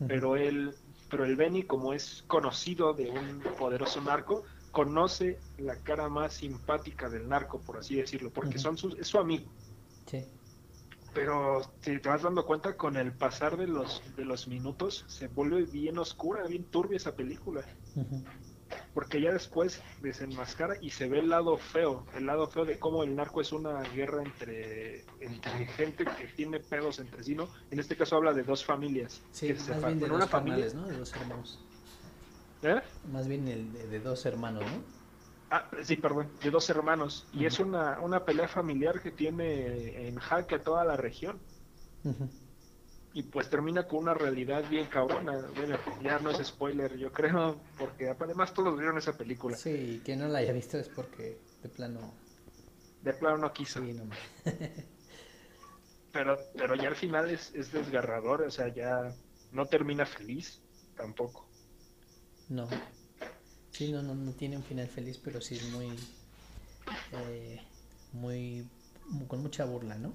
pero 0.07 0.37
él, 0.37 0.73
pero 1.11 1.25
el 1.25 1.35
Benny, 1.35 1.65
como 1.65 1.93
es 1.95 2.23
conocido 2.29 2.95
de 2.95 3.11
un 3.11 3.43
poderoso 3.59 4.01
narco, 4.03 4.45
conoce 4.75 5.39
la 5.57 5.77
cara 5.77 6.09
más 6.09 6.35
simpática 6.35 7.09
del 7.09 7.29
narco, 7.29 7.61
por 7.61 7.79
así 7.79 7.95
decirlo, 7.95 8.31
porque 8.31 8.59
son 8.59 8.77
sus, 8.77 8.99
es 8.99 9.07
su 9.07 9.19
amigo. 9.19 9.45
Sí. 10.05 10.27
Pero 11.15 11.63
si 11.81 12.01
te 12.01 12.09
vas 12.09 12.23
dando 12.23 12.45
cuenta, 12.45 12.77
con 12.77 12.97
el 12.97 13.13
pasar 13.13 13.57
de 13.57 13.69
los, 13.69 14.03
de 14.17 14.25
los 14.25 14.49
minutos, 14.49 15.05
se 15.07 15.29
vuelve 15.29 15.63
bien 15.63 15.97
oscura, 15.97 16.43
bien 16.49 16.65
turbia 16.65 16.97
esa 16.97 17.15
película. 17.15 17.65
Porque 18.93 19.21
ya 19.21 19.33
después 19.33 19.81
desenmascara 20.03 20.75
y 20.81 20.91
se 20.91 21.09
ve 21.09 21.21
el 21.21 21.29
lado 21.29 21.57
feo, 21.57 22.05
el 22.17 22.27
lado 22.27 22.49
feo 22.49 22.65
de 22.65 22.81
cómo 22.81 23.05
el 23.05 23.15
narco 23.15 23.41
es 23.41 23.53
una 23.53 23.81
guerra 23.83 24.25
entre, 24.25 25.05
entre 25.21 25.67
gente 25.67 26.05
que 26.05 26.27
tiene 26.35 26.59
pedos 26.59 26.99
entre 26.99 27.23
sí, 27.23 27.37
¿no? 27.37 27.49
En 27.71 27.79
este 27.79 27.97
caso 27.97 28.17
habla 28.17 28.33
de 28.33 28.43
dos 28.43 28.65
familias. 28.65 29.23
Sí, 29.31 29.47
que 29.47 29.57
se 29.57 29.73
de 29.73 30.11
una 30.11 30.27
familia. 30.27 30.67
¿no? 30.75 30.89
De 30.89 30.99
dos 30.99 31.15
hermanos. 31.15 31.61
¿Eh? 32.65 32.83
Más 33.13 33.29
bien 33.29 33.47
el 33.49 33.73
de, 33.73 33.87
de 33.87 34.01
dos 34.01 34.25
hermanos, 34.27 34.65
¿no? 34.65 34.83
Ah, 35.51 35.71
sí, 35.83 35.97
perdón, 35.97 36.31
de 36.43 36.51
dos 36.51 36.69
hermanos. 36.71 37.29
Y 37.33 37.45
es 37.47 37.61
una, 37.61 38.01
una 38.01 38.25
pelea 38.25 38.49
familiar 38.49 39.01
que 39.01 39.13
tiene 39.13 40.09
en 40.09 40.17
jaque 40.17 40.57
a 40.57 40.63
toda 40.63 40.85
la 40.85 40.97
región. 40.97 41.39
Y 43.13 43.23
pues 43.23 43.49
termina 43.49 43.87
con 43.87 44.01
una 44.01 44.15
realidad 44.15 44.65
bien 44.69 44.87
cabrona. 44.87 45.47
Bueno, 45.55 45.79
ya 46.03 46.19
no 46.19 46.31
es 46.31 46.45
spoiler, 46.45 46.97
yo 46.97 47.13
creo, 47.13 47.61
porque 47.79 48.09
además 48.09 48.53
todos 48.53 48.77
vieron 48.77 48.99
esa 48.99 49.17
película. 49.17 49.57
Sí, 49.57 50.03
quien 50.05 50.19
no 50.19 50.29
la 50.29 50.39
haya 50.39 50.53
visto 50.53 50.79
es 50.79 50.89
porque 50.89 51.39
de 51.63 51.69
plano. 51.69 52.01
De 53.03 53.13
plano 53.13 53.39
no 53.39 53.53
quiso. 53.53 53.81
Sí, 53.81 53.93
no. 53.93 54.09
Pero, 56.13 56.39
pero 56.57 56.77
ya 56.77 56.87
al 56.87 56.95
final 56.95 57.29
es, 57.29 57.53
es 57.57 57.73
desgarrador, 57.73 58.43
o 58.43 58.51
sea, 58.51 58.69
ya 58.69 59.13
no 59.51 59.67
termina 59.67 60.07
feliz 60.07 60.63
tampoco. 60.97 61.49
No. 62.49 62.69
Sí, 63.71 63.91
no, 63.93 64.03
no, 64.03 64.15
no 64.15 64.33
tiene 64.33 64.57
un 64.57 64.63
final 64.63 64.89
feliz, 64.89 65.19
pero 65.19 65.41
sí 65.41 65.57
es 65.57 65.69
muy. 65.71 65.89
eh, 67.13 67.61
muy. 68.13 68.67
con 69.27 69.43
mucha 69.43 69.65
burla, 69.65 69.97
¿no? 69.97 70.13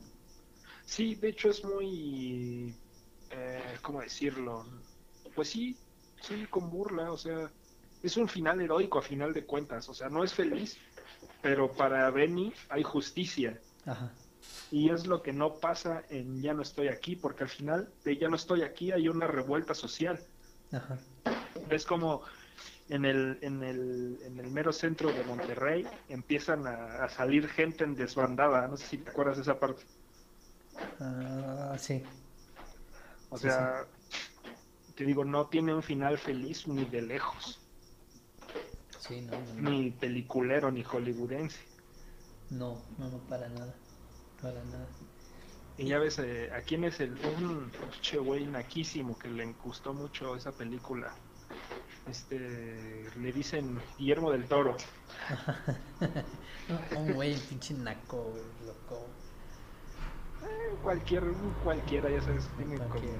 Sí, 0.86 1.14
de 1.16 1.30
hecho 1.30 1.50
es 1.50 1.64
muy, 1.64 2.74
eh, 3.30 3.78
¿cómo 3.84 4.02
decirlo? 4.02 4.66
Pues 5.36 5.50
sí, 5.50 5.78
sí, 6.20 6.48
con 6.50 6.72
burla, 6.72 7.12
o 7.12 7.18
sea, 7.18 7.52
es 8.02 8.18
un 8.18 8.28
final 8.28 8.60
heroico 8.60 8.98
a 8.98 9.04
final 9.04 9.32
de 9.32 9.46
cuentas, 9.46 9.88
o 9.88 9.94
sea, 9.94 10.10
no 10.10 10.24
es 10.24 10.34
feliz, 10.34 10.78
pero 11.44 11.72
para 11.72 12.10
Benny 12.10 12.52
hay 12.70 12.82
justicia. 12.82 13.60
Ajá. 13.86 14.12
Y 14.72 14.90
es 14.90 15.06
lo 15.06 15.22
que 15.22 15.32
no 15.32 15.56
pasa 15.56 16.04
en 16.10 16.42
Ya 16.42 16.54
no 16.54 16.64
estoy 16.64 16.88
aquí, 16.88 17.16
porque 17.16 17.44
al 17.44 17.50
final 17.50 17.94
de 18.04 18.18
Ya 18.18 18.30
no 18.30 18.36
estoy 18.36 18.64
aquí 18.64 18.92
hay 18.92 19.10
una 19.10 19.28
revuelta 19.28 19.76
social. 19.76 20.20
Ajá. 20.72 21.00
Es 21.70 21.86
como 21.86 22.24
en 22.90 23.06
el, 23.06 23.40
en 23.42 23.64
el, 23.64 24.20
en 24.24 24.40
el 24.40 24.52
mero 24.52 24.74
centro 24.74 25.14
de 25.14 25.24
Monterrey 25.24 25.86
empiezan 26.10 26.68
a, 26.68 27.04
a 27.06 27.10
salir 27.10 27.48
gente 27.50 27.84
en 27.86 27.96
desbandada, 27.96 28.68
no 28.68 28.78
sé 28.78 28.88
si 28.88 28.98
te 29.00 29.12
acuerdas 29.12 29.38
de 29.38 29.44
esa 29.44 29.60
parte. 29.60 29.86
Ah, 31.00 31.76
sí. 31.78 32.04
O 33.30 33.38
Sí, 33.38 33.50
sea, 33.50 33.88
te 34.96 35.04
digo, 35.04 35.26
no 35.26 35.48
tiene 35.50 35.74
un 35.74 35.82
final 35.82 36.20
feliz 36.20 36.68
ni 36.68 36.86
de 36.86 37.02
lejos, 37.02 37.60
Sí, 38.98 39.22
no. 39.22 39.38
ni 39.66 39.92
peliculero, 39.92 40.72
ni 40.72 40.84
hollywoodense. 40.84 41.60
No, 42.50 42.82
no, 42.98 43.10
no, 43.10 43.20
para 43.30 43.48
nada. 43.50 43.74
Para 44.42 44.64
nada. 44.66 44.88
Y 45.80 45.86
ya 45.88 45.98
ves, 45.98 46.20
eh, 46.20 46.52
¿a 46.54 46.60
quién 46.60 46.84
es 46.84 47.00
el 47.00 47.18
un 47.38 47.72
che 48.02 48.18
güey 48.18 48.46
naquísimo 48.46 49.18
que 49.18 49.30
le 49.30 49.54
gustó 49.54 49.94
mucho 49.94 50.36
esa 50.36 50.52
película? 50.52 51.16
Este, 52.06 53.10
le 53.16 53.32
dicen 53.32 53.80
Guillermo 53.98 54.30
del 54.32 54.46
Toro. 54.46 54.76
Un 56.98 57.14
güey, 57.14 57.40
pinche 57.48 57.74
naco, 57.76 58.34
loco. 58.66 59.08
Eh, 60.44 60.76
cualquier, 60.82 61.24
cualquiera, 61.64 62.10
ya 62.10 62.22
sabes, 62.22 62.50
tiene 62.58 62.78
como, 62.78 62.90
Cualquiera. 62.90 63.18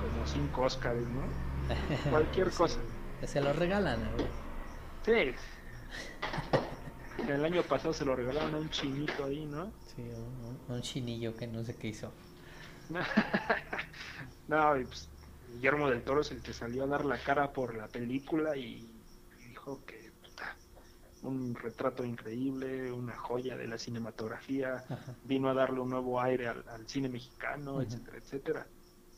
como 0.00 0.26
cinco 0.26 0.62
Oscars, 0.62 1.06
¿no? 1.06 1.22
Cualquier 2.10 2.50
cosa. 2.50 2.80
Se 3.22 3.40
lo 3.40 3.52
regalan, 3.52 4.10
güey. 4.10 4.26
Sí. 5.04 5.36
El 7.28 7.44
año 7.44 7.62
pasado 7.62 7.94
se 7.94 8.04
lo 8.04 8.16
regalaron 8.16 8.56
a 8.56 8.58
un 8.58 8.70
chinito 8.70 9.24
ahí, 9.24 9.46
¿no? 9.46 9.72
Sí, 9.96 10.02
un, 10.68 10.82
chinillo 10.82 11.34
que 11.34 11.46
no 11.46 11.64
sé 11.64 11.74
qué 11.74 11.88
hizo. 11.88 12.12
no, 14.48 14.78
y 14.78 14.84
pues 14.84 15.08
Guillermo 15.48 15.88
del 15.88 16.02
Toro 16.02 16.20
es 16.20 16.30
el 16.30 16.42
que 16.42 16.52
salió 16.52 16.84
a 16.84 16.86
dar 16.86 17.04
la 17.06 17.18
cara 17.18 17.52
por 17.52 17.74
la 17.74 17.88
película 17.88 18.56
y 18.56 18.86
dijo 19.48 19.80
que 19.86 20.12
puta, 20.22 20.54
un 21.22 21.54
retrato 21.54 22.04
increíble, 22.04 22.92
una 22.92 23.16
joya 23.16 23.56
de 23.56 23.66
la 23.66 23.78
cinematografía, 23.78 24.84
Ajá. 24.88 25.16
vino 25.24 25.48
a 25.48 25.54
darle 25.54 25.80
un 25.80 25.90
nuevo 25.90 26.20
aire 26.20 26.48
al, 26.48 26.62
al 26.68 26.86
cine 26.86 27.08
mexicano, 27.08 27.80
etcétera, 27.80 28.18
etcétera. 28.18 28.66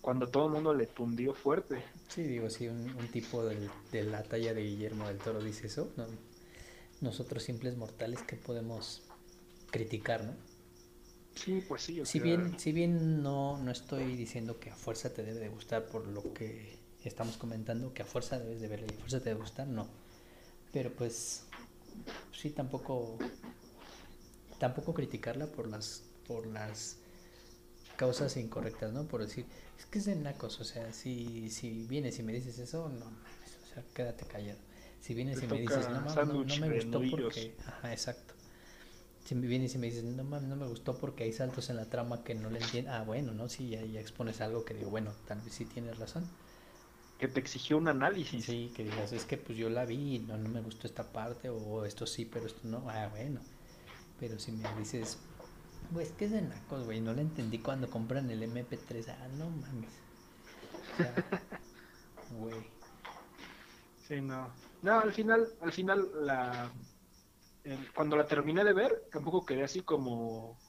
Cuando 0.01 0.29
todo 0.29 0.47
el 0.47 0.53
mundo 0.53 0.72
le 0.72 0.87
tundió 0.87 1.35
fuerte. 1.35 1.85
Sí, 2.09 2.22
digo, 2.22 2.49
si 2.49 2.68
un, 2.68 2.95
un 2.97 3.09
tipo 3.09 3.45
del- 3.45 3.68
de 3.91 4.05
la 4.05 4.22
talla 4.22 4.55
de 4.55 4.62
Guillermo 4.62 5.09
del 5.09 5.18
Toro 5.18 5.43
dice 5.43 5.66
eso, 5.66 5.91
no, 5.97 6.07
nosotros 7.01 7.43
simples 7.43 7.76
mortales 7.76 8.22
que 8.22 8.37
podemos 8.37 9.03
criticar, 9.70 10.24
¿no? 10.24 10.48
Sí, 11.45 11.62
pues 11.66 11.82
sí. 11.82 12.01
o 12.01 12.05
Si 12.05 12.18
sea, 12.18 12.22
bien, 12.22 12.59
si 12.59 12.72
bien 12.72 13.22
no, 13.22 13.59
no 13.59 13.70
estoy 13.70 14.16
diciendo 14.16 14.59
que 14.59 14.70
a 14.70 14.74
fuerza 14.76 15.12
te 15.12 15.22
debe 15.22 15.41
de 15.41 15.49
gustar 15.49 15.86
por 15.86 16.07
lo 16.07 16.32
que 16.32 16.76
estamos 17.05 17.36
comentando, 17.36 17.93
que 17.95 18.03
a 18.03 18.07
fuerza 18.07 18.39
debes 18.39 18.61
de 18.61 18.68
verla 18.68 18.86
y 18.91 18.95
a 18.95 18.99
fuerza 18.99 19.18
te 19.20 19.30
debe 19.30 19.41
gustar, 19.41 19.66
no. 19.66 19.86
Pero 20.72 20.91
pues 20.93 21.45
sí 22.32 22.51
tampoco 22.51 23.18
tampoco 24.59 24.95
criticarla 24.95 25.47
por 25.47 25.68
las 25.68 26.03
por 26.26 26.47
las 26.47 26.97
causas 27.97 28.36
incorrectas, 28.36 28.93
¿no? 28.93 29.05
Por 29.05 29.22
decir, 29.22 29.45
es 29.78 29.86
que 29.86 29.99
es 29.99 30.05
de 30.05 30.14
nacos, 30.16 30.61
o 30.61 30.64
sea, 30.64 30.93
si, 30.93 31.51
si 31.51 31.84
vienes 31.89 32.18
y 32.18 32.22
me 32.22 32.32
dices 32.32 32.59
eso, 32.59 32.89
no 32.89 33.07
mames, 33.07 33.59
o 33.70 33.74
sea, 33.74 33.82
quédate 33.95 34.24
callado. 34.26 34.59
Si 35.01 35.14
vienes 35.14 35.39
Te 35.39 35.47
y 35.47 35.49
me 35.49 35.61
dices, 35.61 35.89
no 35.89 36.01
mames, 36.01 36.26
no, 36.28 36.45
no 36.45 36.57
me 36.57 36.70
gustó 36.74 36.99
nudillos". 36.99 37.20
porque, 37.34 37.55
ajá, 37.66 37.93
exacto. 37.93 38.34
Si 39.29 39.35
me 39.35 39.47
vienes 39.47 39.74
y 39.74 39.79
me 39.79 39.89
dices, 39.89 40.05
no 40.05 40.24
mames, 40.24 40.49
no 40.49 40.57
me 40.57 40.66
gustó 40.66 40.99
porque 40.99 41.24
hay 41.24 41.33
saltos 41.33 41.70
en 41.70 41.76
la 41.76 41.89
trama 41.91 42.24
que 42.24 42.35
no 42.35 42.51
le 42.51 42.61
entiendo, 42.61 42.93
ah, 42.93 43.03
bueno, 43.05 43.33
¿no? 43.35 43.49
Sí, 43.49 43.70
ya, 43.70 43.85
ya 43.85 44.01
expones 44.01 44.41
algo 44.41 44.64
que 44.64 44.74
digo, 44.74 44.91
bueno, 44.91 45.14
tal 45.26 45.41
vez 45.43 45.55
sí 45.55 45.66
tienes 45.66 45.99
razón. 45.99 46.31
que 47.18 47.29
te 47.29 47.41
exigió 47.41 47.79
un 47.79 47.89
análisis. 47.89 48.47
Sí, 48.47 48.72
que 48.76 48.85
digas, 48.85 49.12
es 49.12 49.26
que 49.26 49.39
pues 49.39 49.59
yo 49.59 49.70
la 49.70 49.85
vi 49.87 50.16
y 50.16 50.18
no, 50.20 50.39
no 50.39 50.49
me 50.49 50.62
gustó 50.62 50.87
esta 50.87 51.12
parte, 51.12 51.51
o 51.51 51.85
esto 51.85 52.07
sí, 52.07 52.24
pero 52.26 52.47
esto 52.47 52.61
no, 52.68 52.89
ah, 52.91 53.09
bueno. 53.11 53.47
Pero 54.18 54.39
si 54.41 54.53
me 54.53 54.72
dices, 54.74 55.24
pues 55.93 56.12
que 56.12 56.26
es 56.26 56.33
de 56.33 56.43
nacos, 56.43 56.85
güey, 56.87 57.01
no 57.01 57.14
la 57.14 57.22
entendí 57.22 57.62
cuando 57.62 57.91
compran 57.91 58.31
el 58.31 58.43
MP3, 58.45 59.09
ah, 59.11 59.29
no 59.29 59.51
mames. 59.51 60.05
O 60.93 60.97
sea, 60.97 61.14
güey. 62.31 62.72
Sí, 63.97 64.20
no. 64.20 64.55
No, 64.83 65.01
al 65.01 65.12
final, 65.12 65.49
al 65.61 65.72
final 65.72 66.09
la 66.24 66.72
el- 67.65 67.93
cuando 67.95 68.17
la 68.17 68.27
terminé 68.27 68.65
de 68.65 68.73
ver, 68.73 69.05
tampoco 69.13 69.45
quedé 69.47 69.65
así 69.65 69.83
como 69.83 70.63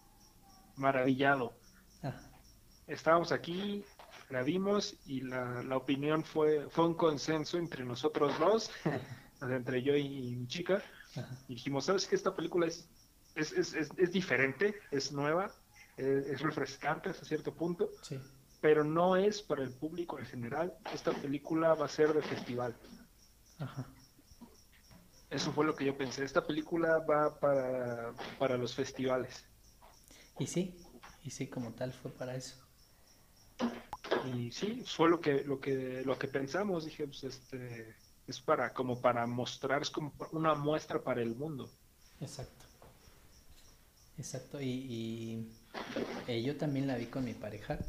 maravillado. 0.75 1.59
Ajá, 2.01 2.31
Estábamos 2.87 3.31
aquí, 3.31 3.85
la 4.29 4.41
vimos 4.43 4.99
y 5.05 5.21
la, 5.21 5.61
la 5.63 5.77
opinión 5.77 6.23
fue 6.23 6.69
fue 6.69 6.87
un 6.87 6.95
consenso 6.95 7.57
entre 7.57 7.85
nosotros 7.85 8.37
dos, 8.39 8.71
entre 9.41 9.83
yo 9.83 9.95
y 9.95 10.35
mi 10.35 10.47
chica, 10.47 10.83
ajá, 11.15 11.37
y 11.47 11.55
dijimos, 11.55 11.85
¿sabes 11.85 12.07
qué? 12.07 12.15
Esta 12.15 12.35
película 12.35 12.67
es 12.67 12.89
es, 13.35 13.51
es, 13.53 13.73
es, 13.75 13.89
es 13.97 14.11
diferente, 14.11 14.75
es 14.91 15.11
nueva, 15.11 15.55
es, 15.95 16.25
es 16.27 16.41
refrescante 16.41 17.09
hasta 17.09 17.25
cierto 17.25 17.55
punto, 17.55 17.89
sí, 18.01 18.19
pero 18.61 18.83
no 18.83 19.15
es 19.17 19.41
para 19.43 19.63
el 19.63 19.73
público 19.77 20.19
en 20.19 20.25
general. 20.25 20.73
Esta 20.93 21.13
película 21.13 21.75
va 21.75 21.85
a 21.85 21.89
ser 21.89 22.13
de 22.13 22.21
festival. 22.23 22.77
ajá. 23.59 23.98
Eso 25.29 25.51
fue 25.51 25.65
lo 25.65 25.75
que 25.75 25.85
yo 25.85 25.97
pensé. 25.97 26.23
Esta 26.23 26.45
película 26.45 26.97
va 26.99 27.39
para, 27.39 28.13
para 28.39 28.57
los 28.57 28.73
festivales. 28.73 29.45
Y 30.39 30.47
sí, 30.47 30.75
y 31.23 31.29
sí, 31.29 31.47
como 31.47 31.71
tal 31.73 31.93
fue 31.93 32.11
para 32.11 32.35
eso. 32.35 32.55
Y 34.33 34.51
sí, 34.51 34.83
fue 34.85 35.09
lo 35.09 35.19
que, 35.19 35.43
lo 35.43 35.59
que, 35.59 36.01
lo 36.05 36.17
que 36.17 36.27
pensamos, 36.27 36.85
dije, 36.85 37.05
pues 37.05 37.23
este, 37.23 37.95
es 38.27 38.41
para, 38.41 38.73
como 38.73 38.99
para 39.01 39.25
mostrar, 39.27 39.81
es 39.81 39.89
como 39.89 40.13
una 40.31 40.55
muestra 40.55 41.01
para 41.03 41.21
el 41.21 41.35
mundo. 41.35 41.69
Exacto. 42.21 42.65
Exacto, 44.17 44.59
y, 44.59 44.65
y 44.67 45.47
eh, 46.27 46.41
yo 46.43 46.57
también 46.57 46.87
la 46.87 46.97
vi 46.97 47.05
con 47.05 47.23
mi 47.23 47.33
pareja, 47.33 47.79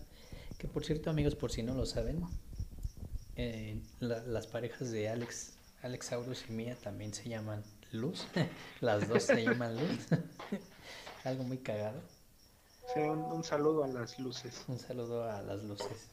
que 0.59 0.68
por 0.68 0.84
cierto 0.84 1.11
amigos, 1.11 1.34
por 1.34 1.51
si 1.51 1.62
no 1.64 1.74
lo 1.74 1.86
saben, 1.86 2.22
eh, 3.34 3.80
la- 3.99 4.22
las 4.22 4.47
parejas 4.47 4.93
de 4.93 5.09
Alex, 5.09 5.55
Alex 5.82 6.12
Aurus 6.12 6.44
y 6.48 6.52
mía 6.52 6.76
también 6.82 7.14
se 7.14 7.28
llaman 7.28 7.62
Luz, 7.92 8.26
las 8.80 9.08
dos 9.08 9.24
se 9.24 9.42
llaman 9.42 9.74
Luz, 9.76 10.06
algo 11.24 11.44
muy 11.44 11.58
cagado. 11.58 12.00
Sí, 12.94 13.00
un, 13.00 13.20
un 13.20 13.44
saludo 13.44 13.84
a 13.84 13.88
las 13.88 14.18
luces. 14.18 14.64
Un 14.66 14.78
saludo 14.78 15.30
a 15.30 15.42
las 15.42 15.62
luces. 15.62 16.10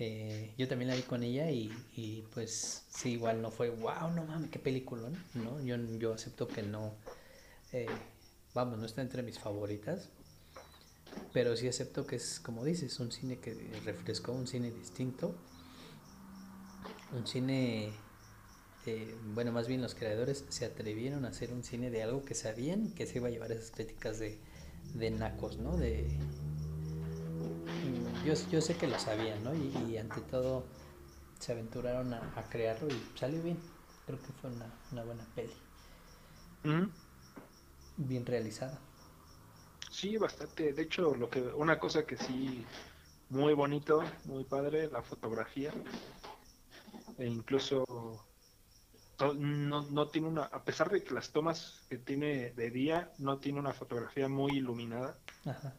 Eh, 0.00 0.54
yo 0.56 0.68
también 0.68 0.90
la 0.90 0.94
vi 0.94 1.02
con 1.02 1.24
ella 1.24 1.50
y, 1.50 1.72
y, 1.96 2.22
pues 2.32 2.84
sí, 2.88 3.12
igual 3.12 3.42
no 3.42 3.50
fue, 3.50 3.68
wow, 3.70 4.10
no 4.14 4.24
mames, 4.24 4.48
qué 4.48 4.60
película, 4.60 5.08
¿no? 5.34 5.60
Yo, 5.60 5.76
yo 5.98 6.14
acepto 6.14 6.46
que 6.46 6.62
no, 6.62 6.94
eh, 7.72 7.88
vamos, 8.54 8.78
no 8.78 8.86
está 8.86 9.02
entre 9.02 9.24
mis 9.24 9.40
favoritas, 9.40 10.08
pero 11.32 11.56
sí 11.56 11.66
acepto 11.66 12.06
que 12.06 12.14
es, 12.14 12.38
como 12.38 12.64
dices, 12.64 13.00
un 13.00 13.10
cine 13.10 13.40
que 13.40 13.54
refrescó, 13.84 14.30
un 14.30 14.46
cine 14.46 14.70
distinto, 14.70 15.34
un 17.12 17.26
cine, 17.26 17.90
eh, 18.88 19.18
bueno, 19.34 19.52
más 19.52 19.68
bien 19.68 19.82
los 19.82 19.94
creadores 19.94 20.44
se 20.48 20.64
atrevieron 20.64 21.24
a 21.24 21.28
hacer 21.28 21.52
un 21.52 21.62
cine 21.64 21.90
de 21.90 22.02
algo 22.02 22.24
que 22.24 22.34
sabían 22.34 22.92
que 22.94 23.06
se 23.06 23.18
iba 23.18 23.28
a 23.28 23.30
llevar 23.30 23.52
esas 23.52 23.70
críticas 23.70 24.18
de, 24.18 24.40
de 24.94 25.10
nacos, 25.10 25.58
¿no? 25.58 25.76
De, 25.76 26.06
yo, 28.24 28.34
yo 28.50 28.60
sé 28.60 28.76
que 28.76 28.86
lo 28.86 28.98
sabían, 28.98 29.42
¿no? 29.44 29.54
Y, 29.54 29.72
y 29.90 29.96
ante 29.98 30.20
todo 30.22 30.64
se 31.40 31.52
aventuraron 31.52 32.14
a, 32.14 32.32
a 32.36 32.48
crearlo 32.48 32.88
y 32.88 33.12
salió 33.18 33.42
bien. 33.42 33.58
Creo 34.06 34.20
que 34.22 34.32
fue 34.32 34.50
una, 34.50 34.80
una 34.92 35.04
buena 35.04 35.26
peli, 35.34 35.54
bien 37.96 38.24
realizada. 38.24 38.80
Sí, 39.90 40.16
bastante. 40.16 40.72
De 40.72 40.82
hecho, 40.82 41.14
lo 41.14 41.28
que, 41.30 41.40
una 41.42 41.78
cosa 41.78 42.06
que 42.06 42.16
sí, 42.16 42.64
muy 43.30 43.54
bonito, 43.54 44.02
muy 44.24 44.44
padre, 44.44 44.88
la 44.88 45.02
fotografía. 45.02 45.72
E 47.18 47.24
incluso 47.26 47.84
no, 49.34 49.82
no 49.90 50.08
tiene 50.08 50.28
una, 50.28 50.44
a 50.44 50.62
pesar 50.64 50.90
de 50.90 51.02
que 51.02 51.12
las 51.14 51.30
tomas 51.30 51.82
que 51.88 51.98
tiene 51.98 52.50
de 52.52 52.70
día, 52.70 53.10
no 53.18 53.38
tiene 53.38 53.58
una 53.58 53.72
fotografía 53.72 54.28
muy 54.28 54.52
iluminada. 54.58 55.18
Ajá. 55.44 55.74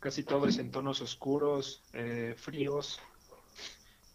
Casi 0.00 0.22
todo 0.22 0.46
es 0.46 0.58
en 0.58 0.70
tonos 0.70 1.00
oscuros, 1.00 1.82
eh, 1.92 2.34
fríos. 2.38 3.00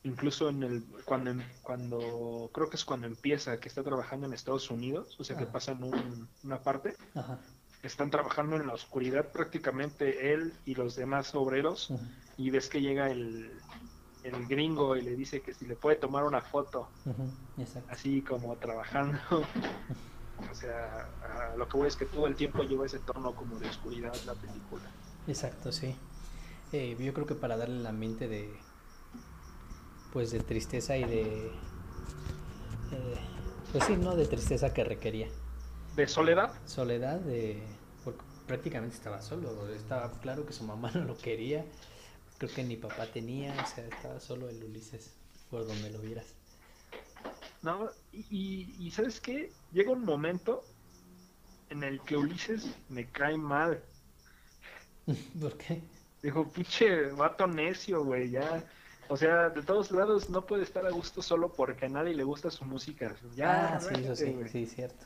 Incluso 0.05 0.49
en 0.49 0.63
el 0.63 0.83
cuando 1.05 1.31
em- 1.31 1.43
cuando 1.61 2.49
creo 2.53 2.69
que 2.69 2.75
es 2.75 2.83
cuando 2.85 3.07
empieza 3.07 3.59
que 3.59 3.69
está 3.69 3.83
trabajando 3.83 4.25
en 4.27 4.33
Estados 4.33 4.69
Unidos, 4.69 5.15
o 5.19 5.23
sea 5.23 5.37
que 5.37 5.45
pasan 5.45 5.81
un- 5.83 6.27
una 6.43 6.61
parte, 6.61 6.95
Ajá. 7.15 7.39
están 7.83 8.11
trabajando 8.11 8.57
en 8.57 8.67
la 8.67 8.73
oscuridad 8.73 9.31
prácticamente 9.31 10.33
él 10.33 10.53
y 10.65 10.75
los 10.75 10.95
demás 10.95 11.33
obreros 11.35 11.91
y 12.37 12.49
ves 12.49 12.67
que 12.67 12.81
llega 12.81 13.09
el, 13.11 13.51
el 14.23 14.47
gringo 14.47 14.95
y 14.95 15.01
le 15.01 15.15
dice 15.15 15.41
que 15.41 15.53
si 15.53 15.65
le 15.65 15.75
puede 15.75 15.97
tomar 15.97 16.23
una 16.23 16.41
foto, 16.41 16.87
así 17.89 18.21
como 18.21 18.55
trabajando. 18.57 19.19
O 20.51 20.55
sea, 20.55 21.07
a 21.53 21.55
lo 21.55 21.69
que 21.69 21.77
voy 21.77 21.87
es 21.87 21.95
que 21.95 22.05
todo 22.05 22.25
el 22.25 22.35
tiempo 22.35 22.63
lleva 22.63 22.85
ese 22.87 22.99
tono 22.99 23.35
como 23.35 23.59
de 23.59 23.69
oscuridad 23.69 24.13
la 24.25 24.33
película. 24.33 24.83
Exacto, 25.27 25.71
sí. 25.71 25.95
Eh, 26.71 26.97
yo 26.99 27.13
creo 27.13 27.27
que 27.27 27.35
para 27.35 27.55
darle 27.55 27.77
el 27.77 27.85
ambiente 27.85 28.27
de, 28.27 28.51
pues 30.11 30.31
de 30.31 30.39
tristeza 30.39 30.97
y 30.97 31.03
de, 31.03 31.47
eh, 32.91 33.15
pues 33.71 33.85
sí, 33.85 33.95
no 33.95 34.15
de 34.15 34.25
tristeza 34.25 34.73
que 34.73 34.83
requería. 34.83 35.27
De 35.95 36.07
soledad, 36.07 36.51
Soledad, 36.65 37.19
de, 37.19 37.63
porque 38.03 38.21
prácticamente 38.47 38.95
estaba 38.95 39.21
solo, 39.21 39.67
estaba 39.69 40.11
claro 40.19 40.45
que 40.45 40.53
su 40.53 40.63
mamá 40.63 40.91
no 40.95 41.03
lo 41.03 41.17
quería, 41.17 41.65
creo 42.43 42.55
que 42.55 42.63
ni 42.63 42.75
papá 42.75 43.05
tenía, 43.05 43.53
o 43.53 43.65
sea, 43.65 43.85
estaba 43.85 44.19
solo 44.19 44.49
el 44.49 44.61
Ulises, 44.61 45.11
por 45.49 45.65
donde 45.65 45.89
lo 45.91 45.99
vieras. 45.99 46.25
¿no? 47.61 47.89
Y, 48.11 48.75
y- 48.79 48.91
¿sabes 48.91 49.21
qué? 49.21 49.49
Llega 49.71 49.91
un 49.91 50.03
momento 50.03 50.61
en 51.69 51.83
el 51.83 52.01
que 52.01 52.17
Ulises 52.17 52.67
me 52.89 53.05
cae 53.05 53.37
mal. 53.37 53.81
¿Por 55.39 55.57
qué? 55.57 55.81
Dijo, 56.21 56.45
pinche 56.51 57.11
vato 57.11 57.47
necio, 57.47 58.03
güey, 58.03 58.29
ya. 58.29 58.61
O 59.07 59.15
sea, 59.15 59.49
de 59.49 59.61
todos 59.61 59.91
lados 59.91 60.29
no 60.29 60.45
puede 60.45 60.63
estar 60.63 60.85
a 60.85 60.91
gusto 60.91 61.21
solo 61.21 61.53
porque 61.53 61.85
a 61.85 61.89
nadie 61.89 62.13
le 62.13 62.25
gusta 62.25 62.51
su 62.51 62.65
música. 62.65 63.15
Ya, 63.35 63.75
ah, 63.75 63.79
sí, 63.79 63.93
eso 64.03 64.15
sí, 64.17 64.35
sí, 64.51 64.65
cierto. 64.65 65.05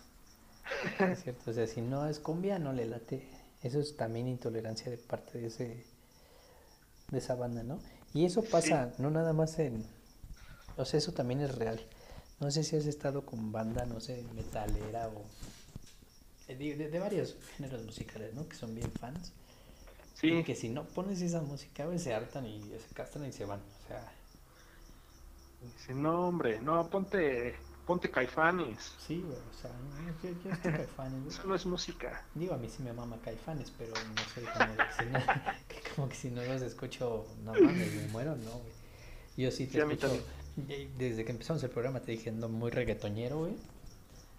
Es 0.99 1.21
cierto, 1.21 1.51
o 1.51 1.53
sea, 1.53 1.67
si 1.67 1.81
no 1.81 2.07
es 2.07 2.19
cumbia, 2.19 2.57
no 2.57 2.73
le 2.73 2.87
late. 2.87 3.29
Eso 3.61 3.79
es 3.79 3.95
también 3.95 4.27
intolerancia 4.27 4.89
de 4.89 4.97
parte 4.97 5.39
de 5.39 5.47
ese 5.47 5.96
de 7.11 7.19
esa 7.19 7.35
banda, 7.35 7.63
¿no? 7.63 7.81
Y 8.13 8.25
eso 8.25 8.49
pasa 8.49 8.93
no 8.97 9.11
nada 9.11 9.33
más 9.33 9.59
en 9.59 9.85
o 10.77 10.85
sea, 10.85 10.99
eso 10.99 11.13
también 11.13 11.41
es 11.41 11.55
real. 11.55 11.81
No 12.39 12.51
sé 12.51 12.63
si 12.63 12.75
has 12.77 12.85
estado 12.87 13.25
con 13.25 13.51
banda, 13.51 13.85
no 13.85 13.99
sé, 13.99 14.23
metalera 14.33 15.09
o 15.09 15.31
de, 16.47 16.55
de- 16.75 16.89
de 16.89 16.99
varios 16.99 17.37
géneros 17.55 17.83
musicales, 17.83 18.33
¿no? 18.33 18.47
Que 18.47 18.55
son 18.55 18.73
bien 18.75 18.91
fans. 18.91 19.33
Sí, 20.13 20.29
Y 20.29 20.43
que 20.43 20.55
si 20.55 20.69
no 20.69 20.93
pones 20.93 21.21
esa 21.21 21.41
música, 21.41 21.85
güey, 21.85 21.99
se 21.99 22.13
hartan 22.13 22.45
y 22.47 22.61
se 22.79 22.93
castran 22.93 23.25
y 23.27 23.33
se 23.33 23.45
van. 23.45 23.61
O 23.61 23.87
sea, 23.87 24.13
dice, 25.59 25.93
no, 25.93 26.27
hombre, 26.27 26.59
no, 26.61 26.89
ponte, 26.89 27.55
ponte 27.87 28.11
caifanes. 28.11 28.93
sí, 28.97 29.21
güey, 29.21 29.37
o 29.37 29.53
sea, 29.53 29.71
no, 29.71 29.99
yo, 30.01 30.13
yo 30.43 30.51
estoy 30.51 30.73
caifanes, 30.73 31.23
güey. 31.23 31.35
Eso 31.35 31.47
no 31.47 31.55
es 31.55 31.65
música. 31.65 32.25
Digo, 32.35 32.53
a 32.53 32.57
mí 32.57 32.69
sí 32.69 32.83
me 32.83 32.93
mama 32.93 33.19
Caifanes, 33.23 33.71
pero 33.77 33.93
no 34.15 34.25
soy 34.33 34.45
como 34.45 34.75
si 34.97 35.05
no, 35.05 35.19
que 35.67 35.81
como 35.95 36.09
que 36.09 36.15
si 36.15 36.29
no 36.31 36.43
los 36.43 36.61
escucho, 36.61 37.27
no 37.43 37.55
mames, 37.55 37.93
me 37.93 38.07
muero, 38.07 38.35
no, 38.35 38.51
güey. 38.51 38.73
Yo 39.37 39.51
sí 39.51 39.67
te 39.67 39.73
Sí, 39.73 39.79
escucho, 39.79 40.09
desde 40.97 41.25
que 41.25 41.31
empezamos 41.31 41.63
el 41.63 41.69
programa 41.69 42.01
te 42.01 42.11
dije, 42.13 42.29
ando 42.29 42.49
muy 42.49 42.71
reggaetonero, 42.71 43.39
güey, 43.39 43.55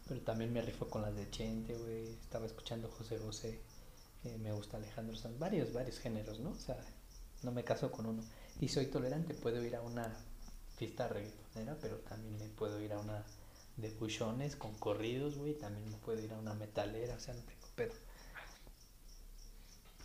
pero 0.08 0.20
también 0.22 0.52
me 0.52 0.62
rifo 0.62 0.88
con 0.88 1.02
las 1.02 1.14
de 1.16 1.30
Chente, 1.30 1.74
güey, 1.76 2.08
estaba 2.22 2.46
escuchando 2.46 2.88
José 2.90 3.18
José, 3.18 3.60
eh, 4.24 4.38
me 4.38 4.52
gusta 4.52 4.76
Alejandro 4.78 5.16
Sanz, 5.16 5.38
varios, 5.38 5.72
varios 5.72 5.98
géneros, 6.00 6.40
¿no? 6.40 6.50
O 6.50 6.58
sea, 6.58 6.76
no 7.42 7.52
me 7.52 7.64
caso 7.64 7.90
con 7.92 8.06
uno. 8.06 8.24
Y 8.60 8.68
soy 8.68 8.86
tolerante, 8.86 9.34
puedo 9.34 9.62
ir 9.62 9.76
a 9.76 9.82
una 9.82 10.12
fiesta 10.76 11.08
reggaetonera, 11.08 11.76
pero 11.80 11.98
también 11.98 12.38
me 12.38 12.48
puedo 12.48 12.80
ir 12.82 12.92
a 12.92 12.98
una 12.98 13.24
de 13.78 13.90
buchones 13.90 14.56
con 14.56 14.74
corridos, 14.74 15.38
güey, 15.38 15.54
también 15.54 15.88
me 15.88 15.96
puedo 15.98 16.20
ir 16.20 16.32
a 16.32 16.38
una 16.38 16.54
metalera, 16.54 17.14
o 17.14 17.20
sea, 17.20 17.34
no 17.34 17.42
tengo 17.42 17.66
pedo. 17.74 17.94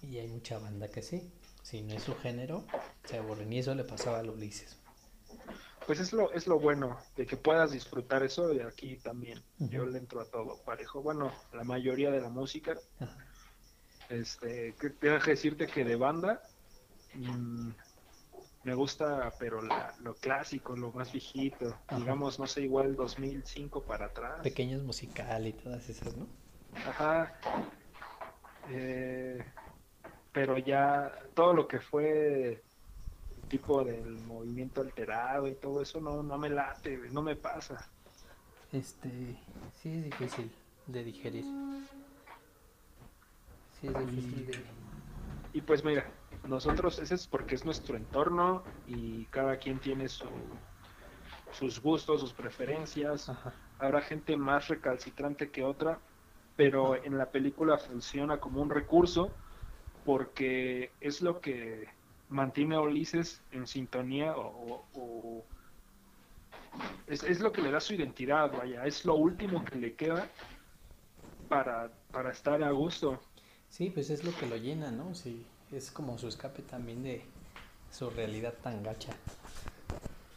Y 0.04 0.20
hay 0.20 0.28
mucha 0.28 0.60
banda 0.60 0.90
que 0.90 1.02
sí, 1.02 1.32
si 1.64 1.82
no 1.82 1.94
es 1.94 2.04
su 2.04 2.16
género, 2.16 2.66
se 3.06 3.18
aburren. 3.18 3.52
Y 3.52 3.60
eso 3.60 3.74
le 3.74 3.84
pasaba 3.84 4.20
a 4.20 4.24
Ulises. 4.24 4.78
Pues 5.88 6.00
es 6.00 6.14
lo, 6.14 6.32
es 6.34 6.48
lo 6.48 6.60
bueno, 6.60 6.98
de 7.18 7.26
que 7.26 7.36
puedas 7.36 7.72
disfrutar 7.72 8.24
eso 8.24 8.54
y 8.54 8.60
aquí 8.60 8.98
también. 8.98 9.42
Yo 9.58 9.86
le 9.86 9.98
entro 9.98 10.22
a 10.22 10.26
todo 10.26 10.62
parejo. 10.64 11.02
Bueno, 11.02 11.34
la 11.54 11.64
mayoría 11.64 12.12
de 12.12 12.22
la 12.22 12.30
música. 12.30 12.78
Este, 14.10 14.76
que 14.80 14.90
tengo 14.92 15.20
que 15.20 15.32
decirte 15.32 15.66
que 15.66 15.84
de 15.84 15.96
banda 15.96 16.44
mm, 17.16 17.72
me 18.64 18.74
gusta, 18.74 19.34
pero 19.38 19.62
la- 19.62 19.94
lo 20.00 20.16
clásico, 20.16 20.76
lo 20.76 20.92
más 20.92 21.12
viejito. 21.12 21.78
Ajá. 21.88 21.98
Digamos, 21.98 22.40
no 22.40 22.48
sé, 22.48 22.62
igual 22.62 22.96
2005 22.96 23.82
para 23.84 24.06
atrás. 24.08 24.40
Pequeños 24.42 24.84
musical 24.84 25.46
y 25.48 25.54
todas 25.54 25.88
esas, 25.90 26.16
¿no? 26.16 26.28
Ajá. 26.88 27.34
Eh, 28.70 29.44
pero 30.32 30.58
ya 30.58 31.12
todo 31.34 31.54
lo 31.54 31.68
que 31.68 31.80
fue 31.80 32.64
tipo 33.50 33.84
del 33.84 34.18
movimiento 34.20 34.82
alterado 34.82 35.48
y 35.48 35.56
todo 35.56 35.82
eso 35.82 36.00
no, 36.00 36.24
no 36.24 36.38
me 36.38 36.50
late, 36.50 36.98
no 37.12 37.22
me 37.22 37.36
pasa. 37.36 37.92
Este, 38.72 39.38
sí 39.82 39.90
es 39.90 40.04
difícil 40.06 40.52
de 40.88 41.04
digerir. 41.04 41.46
Sí 43.80 43.88
es 43.88 44.00
difícil 44.00 44.48
de... 44.48 44.64
Y 45.54 45.62
pues 45.62 45.84
mira, 45.84 46.10
nosotros, 46.44 47.00
ese 47.00 47.16
es 47.16 47.28
porque 47.28 47.56
es 47.56 47.66
nuestro 47.66 47.98
entorno 47.98 48.74
y 48.86 49.28
cada 49.28 49.58
quien 49.60 49.80
tiene 49.80 50.10
su, 50.10 50.62
sus 51.50 51.82
gustos, 51.82 52.22
sus 52.22 52.34
preferencias. 52.34 53.30
Ajá. 53.30 53.56
Habrá 53.78 54.02
gente 54.02 54.38
más 54.38 54.68
recalcitrante 54.70 55.52
que 55.52 55.64
otra, 55.64 56.04
pero 56.56 56.96
en 57.04 57.18
la 57.18 57.32
película 57.32 57.78
funciona 57.78 58.40
como 58.40 58.62
un 58.62 58.70
recurso 58.70 59.40
porque 60.04 60.98
es 61.00 61.22
lo 61.22 61.42
que 61.42 61.88
mantiene 62.28 62.76
a 62.76 62.82
Ulises 62.82 63.46
en 63.52 63.68
sintonía 63.68 64.36
o, 64.38 64.44
o- 64.48 64.90
o- 64.94 65.50
es, 67.08 67.24
es 67.24 67.40
lo 67.40 67.52
que 67.52 67.62
le 67.62 67.72
da 67.72 67.80
su 67.80 67.94
identidad, 67.94 68.52
vaya, 68.54 68.86
es 68.86 69.06
lo 69.06 69.16
último 69.16 69.64
que 69.64 69.76
le 69.78 69.96
queda 69.96 70.30
para, 71.48 71.90
para 72.12 72.32
estar 72.32 72.62
a 72.64 72.72
gusto. 72.72 73.22
Sí, 73.68 73.90
pues 73.90 74.10
es 74.10 74.24
lo 74.24 74.32
que 74.38 74.46
lo 74.46 74.56
llena, 74.56 74.92
¿no? 74.92 75.14
Sí, 75.14 75.53
es 75.76 75.92
como 75.92 76.18
su 76.18 76.28
escape 76.28 76.62
también 76.64 77.04
de 77.04 77.24
su 77.92 78.10
realidad 78.10 78.54
tan 78.62 78.84
gacha. 78.84 79.14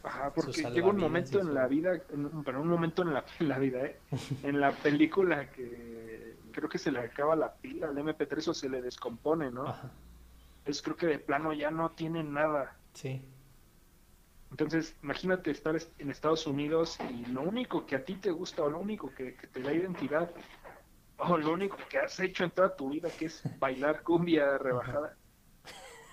Ajá, 0.03 0.31
porque 0.33 0.63
llega 0.71 0.87
un 0.87 0.97
momento 0.97 1.39
en 1.39 1.53
la 1.53 1.67
vida, 1.67 1.99
pero 2.45 2.61
un 2.61 2.67
momento 2.67 3.01
en 3.01 3.13
la, 3.13 3.23
vida, 3.59 3.85
¿eh? 3.85 3.99
en 4.43 4.59
la 4.59 4.71
película 4.71 5.49
que 5.51 6.37
creo 6.51 6.69
que 6.69 6.77
se 6.77 6.91
le 6.91 6.99
acaba 6.99 7.35
la 7.35 7.53
pila 7.53 7.89
al 7.89 7.97
MP3 7.97 8.47
o 8.47 8.53
se 8.53 8.69
le 8.69 8.81
descompone, 8.81 9.51
¿no? 9.51 9.67
Ajá. 9.67 9.91
Es 10.65 10.81
creo 10.81 10.97
que 10.97 11.07
de 11.07 11.19
plano 11.19 11.53
ya 11.53 11.71
no 11.71 11.91
tiene 11.91 12.23
nada. 12.23 12.75
Sí. 12.93 13.21
Entonces, 14.51 14.95
imagínate 15.03 15.51
estar 15.51 15.75
en 15.97 16.09
Estados 16.09 16.47
Unidos 16.47 16.97
y 17.09 17.25
lo 17.27 17.41
único 17.41 17.85
que 17.85 17.95
a 17.95 18.05
ti 18.05 18.15
te 18.15 18.31
gusta 18.31 18.63
o 18.63 18.69
lo 18.69 18.79
único 18.79 19.13
que, 19.13 19.31
te 19.31 19.61
da 19.61 19.73
identidad 19.73 20.29
o 21.17 21.37
lo 21.37 21.51
único 21.51 21.77
que 21.89 21.99
has 21.99 22.19
hecho 22.19 22.43
en 22.43 22.51
toda 22.51 22.75
tu 22.75 22.89
vida 22.89 23.09
que 23.09 23.25
es 23.25 23.41
bailar 23.59 24.03
cumbia 24.03 24.57
rebajada. 24.57 25.15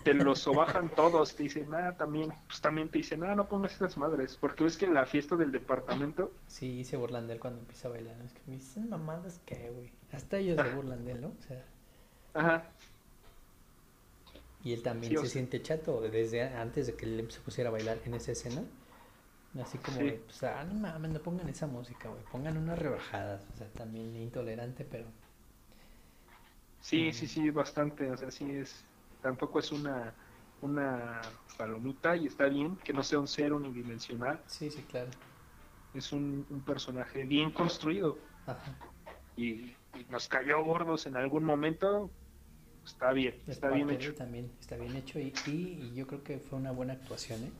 Te 0.04 0.14
lo 0.14 0.36
sobajan 0.36 0.90
todos, 0.90 1.34
te 1.34 1.44
dicen, 1.44 1.70
nada, 1.70 1.96
también, 1.96 2.32
pues 2.46 2.60
también 2.60 2.88
te 2.88 2.98
dicen, 2.98 3.20
nada, 3.20 3.34
no 3.34 3.48
pongas 3.48 3.72
esas 3.72 3.96
madres, 3.96 4.36
porque 4.40 4.62
ves 4.62 4.76
que 4.76 4.84
en 4.84 4.94
la 4.94 5.06
fiesta 5.06 5.34
del 5.34 5.50
departamento... 5.50 6.30
Sí, 6.46 6.84
se 6.84 6.96
burlan 6.96 7.26
de 7.26 7.34
él 7.34 7.40
cuando 7.40 7.60
empieza 7.60 7.88
a 7.88 7.92
bailar, 7.92 8.16
es 8.24 8.32
que 8.32 8.40
me 8.46 8.56
dicen 8.56 8.88
mamadas 8.88 9.40
que, 9.46 9.70
güey, 9.70 9.90
hasta 10.12 10.36
ellos 10.36 10.60
se 10.60 10.74
burlan 10.74 11.04
de 11.04 11.12
él, 11.12 11.20
¿no? 11.22 11.28
O 11.28 11.42
sea... 11.42 11.64
Ajá, 12.34 12.64
y 14.64 14.72
él 14.72 14.82
también 14.82 15.18
se 15.18 15.28
siente 15.28 15.60
chato 15.60 16.00
desde 16.00 16.42
antes 16.42 16.86
de 16.86 16.94
que 16.94 17.04
él 17.04 17.30
se 17.30 17.38
pusiera 17.40 17.68
a 17.68 17.72
bailar 17.72 17.98
en 18.06 18.14
esa 18.14 18.32
escena. 18.32 18.62
Así 19.62 19.78
como, 19.78 19.98
pues, 19.98 20.42
ah, 20.42 20.64
no 20.64 20.74
mames, 20.74 21.12
no 21.12 21.20
pongan 21.20 21.48
esa 21.48 21.66
música, 21.66 22.08
güey. 22.08 22.22
Pongan 22.32 22.56
unas 22.56 22.78
rebajadas. 22.78 23.42
O 23.54 23.58
sea, 23.58 23.68
también 23.68 24.16
intolerante, 24.16 24.84
pero. 24.84 25.04
Sí, 26.80 27.12
sí, 27.12 27.28
sí, 27.28 27.50
bastante. 27.50 28.10
O 28.10 28.16
sea, 28.16 28.30
sí 28.30 28.50
es. 28.50 28.82
Tampoco 29.24 29.58
es 29.58 29.72
una, 29.72 30.12
una 30.60 31.22
palomita 31.56 32.14
y 32.14 32.26
está 32.26 32.44
bien 32.44 32.76
que 32.84 32.92
no 32.92 33.02
sea 33.02 33.18
un 33.18 33.26
ser 33.26 33.54
unidimensional. 33.54 34.38
Sí, 34.46 34.70
sí, 34.70 34.82
claro. 34.82 35.08
Es 35.94 36.12
un, 36.12 36.46
un 36.50 36.60
personaje 36.60 37.24
bien 37.24 37.50
construido. 37.50 38.18
Ajá. 38.46 38.76
Y, 39.34 39.44
y, 39.44 40.06
nos 40.10 40.28
cayó 40.28 40.62
gordos 40.62 41.06
en 41.06 41.16
algún 41.16 41.42
momento, 41.42 42.10
está 42.84 43.12
bien, 43.12 43.40
está 43.46 43.70
bien 43.70 43.88
hecho. 43.88 44.14
También 44.14 44.52
está 44.60 44.76
bien 44.76 44.94
hecho 44.94 45.18
y, 45.18 45.32
y, 45.46 45.94
yo 45.94 46.06
creo 46.06 46.22
que 46.22 46.38
fue 46.38 46.58
una 46.58 46.72
buena 46.72 46.92
actuación. 46.92 47.44
¿eh? 47.44 47.52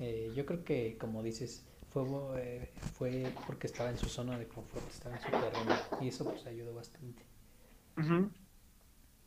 ¿eh? 0.00 0.32
yo 0.34 0.44
creo 0.46 0.64
que, 0.64 0.98
como 0.98 1.22
dices, 1.22 1.64
fue, 1.92 2.02
eh, 2.38 2.72
fue 2.98 3.32
porque 3.46 3.68
estaba 3.68 3.88
en 3.88 3.98
su 3.98 4.08
zona 4.08 4.36
de 4.36 4.48
confort, 4.48 4.84
estaba 4.90 5.14
en 5.14 5.22
su 5.22 5.30
terreno 5.30 5.76
y 6.00 6.08
eso 6.08 6.24
pues 6.24 6.44
ayudó 6.44 6.74
bastante. 6.74 7.22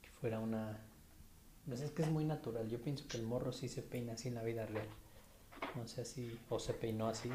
Que 0.01 0.09
fuera 0.19 0.39
una... 0.39 0.77
No 1.65 1.77
sé, 1.77 1.85
es 1.85 1.91
que 1.91 2.01
es 2.01 2.09
muy 2.09 2.25
natural. 2.25 2.69
Yo 2.69 2.81
pienso 2.81 3.07
que 3.07 3.17
el 3.17 3.23
morro 3.23 3.51
sí 3.51 3.69
se 3.69 3.81
peina 3.81 4.13
así 4.13 4.27
en 4.27 4.35
la 4.35 4.43
vida 4.43 4.65
real. 4.65 4.87
No 5.75 5.87
sé 5.87 6.05
si, 6.05 6.37
o 6.49 6.59
se 6.59 6.73
peinó 6.73 7.07
así 7.07 7.31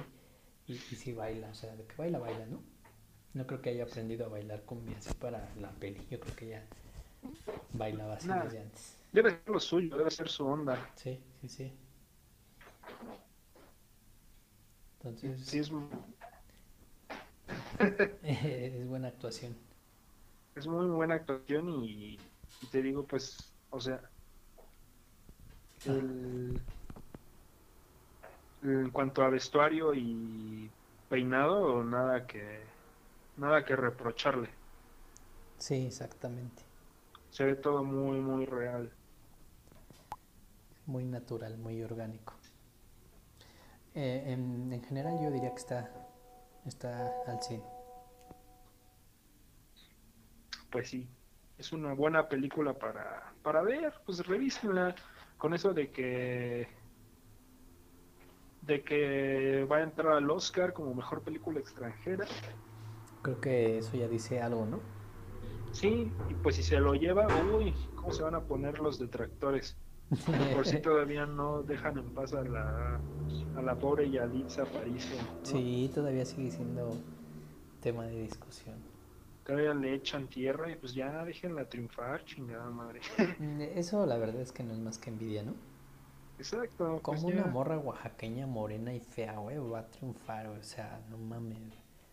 y, 0.66 0.74
y 0.74 0.76
sí 0.76 1.12
baila, 1.12 1.48
o 1.48 1.54
sea, 1.54 1.74
de 1.74 1.84
que 1.84 1.94
baila, 1.96 2.18
baila, 2.18 2.46
¿no? 2.46 2.60
No 3.34 3.46
creo 3.46 3.62
que 3.62 3.70
haya 3.70 3.84
aprendido 3.84 4.26
a 4.26 4.28
bailar 4.28 4.62
cumbia 4.62 4.98
así 4.98 5.12
para 5.14 5.48
la 5.60 5.70
peli. 5.72 6.06
Yo 6.10 6.20
creo 6.20 6.36
que 6.36 6.48
ya 6.48 6.66
bailaba 7.72 8.14
así 8.14 8.28
desde 8.28 8.60
antes. 8.60 8.96
Debe 9.12 9.30
ser 9.30 9.48
lo 9.48 9.60
suyo, 9.60 9.96
debe 9.96 10.10
ser 10.10 10.28
su 10.28 10.44
onda. 10.46 10.90
Sí, 10.96 11.18
sí, 11.40 11.48
sí. 11.48 11.72
Entonces. 14.98 15.40
Sí, 15.46 15.58
es... 15.58 15.72
es 18.22 18.88
buena 18.88 19.08
actuación. 19.08 19.56
Es 20.54 20.66
muy 20.66 20.86
buena 20.86 21.14
actuación 21.14 21.84
y, 21.84 22.18
te 22.72 22.82
digo, 22.82 23.06
pues, 23.06 23.54
o 23.70 23.80
sea, 23.80 24.02
el, 25.86 26.60
en 28.62 28.90
cuanto 28.90 29.22
a 29.22 29.30
vestuario 29.30 29.94
y 29.94 30.70
peinado, 31.08 31.84
nada 31.84 32.26
que 32.26 32.60
nada 33.36 33.64
que 33.64 33.76
reprocharle. 33.76 34.48
Sí, 35.58 35.86
exactamente 35.86 36.68
se 37.30 37.44
ve 37.44 37.54
todo 37.54 37.84
muy, 37.84 38.20
muy 38.20 38.46
real. 38.46 38.90
Muy 40.86 41.04
natural, 41.04 41.58
muy 41.58 41.82
orgánico. 41.82 42.34
Eh, 43.94 44.24
en, 44.26 44.82
general 44.84 45.18
yo 45.22 45.30
diría 45.30 45.50
que 45.50 45.60
está, 45.60 45.90
está 46.66 47.12
al 47.26 47.42
100. 47.42 47.62
Pues 50.70 50.90
sí, 50.90 51.08
es 51.58 51.72
una 51.72 51.94
buena 51.94 52.28
película 52.28 52.72
para, 52.74 53.32
para 53.42 53.62
ver, 53.62 53.92
pues 54.04 54.26
revísenla 54.26 54.94
con 55.38 55.54
eso 55.54 55.72
de 55.72 55.90
que 55.90 56.68
de 58.62 58.82
que 58.84 59.64
va 59.64 59.78
a 59.78 59.82
entrar 59.82 60.12
al 60.12 60.30
Oscar 60.30 60.74
como 60.74 60.94
mejor 60.94 61.22
película 61.22 61.58
extranjera. 61.58 62.26
Creo 63.22 63.40
que 63.40 63.78
eso 63.78 63.96
ya 63.96 64.06
dice 64.08 64.42
algo, 64.42 64.66
¿no? 64.66 64.78
Sí, 65.72 66.10
y 66.28 66.34
pues 66.42 66.56
si 66.56 66.62
se 66.62 66.78
lo 66.78 66.94
lleva, 66.94 67.26
uy, 67.56 67.74
¿cómo 67.94 68.12
se 68.12 68.22
van 68.22 68.34
a 68.34 68.40
poner 68.40 68.78
los 68.78 68.98
detractores? 68.98 69.76
Por 70.54 70.66
si 70.66 70.80
todavía 70.80 71.26
no 71.26 71.62
dejan 71.62 71.98
en 71.98 72.14
paz 72.14 72.32
a 72.34 72.42
la, 72.42 73.00
a 73.56 73.62
la 73.62 73.78
pobre 73.78 74.10
Yalitza 74.10 74.62
Aparicio. 74.62 75.18
Sí, 75.44 75.90
todavía 75.94 76.24
sigue 76.24 76.50
siendo 76.50 76.96
tema 77.80 78.04
de 78.06 78.22
discusión. 78.22 78.87
Todavía 79.48 79.72
le 79.72 79.94
echan 79.94 80.28
tierra 80.28 80.70
y 80.70 80.76
pues 80.76 80.92
ya 80.92 81.24
déjenla 81.24 81.66
triunfar, 81.70 82.22
chingada 82.26 82.68
madre. 82.68 83.00
Eso 83.74 84.04
la 84.04 84.18
verdad 84.18 84.42
es 84.42 84.52
que 84.52 84.62
no 84.62 84.74
es 84.74 84.78
más 84.78 84.98
que 84.98 85.08
envidia, 85.08 85.42
¿no? 85.42 85.54
Exacto. 86.36 87.00
Como 87.00 87.22
pues 87.22 87.34
una 87.34 87.46
morra 87.46 87.78
oaxaqueña 87.78 88.46
morena 88.46 88.92
y 88.92 89.00
fea, 89.00 89.38
güey, 89.38 89.56
va 89.56 89.78
a 89.78 89.86
triunfar, 89.86 90.48
o 90.48 90.62
sea, 90.62 91.00
no 91.08 91.16
mames. 91.16 91.56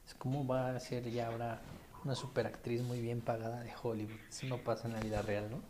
Es 0.08 0.14
como 0.14 0.48
va 0.48 0.74
a 0.74 0.80
ser 0.80 1.10
ya 1.10 1.28
ahora 1.28 1.60
una 2.06 2.16
superactriz 2.16 2.82
muy 2.84 3.02
bien 3.02 3.20
pagada 3.20 3.60
de 3.64 3.74
Hollywood. 3.84 4.18
Eso 4.30 4.48
no 4.48 4.60
pasa 4.60 4.88
en 4.88 4.94
la 4.94 5.02
vida 5.02 5.22
real, 5.22 5.52
¿no? 5.52 5.62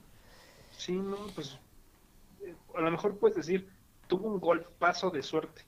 Sí, 0.69 0.91
no, 0.91 1.17
pues 1.33 1.57
eh, 2.41 2.53
a 2.75 2.81
lo 2.81 2.91
mejor 2.91 3.17
puedes 3.17 3.37
decir, 3.37 3.67
tuvo 4.05 4.27
un 4.27 4.39
golpazo 4.39 5.09
de 5.09 5.23
suerte. 5.23 5.63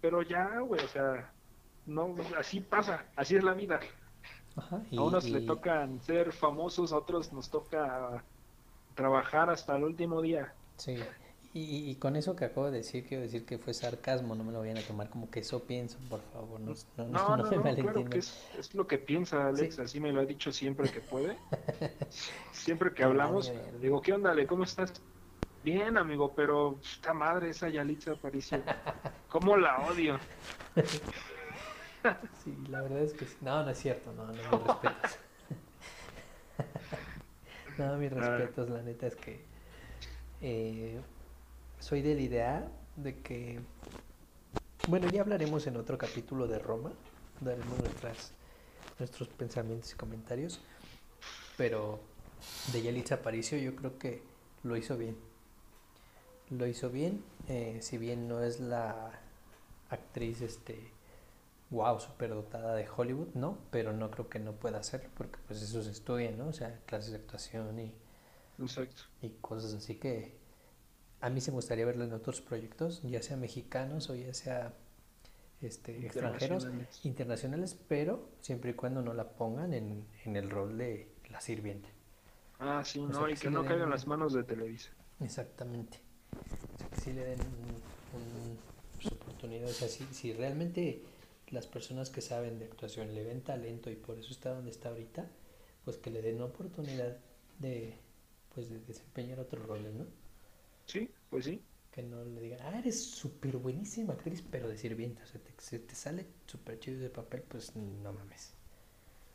Pero 0.00 0.22
ya, 0.22 0.58
güey, 0.58 0.84
o 0.84 0.88
sea, 0.88 1.32
no, 1.86 2.16
así 2.36 2.58
pasa, 2.58 3.04
así 3.14 3.36
es 3.36 3.44
la 3.44 3.54
vida. 3.54 3.78
A 4.56 5.02
unos 5.02 5.28
le 5.28 5.42
tocan 5.42 6.00
ser 6.00 6.32
famosos, 6.32 6.92
a 6.92 6.96
otros 6.96 7.32
nos 7.32 7.50
toca 7.50 8.24
trabajar 8.94 9.50
hasta 9.50 9.76
el 9.76 9.84
último 9.84 10.22
día. 10.22 10.52
Sí. 10.76 10.98
Y, 11.58 11.94
con 11.94 12.16
eso 12.16 12.36
que 12.36 12.44
acabo 12.44 12.70
de 12.70 12.78
decir, 12.78 13.06
quiero 13.06 13.22
decir 13.22 13.46
que 13.46 13.56
fue 13.56 13.72
sarcasmo, 13.72 14.34
no 14.34 14.44
me 14.44 14.52
lo 14.52 14.58
vayan 14.58 14.76
a 14.76 14.82
tomar 14.82 15.08
como 15.08 15.30
que 15.30 15.40
eso 15.40 15.62
pienso, 15.62 15.96
por 16.10 16.20
favor. 16.30 16.60
No, 16.60 16.74
no, 16.98 17.08
no, 17.08 17.36
no, 17.38 17.48
claro 17.72 18.04
que 18.10 18.18
es, 18.18 18.74
lo 18.74 18.86
que 18.86 18.98
piensa 18.98 19.48
Alex, 19.48 19.78
así 19.78 19.98
me 19.98 20.12
lo 20.12 20.20
ha 20.20 20.26
dicho 20.26 20.52
siempre 20.52 20.90
que 20.90 21.00
puede. 21.00 21.38
siempre 22.52 22.92
que 22.92 23.04
hablamos, 23.04 23.50
digo, 23.80 24.02
¿qué 24.02 24.12
onda, 24.12 24.32
Ale? 24.32 24.46
¿Cómo 24.46 24.64
estás? 24.64 25.00
Bien, 25.64 25.96
amigo, 25.96 26.34
pero 26.36 26.78
esta 26.82 27.14
madre, 27.14 27.48
esa 27.48 27.70
Yalitza 27.70 28.12
Aparicio, 28.12 28.62
¿cómo 29.30 29.56
la 29.56 29.78
odio? 29.88 30.18
sí, 32.44 32.56
la 32.68 32.82
verdad 32.82 33.00
es 33.00 33.12
que 33.12 33.26
sí. 33.26 33.36
No, 33.40 33.62
no 33.62 33.70
es 33.70 33.78
cierto, 33.78 34.12
no, 34.12 34.26
no, 34.26 34.32
mis 34.32 34.42
respetos. 34.42 35.18
no, 37.78 37.96
mis 37.96 38.12
respetos, 38.12 38.70
la 38.70 38.82
neta 38.82 39.06
es 39.06 39.16
que... 39.16 39.44
Eh, 40.42 41.00
soy 41.80 42.02
de 42.02 42.14
la 42.14 42.20
idea 42.20 42.68
de 42.96 43.16
que, 43.20 43.60
bueno, 44.88 45.08
ya 45.08 45.20
hablaremos 45.20 45.66
en 45.66 45.76
otro 45.76 45.98
capítulo 45.98 46.46
de 46.46 46.58
Roma, 46.58 46.90
daremos 47.40 47.78
nuestras, 47.78 48.32
nuestros 48.98 49.28
pensamientos 49.28 49.92
y 49.92 49.96
comentarios, 49.96 50.60
pero 51.56 52.00
de 52.72 52.82
Yalitza 52.82 53.16
Aparicio 53.16 53.58
yo 53.58 53.76
creo 53.76 53.98
que 53.98 54.22
lo 54.62 54.76
hizo 54.76 54.96
bien. 54.96 55.16
Lo 56.50 56.66
hizo 56.66 56.90
bien, 56.90 57.24
eh, 57.48 57.78
si 57.82 57.98
bien 57.98 58.28
no 58.28 58.42
es 58.42 58.60
la 58.60 59.12
actriz, 59.90 60.40
este, 60.42 60.90
wow, 61.70 61.98
superdotada 61.98 62.74
de 62.74 62.88
Hollywood, 62.88 63.34
¿no? 63.34 63.58
Pero 63.70 63.92
no 63.92 64.10
creo 64.10 64.28
que 64.28 64.38
no 64.38 64.52
pueda 64.52 64.78
hacerlo, 64.78 65.10
porque 65.16 65.38
pues 65.46 65.62
eso 65.62 65.82
se 65.82 65.90
estudia, 65.90 66.30
¿no? 66.30 66.48
O 66.48 66.52
sea, 66.52 66.80
clases 66.86 67.12
de 67.12 67.18
actuación 67.18 67.78
y, 67.78 67.94
y 69.22 69.30
cosas 69.40 69.74
así 69.74 69.96
que 69.96 70.36
a 71.20 71.30
mí 71.30 71.40
se 71.40 71.50
me 71.50 71.56
gustaría 71.56 71.84
verlo 71.84 72.04
en 72.04 72.12
otros 72.12 72.40
proyectos, 72.40 73.02
ya 73.02 73.22
sea 73.22 73.36
mexicanos 73.36 74.10
o 74.10 74.14
ya 74.14 74.32
sea 74.34 74.74
este, 75.60 76.06
extranjeros, 76.06 76.68
internacionales, 77.02 77.76
pero 77.88 78.28
siempre 78.40 78.70
y 78.70 78.74
cuando 78.74 79.02
no 79.02 79.14
la 79.14 79.30
pongan 79.30 79.72
en, 79.72 80.06
en 80.24 80.36
el 80.36 80.50
rol 80.50 80.76
de 80.76 81.10
la 81.30 81.40
sirviente. 81.40 81.88
Ah, 82.58 82.82
sí, 82.84 83.00
no, 83.00 83.28
y 83.28 83.34
que, 83.34 83.50
no 83.50 83.64
caigan 83.64 83.90
las 83.90 84.06
manos 84.06 84.32
de 84.32 84.44
Televisa. 84.44 84.90
Exactamente. 85.20 86.00
O 86.74 86.78
sea, 86.78 86.88
que 86.88 87.00
sí 87.00 87.12
le 87.12 87.24
den 87.24 87.40
un, 87.40 88.58
pues, 88.94 89.12
oportunidad. 89.12 89.68
O 89.68 89.72
sea, 89.72 89.88
si, 89.88 90.04
si 90.06 90.32
realmente 90.32 91.02
las 91.48 91.66
personas 91.66 92.10
que 92.10 92.20
saben 92.20 92.58
de 92.58 92.66
actuación 92.66 93.14
le 93.14 93.24
ven 93.24 93.42
talento 93.42 93.90
y 93.90 93.96
por 93.96 94.18
eso 94.18 94.32
está 94.32 94.54
donde 94.54 94.70
está 94.70 94.88
ahorita, 94.90 95.30
pues 95.84 95.96
que 95.98 96.10
le 96.10 96.22
den 96.22 96.40
oportunidad 96.42 97.18
de, 97.58 97.98
pues 98.54 98.68
de 98.68 98.80
desempeñar 98.80 99.38
otros 99.40 99.64
roles, 99.66 99.94
¿no? 99.94 100.06
Sí, 100.86 101.10
pues 101.30 101.44
sí. 101.44 101.62
Que 101.90 102.02
no 102.02 102.24
le 102.24 102.40
digan, 102.40 102.60
ah, 102.62 102.78
eres 102.78 103.02
súper 103.10 103.56
buenísima 103.56 104.12
actriz, 104.14 104.42
pero 104.42 104.68
de 104.68 104.76
sirvienta, 104.76 105.22
o 105.22 105.26
sea, 105.26 105.40
te, 105.40 105.54
se 105.58 105.78
te 105.78 105.94
sale 105.94 106.26
súper 106.46 106.78
chido 106.78 107.00
de 107.00 107.10
papel, 107.10 107.42
pues 107.42 107.74
no 107.74 108.12
mames. 108.12 108.54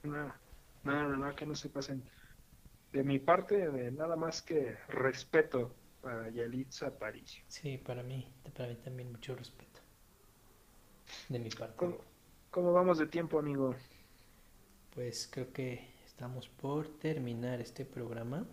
Nada, 0.04 0.40
nada, 0.84 1.18
nada, 1.18 1.36
que 1.36 1.46
no 1.46 1.56
se 1.56 1.70
pasen. 1.70 2.04
De 2.92 3.04
mi 3.04 3.20
parte, 3.20 3.70
de 3.70 3.92
nada 3.92 4.16
más 4.16 4.42
que 4.42 4.76
respeto 4.90 5.74
para 6.02 6.30
Yalitza 6.30 6.88
Aparicio. 6.88 7.44
Sí, 7.48 7.78
para 7.78 8.04
mí, 8.04 8.28
para 8.56 8.70
mí 8.70 8.76
también 8.76 9.12
mucho 9.12 9.36
respeto. 9.36 9.71
De 11.30 11.40
mi 11.40 11.50
parte. 11.52 11.76
¿Cómo, 11.76 11.98
cómo 12.50 12.72
vamos 12.74 12.98
de 12.98 13.08
tiempo, 13.08 13.38
amigo? 13.40 13.76
Pues 14.94 15.28
creo 15.32 15.52
que 15.52 15.90
estamos 16.06 16.48
por 16.48 16.88
terminar 17.00 17.60
este 17.62 17.84
programa. 17.86 18.46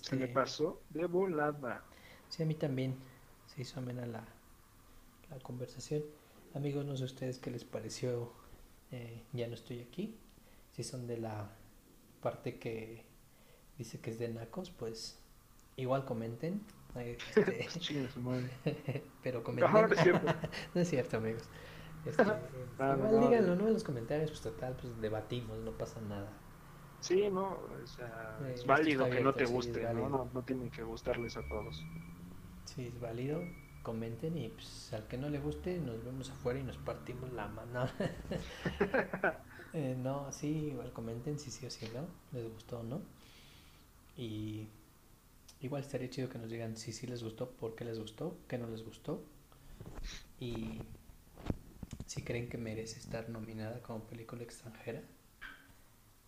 Se 0.00 0.16
me 0.16 0.28
Este, 0.28 0.28
pasó 0.28 0.84
de 0.90 1.06
volada. 1.06 1.82
sí, 2.28 2.42
a 2.42 2.46
mí 2.46 2.54
también 2.54 2.96
se 3.46 3.62
hizo 3.62 3.78
amena 3.80 4.06
la, 4.06 4.26
la 5.30 5.38
conversación. 5.40 6.02
Amigos, 6.54 6.84
no 6.84 6.96
sé 6.96 7.04
ustedes 7.04 7.38
qué 7.38 7.50
les 7.50 7.64
pareció. 7.64 8.32
eh, 8.92 9.22
ya 9.32 9.48
no 9.48 9.54
estoy 9.54 9.80
aquí. 9.80 10.18
Si 10.72 10.82
son 10.84 11.06
de 11.06 11.18
la 11.18 11.50
parte 12.22 12.58
que 12.58 13.04
dice 13.78 14.00
que 14.00 14.10
es 14.10 14.18
de 14.18 14.28
Nacos, 14.28 14.70
pues 14.70 15.18
igual 15.76 16.04
comenten. 16.06 16.62
Eh, 16.96 17.18
este, 17.28 17.68
Chinga 17.80 18.10
su 18.10 18.20
madre. 18.20 18.50
pero 19.22 19.42
No, 19.56 19.68
no 19.68 19.86
comenten. 19.86 19.92
es 19.94 20.00
cierto. 20.00 20.26
No 20.74 20.80
es 20.80 20.88
cierto, 20.88 21.16
amigos. 21.18 21.48
Este, 22.04 22.32
No, 22.78 22.94
igual 22.96 23.20
díganlo, 23.20 23.56
¿no? 23.56 23.66
En 23.68 23.74
los 23.74 23.84
comentarios, 23.84 24.30
pues 24.30 24.42
total, 24.42 24.76
pues 24.76 25.00
debatimos, 25.00 25.58
no 25.60 25.76
pasa 25.78 26.00
nada. 26.00 26.40
Sí, 27.00 27.28
no, 27.30 27.48
o 27.82 27.86
sea, 27.86 28.40
Eh, 28.40 28.54
es 28.54 28.64
válido 28.64 29.10
que 29.10 29.20
no 29.20 29.34
te 29.34 29.44
sí, 29.44 29.54
guste, 29.54 29.88
¿no? 29.88 30.08
No, 30.08 30.30
no 30.32 30.42
tiene 30.44 30.70
que 30.70 30.82
gustarles 30.84 31.36
a 31.36 31.46
todos. 31.46 31.86
Si 32.64 32.86
es 32.86 32.98
válido, 33.00 33.40
comenten 33.82 34.36
y 34.36 34.48
pues, 34.48 34.92
al 34.92 35.06
que 35.08 35.18
no 35.18 35.28
le 35.28 35.38
guste, 35.40 35.78
nos 35.78 36.02
vemos 36.04 36.30
afuera 36.30 36.58
y 36.60 36.64
nos 36.64 36.78
partimos 36.78 37.32
la 37.32 37.48
mano. 37.48 37.86
Eh, 39.72 39.94
no, 39.98 40.30
sí, 40.32 40.68
igual 40.72 40.92
comenten 40.92 41.38
si 41.38 41.50
sí 41.50 41.66
o 41.66 41.70
si 41.70 41.88
no, 41.88 42.08
les 42.32 42.48
gustó 42.52 42.80
o 42.80 42.82
no. 42.82 43.02
Y 44.16 44.68
igual 45.62 45.82
estaría 45.82 46.10
chido 46.10 46.28
que 46.28 46.38
nos 46.38 46.50
digan 46.50 46.76
si 46.76 46.92
sí 46.92 47.06
les 47.06 47.22
gustó, 47.22 47.50
por 47.50 47.74
qué 47.74 47.84
les 47.84 47.98
gustó, 47.98 48.36
qué 48.48 48.58
no 48.58 48.66
les 48.66 48.84
gustó. 48.84 49.22
Y 50.38 50.82
si 52.06 52.22
creen 52.22 52.48
que 52.48 52.58
merece 52.58 52.98
estar 52.98 53.28
nominada 53.30 53.80
como 53.82 54.04
película 54.04 54.42
extranjera. 54.42 55.02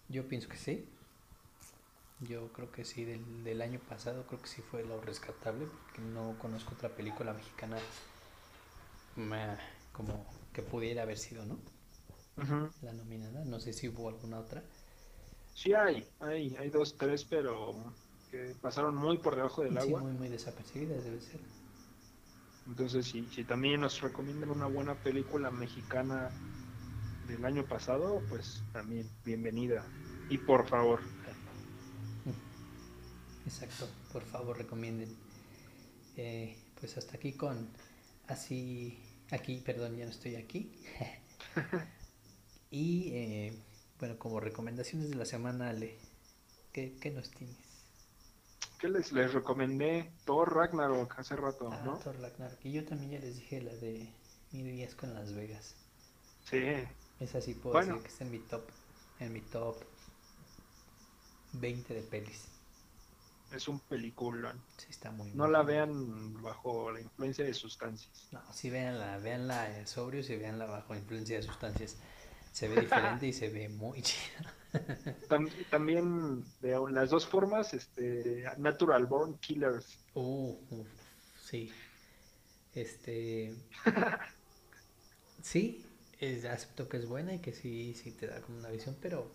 Yo 0.08 0.28
pienso 0.28 0.48
que 0.48 0.56
sí. 0.56 0.88
Yo 2.20 2.52
creo 2.52 2.70
que 2.70 2.84
sí, 2.84 3.04
del, 3.04 3.44
del 3.44 3.60
año 3.60 3.80
pasado 3.80 4.26
creo 4.26 4.40
que 4.40 4.48
sí 4.48 4.62
fue 4.62 4.84
lo 4.84 5.00
rescatable, 5.00 5.66
porque 5.66 6.00
no 6.00 6.38
conozco 6.38 6.74
otra 6.74 6.88
película 6.88 7.32
mexicana 7.32 7.76
meh, 9.16 9.56
como 9.92 10.24
que 10.52 10.62
pudiera 10.62 11.02
haber 11.02 11.18
sido, 11.18 11.44
¿no? 11.44 11.58
La 12.82 12.92
nominada, 12.92 13.44
no 13.44 13.60
sé 13.60 13.72
si 13.72 13.88
hubo 13.88 14.08
alguna 14.08 14.38
otra. 14.40 14.62
Sí 15.54 15.72
hay, 15.72 16.08
hay, 16.20 16.56
hay 16.56 16.70
dos, 16.70 16.96
tres, 16.96 17.24
pero 17.24 17.92
que 18.34 18.54
pasaron 18.60 18.96
muy 18.96 19.18
por 19.18 19.36
debajo 19.36 19.62
del 19.62 19.72
Sí, 19.74 19.78
agua. 19.78 20.00
muy, 20.00 20.12
muy 20.12 20.28
desapercibidas 20.28 21.04
debe 21.04 21.20
ser. 21.20 21.40
Entonces, 22.66 23.06
si, 23.06 23.24
si 23.26 23.44
también 23.44 23.80
nos 23.80 24.00
recomiendan 24.00 24.50
una 24.50 24.66
buena 24.66 24.94
película 24.96 25.52
mexicana 25.52 26.30
del 27.28 27.44
año 27.44 27.64
pasado, 27.64 28.20
pues 28.28 28.62
también 28.72 29.08
bienvenida. 29.24 29.84
Y 30.30 30.38
por 30.38 30.66
favor, 30.66 31.00
Exacto, 33.46 33.86
por 34.12 34.24
favor 34.24 34.58
recomienden. 34.58 35.14
Eh, 36.16 36.56
pues 36.80 36.96
hasta 36.96 37.16
aquí 37.16 37.34
con 37.34 37.68
así, 38.26 38.98
aquí, 39.30 39.62
perdón, 39.64 39.96
ya 39.96 40.06
no 40.06 40.10
estoy 40.10 40.34
aquí. 40.36 40.72
y 42.70 43.10
eh, 43.12 43.52
bueno, 44.00 44.18
como 44.18 44.40
recomendaciones 44.40 45.10
de 45.10 45.16
la 45.16 45.26
semana, 45.26 45.68
Ale, 45.68 45.94
¿qué, 46.72 46.96
qué 47.00 47.10
nos 47.10 47.30
tienes? 47.30 47.63
¿Qué 48.84 48.90
les, 48.90 49.12
les 49.12 49.32
recomendé? 49.32 50.12
Thor 50.26 50.54
Ragnarok 50.54 51.18
hace 51.18 51.34
rato, 51.36 51.70
Ah, 51.72 51.80
¿no? 51.86 51.96
Thor 52.00 52.20
Ragnarok. 52.20 52.58
Y 52.64 52.72
yo 52.72 52.84
también 52.84 53.12
ya 53.12 53.18
les 53.18 53.36
dije 53.36 53.62
la 53.62 53.72
de 53.76 54.12
Mil 54.52 54.66
días 54.66 54.94
con 54.94 55.14
Las 55.14 55.32
Vegas. 55.34 55.74
Sí, 56.44 56.62
Esa 57.18 57.40
sí 57.40 57.54
puedo 57.54 57.72
Bueno. 57.72 57.94
decir 57.94 58.02
que 58.02 58.12
está 58.12 58.24
en 58.24 58.30
mi 58.30 58.38
top, 58.40 58.62
en 59.20 59.32
mi 59.32 59.40
top 59.40 59.76
20 61.54 61.94
de 61.94 62.02
pelis. 62.02 62.44
es 63.52 63.68
un 63.68 63.80
peliculón. 63.80 64.60
Sí, 64.76 64.88
está 64.90 65.10
muy 65.12 65.30
No 65.32 65.46
la 65.48 65.62
vean 65.62 66.42
bajo 66.42 66.90
la 66.92 67.00
influencia 67.00 67.44
de 67.44 67.54
sustancias. 67.54 68.28
No, 68.32 68.40
sí, 68.52 68.68
véanla, 68.68 69.16
véanla 69.18 69.78
en 69.78 69.86
sobrios 69.86 70.28
y 70.28 70.36
véanla 70.36 70.66
bajo 70.66 70.94
influencia 70.94 71.36
de 71.36 71.42
sustancias. 71.42 71.96
Se 72.52 72.68
ve 72.68 72.80
diferente 72.82 73.28
y 73.28 73.32
se 73.32 73.48
ve 73.48 73.68
muy 73.70 74.02
chida. 74.02 74.52
Tam- 75.28 75.50
también 75.70 76.44
de 76.60 76.78
las 76.90 77.10
dos 77.10 77.26
formas, 77.26 77.74
este, 77.74 78.44
Natural 78.58 79.06
Born 79.06 79.38
Killers. 79.38 79.98
Uh, 80.14 80.84
sí. 81.36 81.70
Este. 82.74 83.54
Sí, 85.42 85.84
es- 86.18 86.44
acepto 86.44 86.88
que 86.88 86.96
es 86.96 87.06
buena 87.06 87.34
y 87.34 87.38
que 87.40 87.52
sí, 87.52 87.94
sí 87.94 88.10
te 88.12 88.26
da 88.26 88.40
como 88.40 88.58
una 88.58 88.70
visión, 88.70 88.96
pero 89.00 89.30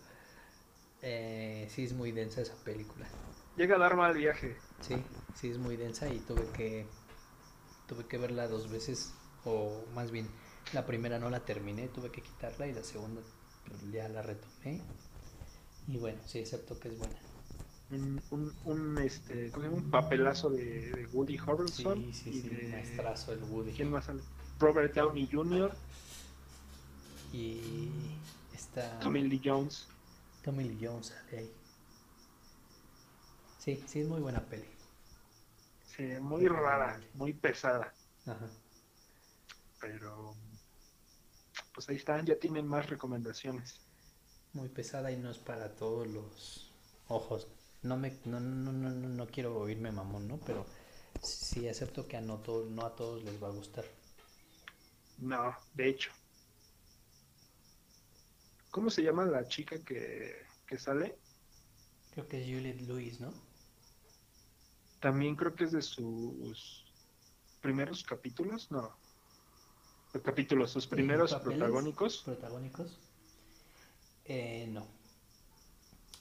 eh, 1.02 1.66
sí 1.70 1.84
es 1.84 1.92
muy 1.92 2.12
densa 2.12 2.40
esa 2.42 2.54
película. 2.64 3.06
Llega 3.54 3.76
a 3.76 3.78
dar 3.78 3.94
mal 3.96 4.12
viaje. 4.14 4.56
Sí, 4.80 5.06
sí 5.34 5.50
es 5.50 5.58
muy 5.58 5.76
densa 5.76 6.08
y 6.10 6.20
tuve 6.20 6.50
que 6.52 6.86
tuve 7.86 8.06
que 8.06 8.18
verla 8.18 8.48
dos 8.48 8.70
veces 8.70 9.14
o 9.44 9.86
más 9.94 10.10
bien 10.10 10.28
la 10.72 10.86
primera 10.86 11.18
no 11.18 11.30
la 11.30 11.44
terminé, 11.44 11.88
tuve 11.88 12.10
que 12.10 12.22
quitarla 12.22 12.66
y 12.68 12.72
la 12.74 12.84
segunda 12.84 13.22
ya 13.92 14.08
la 14.08 14.22
retomé. 14.22 14.80
Y 15.90 15.96
bueno, 15.98 16.18
sí 16.26 16.40
acepto 16.42 16.78
que 16.78 16.88
es 16.88 16.98
buena. 16.98 17.14
Un, 17.90 18.22
un, 18.30 18.52
un, 18.66 18.98
este, 18.98 19.50
¿cómo 19.50 19.64
se 19.64 19.70
llama? 19.70 19.82
un 19.82 19.90
papelazo 19.90 20.50
de, 20.50 20.64
de 20.92 21.06
Woody 21.06 21.36
Sí, 21.36 21.42
Harrelson. 21.44 22.12
sí, 22.12 22.30
y 22.30 22.40
sí, 22.40 22.48
de- 22.48 22.68
maestrazo 22.68 23.32
el 23.32 23.42
Woody. 23.44 23.72
¿Quién 23.72 23.90
más 23.90 24.04
sale? 24.04 24.22
Robert 24.60 24.94
Downey 24.94 25.28
Jr., 25.30 25.72
Y 27.32 27.90
está 28.54 28.98
Tommy 29.00 29.22
Lee 29.22 29.40
Jones. 29.44 29.86
Tommy 30.44 30.64
Lee 30.68 30.78
Jones 30.86 31.06
sale 31.06 31.38
ahí. 31.38 31.50
Sí, 33.58 33.82
sí 33.86 34.00
es 34.00 34.08
muy 34.08 34.20
buena 34.20 34.40
peli. 34.40 34.64
Sí, 35.96 36.02
muy 36.20 36.46
rara, 36.48 37.00
muy 37.14 37.32
pesada. 37.32 37.92
Ajá. 38.26 38.48
Pero 39.80 40.34
pues 41.74 41.88
ahí 41.88 41.96
están, 41.96 42.24
ya 42.26 42.36
tienen 42.38 42.66
más 42.66 42.88
recomendaciones. 42.88 43.80
Muy 44.52 44.68
pesada 44.68 45.12
y 45.12 45.16
no 45.16 45.30
es 45.30 45.38
para 45.38 45.74
todos 45.76 46.06
los 46.08 46.72
ojos. 47.08 47.48
No 47.82 47.96
me 47.96 48.18
no, 48.24 48.40
no, 48.40 48.72
no, 48.72 48.90
no, 48.90 49.08
no 49.08 49.26
quiero 49.26 49.56
oírme 49.58 49.92
mamón, 49.92 50.28
¿no? 50.28 50.38
Pero 50.38 50.66
sí 51.22 51.68
acepto 51.68 52.06
que 52.06 52.16
a 52.16 52.20
no, 52.20 52.42
no 52.68 52.84
a 52.84 52.94
todos 52.96 53.22
les 53.24 53.42
va 53.42 53.48
a 53.48 53.52
gustar. 53.52 53.84
No, 55.18 55.56
de 55.74 55.88
hecho. 55.88 56.10
¿Cómo 58.70 58.90
se 58.90 59.02
llama 59.02 59.24
la 59.24 59.46
chica 59.48 59.82
que, 59.84 60.34
que 60.66 60.78
sale? 60.78 61.18
Creo 62.12 62.28
que 62.28 62.40
es 62.40 62.46
Juliette 62.46 62.82
Lewis, 62.82 63.20
¿no? 63.20 63.32
También 65.00 65.34
creo 65.34 65.54
que 65.54 65.64
es 65.64 65.72
de 65.72 65.82
sus 65.82 66.84
primeros 67.60 68.04
capítulos, 68.04 68.70
no. 68.70 68.96
Los 70.12 70.22
capítulos, 70.22 70.70
sus 70.70 70.86
primeros 70.86 71.32
¿Papeles 71.32 71.58
protagónicos. 71.58 72.22
Protagónicos. 72.24 72.98
Eh, 74.26 74.68
no. 74.70 74.86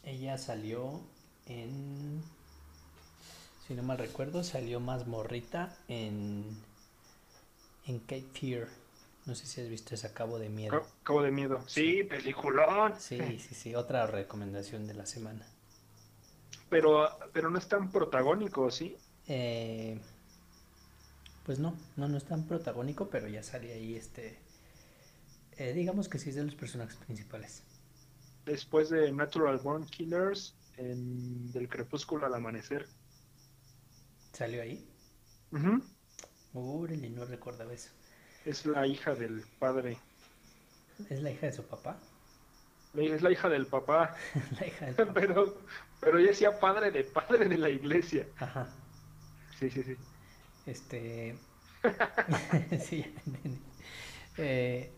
Ella 0.03 0.37
salió 0.37 1.01
en. 1.45 2.21
Si 3.67 3.73
no 3.75 3.83
mal 3.83 3.97
recuerdo, 3.97 4.43
salió 4.43 4.79
más 4.79 5.07
morrita 5.07 5.77
en. 5.87 6.45
En 7.85 7.99
Cape 7.99 8.25
Fear. 8.33 8.67
No 9.25 9.35
sé 9.35 9.45
si 9.45 9.61
has 9.61 9.69
visto 9.69 9.93
ese 9.93 10.11
Cabo 10.13 10.39
de 10.39 10.49
Miedo. 10.49 10.71
Ca- 10.81 10.87
Cabo 11.03 11.21
de 11.21 11.31
Miedo. 11.31 11.63
Sí, 11.67 12.03
peliculón. 12.03 12.93
Sí, 12.99 13.19
sí, 13.39 13.53
sí. 13.55 13.75
Otra 13.75 14.07
recomendación 14.07 14.87
de 14.87 14.93
la 14.95 15.05
semana. 15.05 15.45
Pero, 16.69 17.09
pero 17.33 17.49
no 17.49 17.57
es 17.57 17.67
tan 17.67 17.91
protagónico, 17.91 18.69
¿sí? 18.71 18.95
Eh, 19.27 19.99
pues 21.45 21.59
no, 21.59 21.75
no, 21.97 22.07
no 22.07 22.17
es 22.17 22.25
tan 22.25 22.47
protagónico, 22.47 23.09
pero 23.09 23.27
ya 23.27 23.41
sale 23.43 23.73
ahí 23.73 23.95
este. 23.95 24.37
eh, 25.57 25.73
digamos 25.73 26.09
que 26.09 26.19
sí 26.19 26.29
es 26.29 26.35
de 26.35 26.43
los 26.43 26.55
personajes 26.55 26.95
principales. 26.95 27.63
Después 28.45 28.89
de 28.89 29.11
Natural 29.11 29.57
Born 29.59 29.85
Killers, 29.85 30.55
en 30.77 31.51
Del 31.51 31.67
Crepúsculo 31.69 32.25
al 32.25 32.33
Amanecer. 32.33 32.87
¿Salió 34.33 34.61
ahí? 34.61 34.87
Ujú. 35.51 35.83
Órale, 36.53 37.09
no 37.09 37.25
recordaba 37.25 37.73
eso. 37.73 37.89
Es 38.45 38.65
la 38.65 38.87
hija 38.87 39.13
del 39.15 39.43
padre. 39.59 39.97
¿Es 41.09 41.21
la 41.21 41.31
hija 41.31 41.47
de 41.47 41.53
su 41.53 41.63
papá? 41.67 41.97
Es 42.95 43.21
la 43.21 43.31
hija 43.31 43.49
del 43.49 43.67
papá. 43.67 44.15
la 44.59 44.67
hija 44.67 44.85
del 44.85 44.95
papá. 44.95 45.13
Pero, 45.13 45.57
pero 45.99 46.17
ella 46.19 46.29
decía 46.29 46.59
padre 46.59 46.91
de 46.91 47.03
padre 47.03 47.47
de 47.47 47.57
la 47.57 47.69
iglesia. 47.69 48.27
Ajá. 48.37 48.67
Sí, 49.59 49.69
sí, 49.69 49.83
sí. 49.83 49.95
Este. 50.65 51.35
sí. 52.81 53.05
Eh, 54.37 54.91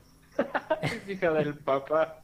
Es 0.82 1.08
hija 1.08 1.32
del 1.32 1.58
papá. 1.60 2.22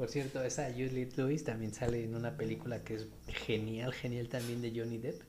Por 0.00 0.08
cierto, 0.08 0.42
esa 0.42 0.70
Juliette 0.72 1.18
Lewis 1.18 1.44
también 1.44 1.74
sale 1.74 2.02
en 2.02 2.14
una 2.14 2.34
película 2.34 2.82
que 2.82 2.94
es 2.94 3.06
genial, 3.26 3.92
genial 3.92 4.30
también 4.30 4.62
de 4.62 4.72
Johnny 4.74 4.96
Depp. 4.96 5.20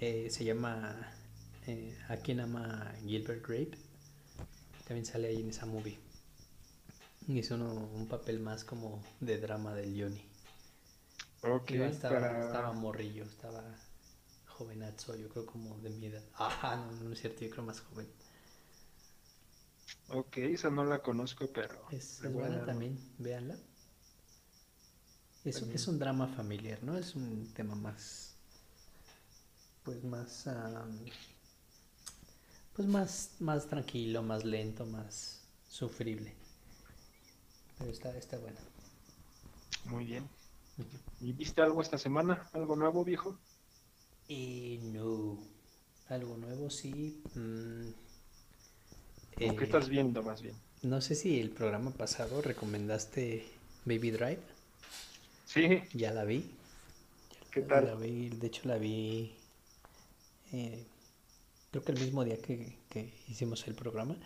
Eh, 0.00 0.28
se 0.28 0.44
llama 0.44 0.94
eh, 1.66 1.96
¿A 2.10 2.18
quién 2.18 2.40
ama 2.40 2.92
Gilbert 3.06 3.40
Grape? 3.42 3.78
También 4.86 5.06
sale 5.06 5.28
ahí 5.28 5.40
en 5.40 5.48
esa 5.48 5.64
movie. 5.64 5.98
Y 7.26 7.38
es 7.38 7.50
uno, 7.52 7.72
un 7.72 8.06
papel 8.06 8.38
más 8.38 8.64
como 8.64 9.02
de 9.20 9.38
drama 9.38 9.74
del 9.74 9.98
Johnny. 9.98 10.22
Ok, 11.40 11.70
Igual 11.70 11.90
estaba, 11.90 12.20
para- 12.20 12.44
estaba 12.44 12.72
morrillo, 12.72 13.24
estaba 13.24 13.64
jovenazo, 14.46 15.16
yo 15.16 15.30
creo 15.30 15.46
como 15.46 15.78
de 15.78 15.88
mi 15.88 16.04
edad. 16.08 16.22
Ajá, 16.34 16.76
no, 16.76 16.92
no 17.02 17.12
es 17.14 17.18
cierto, 17.18 17.40
yo 17.42 17.50
creo 17.50 17.64
más 17.64 17.80
joven. 17.80 18.08
Ok, 20.08 20.36
esa 20.38 20.70
no 20.70 20.84
la 20.84 21.00
conozco, 21.02 21.46
pero... 21.52 21.86
Es, 21.90 22.20
buena 22.32 22.56
dar- 22.58 22.66
también, 22.66 22.98
véanla. 23.18 23.56
Es, 25.44 25.56
También. 25.56 25.76
es 25.76 25.88
un 25.88 25.98
drama 25.98 26.26
familiar, 26.26 26.82
¿no? 26.82 26.96
Es 26.96 27.14
un 27.14 27.52
tema 27.54 27.74
más, 27.74 28.34
pues 29.84 30.02
más, 30.04 30.46
am, 30.46 30.98
pues 32.74 32.88
más, 32.88 33.36
más 33.40 33.66
tranquilo, 33.68 34.22
más 34.22 34.44
lento, 34.44 34.84
más 34.86 35.40
sufrible. 35.68 36.34
Pero 37.78 37.90
está, 37.90 38.16
está 38.16 38.38
bueno. 38.38 38.58
Muy 39.84 40.04
bien. 40.06 40.28
¿Y 41.20 41.32
viste 41.32 41.62
algo 41.62 41.80
esta 41.82 41.98
semana? 41.98 42.48
¿Algo 42.52 42.76
nuevo, 42.76 43.04
viejo? 43.04 43.38
Y 44.28 44.80
no, 44.92 45.38
algo 46.08 46.36
nuevo 46.36 46.70
sí. 46.70 47.22
mm, 47.34 47.90
¿O 49.42 49.54
qué 49.54 49.62
eh, 49.62 49.66
estás 49.66 49.88
viendo 49.88 50.24
más 50.24 50.42
bien? 50.42 50.60
No 50.82 51.00
sé 51.00 51.16
si 51.16 51.40
el 51.40 51.50
programa 51.50 51.90
pasado 51.96 52.40
recomendaste 52.40 53.44
Baby 53.84 54.12
Drive. 54.12 54.42
Sí, 55.44 55.82
Ya 55.92 56.12
la 56.12 56.24
vi. 56.24 56.44
¿qué 57.50 57.62
La 57.78 57.94
tal? 57.94 57.94
vi, 57.94 58.30
de 58.30 58.46
hecho 58.46 58.62
la 58.68 58.78
vi 58.78 59.36
eh, 60.52 60.86
creo 61.70 61.84
que 61.84 61.92
el 61.92 61.98
mismo 61.98 62.24
día 62.24 62.40
que, 62.40 62.78
que 62.90 63.12
hicimos 63.28 63.66
el 63.68 63.74
programa. 63.74 64.16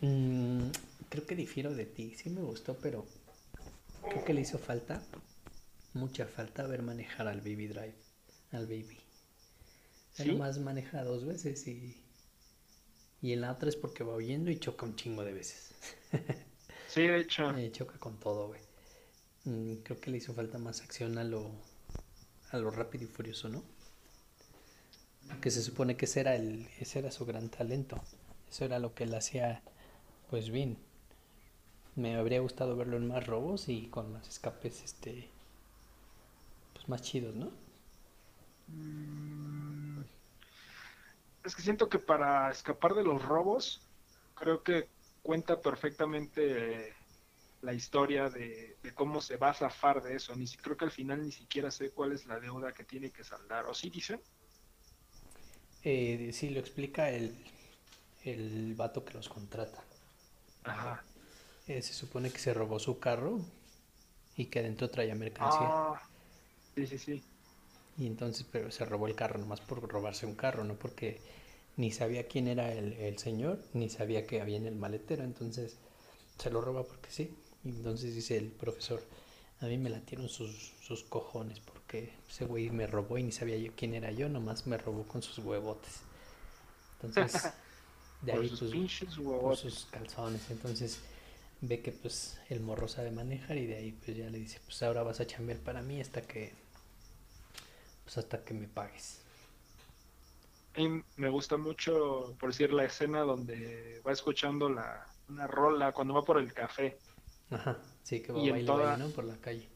Mm, 0.00 0.68
creo 1.08 1.26
que 1.26 1.34
difiero 1.36 1.74
de 1.74 1.86
ti, 1.86 2.14
sí 2.16 2.30
me 2.30 2.42
gustó, 2.42 2.78
pero 2.80 3.06
creo 4.08 4.24
que 4.24 4.34
le 4.34 4.42
hizo 4.42 4.58
falta, 4.58 5.02
mucha 5.94 6.26
falta 6.26 6.66
ver 6.66 6.82
manejar 6.82 7.28
al 7.28 7.40
Baby 7.40 7.68
Drive, 7.68 7.96
al 8.52 8.66
Baby. 8.66 8.98
Él 10.16 10.26
¿Sí? 10.26 10.28
nomás 10.28 10.58
maneja 10.58 11.04
dos 11.04 11.24
veces 11.24 11.68
y, 11.68 12.03
y 13.24 13.32
en 13.32 13.40
la 13.40 13.52
otra 13.52 13.70
es 13.70 13.76
porque 13.76 14.04
va 14.04 14.16
huyendo 14.16 14.50
y 14.50 14.58
choca 14.58 14.84
un 14.84 14.96
chingo 14.96 15.24
de 15.24 15.32
veces. 15.32 15.74
Sí, 16.86 17.02
de 17.08 17.18
hecho. 17.18 17.50
Eh, 17.56 17.72
choca 17.72 17.98
con 17.98 18.20
todo, 18.20 18.48
güey. 18.48 18.60
Mm, 19.44 19.76
creo 19.82 19.98
que 19.98 20.10
le 20.10 20.18
hizo 20.18 20.34
falta 20.34 20.58
más 20.58 20.82
acción 20.82 21.16
a 21.18 21.24
lo, 21.24 21.50
a 22.50 22.58
lo 22.58 22.70
rápido 22.70 23.04
y 23.04 23.06
furioso, 23.08 23.48
¿no? 23.48 23.64
Porque 25.26 25.50
se 25.50 25.62
supone 25.62 25.96
que 25.96 26.04
ese 26.04 26.20
era, 26.20 26.36
el, 26.36 26.68
ese 26.78 26.98
era 27.00 27.10
su 27.10 27.24
gran 27.24 27.48
talento. 27.48 28.00
Eso 28.48 28.66
era 28.66 28.78
lo 28.78 28.94
que 28.94 29.04
él 29.04 29.14
hacía, 29.14 29.62
pues 30.30 30.50
bien. 30.50 30.76
Me 31.96 32.14
habría 32.14 32.40
gustado 32.40 32.76
verlo 32.76 32.98
en 32.98 33.08
más 33.08 33.26
robos 33.26 33.70
y 33.70 33.86
con 33.88 34.12
más 34.12 34.28
escapes, 34.28 34.84
este, 34.84 35.30
pues 36.74 36.88
más 36.90 37.02
chidos, 37.02 37.34
¿no? 37.34 37.50
Mm, 38.68 39.73
Es 41.44 41.54
que 41.54 41.62
siento 41.62 41.88
que 41.88 41.98
para 41.98 42.50
escapar 42.50 42.94
de 42.94 43.04
los 43.04 43.22
robos, 43.22 43.82
creo 44.34 44.62
que 44.62 44.88
cuenta 45.22 45.60
perfectamente 45.60 46.88
eh, 46.88 46.92
la 47.60 47.74
historia 47.74 48.30
de, 48.30 48.78
de 48.82 48.94
cómo 48.94 49.20
se 49.20 49.36
va 49.36 49.50
a 49.50 49.54
zafar 49.54 50.02
de 50.02 50.16
eso. 50.16 50.34
Ni 50.34 50.46
si, 50.46 50.56
creo 50.56 50.76
que 50.76 50.86
al 50.86 50.90
final 50.90 51.22
ni 51.22 51.32
siquiera 51.32 51.70
sé 51.70 51.90
cuál 51.90 52.12
es 52.12 52.24
la 52.26 52.40
deuda 52.40 52.72
que 52.72 52.84
tiene 52.84 53.10
que 53.10 53.24
saldar. 53.24 53.66
¿O 53.66 53.74
sí 53.74 53.90
dicen? 53.90 54.20
Eh, 55.82 56.30
sí, 56.32 56.48
lo 56.48 56.60
explica 56.60 57.10
el, 57.10 57.36
el 58.24 58.74
vato 58.74 59.04
que 59.04 59.12
los 59.12 59.28
contrata. 59.28 59.84
Ajá. 60.64 61.04
Eh, 61.66 61.82
se 61.82 61.92
supone 61.92 62.30
que 62.30 62.38
se 62.38 62.54
robó 62.54 62.78
su 62.78 62.98
carro 62.98 63.40
y 64.36 64.46
que 64.46 64.60
adentro 64.60 64.88
traía 64.88 65.14
mercancía. 65.14 65.68
Ah, 65.68 66.02
sí, 66.74 66.86
sí, 66.86 66.98
sí. 66.98 67.24
Y 67.96 68.06
entonces, 68.06 68.46
pero 68.50 68.70
se 68.70 68.84
robó 68.84 69.06
el 69.06 69.14
carro 69.14 69.38
nomás 69.38 69.60
por 69.60 69.80
robarse 69.88 70.26
un 70.26 70.34
carro, 70.34 70.64
no 70.64 70.74
porque 70.74 71.20
ni 71.76 71.92
sabía 71.92 72.26
quién 72.26 72.48
era 72.48 72.72
el, 72.72 72.94
el 72.94 73.18
señor, 73.18 73.58
ni 73.72 73.88
sabía 73.88 74.26
que 74.26 74.40
había 74.40 74.56
en 74.56 74.66
el 74.66 74.76
maletero. 74.76 75.22
Entonces, 75.24 75.76
se 76.38 76.50
lo 76.50 76.60
roba 76.60 76.84
porque 76.84 77.10
sí. 77.10 77.34
Y 77.64 77.68
entonces 77.70 78.14
dice 78.14 78.36
el 78.36 78.48
profesor, 78.50 79.02
a 79.60 79.66
mí 79.66 79.78
me 79.78 79.90
latieron 79.90 80.28
sus, 80.28 80.72
sus 80.82 81.04
cojones 81.04 81.60
porque 81.60 82.12
ese 82.28 82.44
güey 82.44 82.70
me 82.70 82.86
robó 82.86 83.18
y 83.18 83.22
ni 83.22 83.32
sabía 83.32 83.56
yo 83.56 83.72
quién 83.76 83.94
era 83.94 84.10
yo, 84.10 84.28
nomás 84.28 84.66
me 84.66 84.76
robó 84.76 85.04
con 85.04 85.22
sus 85.22 85.38
huevotes. 85.38 86.00
Entonces, 87.02 87.52
de 88.22 88.32
ahí 88.32 88.48
sus 88.48 88.60
pues 88.60 88.70
pinches 88.70 89.18
por 89.18 89.26
huevotes. 89.26 89.60
sus 89.60 89.86
calzones. 89.86 90.50
Entonces 90.50 91.00
ve 91.60 91.80
que 91.80 91.92
pues 91.92 92.38
el 92.50 92.60
morro 92.60 92.88
sabe 92.88 93.10
manejar 93.10 93.56
y 93.56 93.66
de 93.66 93.76
ahí 93.76 93.92
pues 93.92 94.16
ya 94.16 94.28
le 94.30 94.38
dice, 94.38 94.60
pues 94.64 94.82
ahora 94.82 95.02
vas 95.02 95.20
a 95.20 95.26
chambear 95.26 95.58
para 95.60 95.82
mí 95.82 96.00
hasta 96.00 96.22
que 96.22 96.54
pues 98.04 98.18
hasta 98.18 98.44
que 98.44 98.54
me 98.54 98.68
pagues. 98.68 99.20
Y 100.76 100.88
me 101.16 101.28
gusta 101.30 101.56
mucho, 101.56 102.36
por 102.38 102.50
decir, 102.50 102.72
la 102.72 102.84
escena 102.84 103.20
donde 103.20 104.00
va 104.06 104.12
escuchando 104.12 104.68
la, 104.68 105.06
una 105.28 105.46
rola 105.46 105.92
cuando 105.92 106.14
va 106.14 106.24
por 106.24 106.38
el 106.38 106.52
café. 106.52 106.98
Ajá, 107.50 107.78
sí 108.02 108.20
que 108.22 108.32
va 108.32 108.40
Y. 108.40 109.12
Por 109.14 109.24
la 109.24 109.40
calle. 109.40 109.68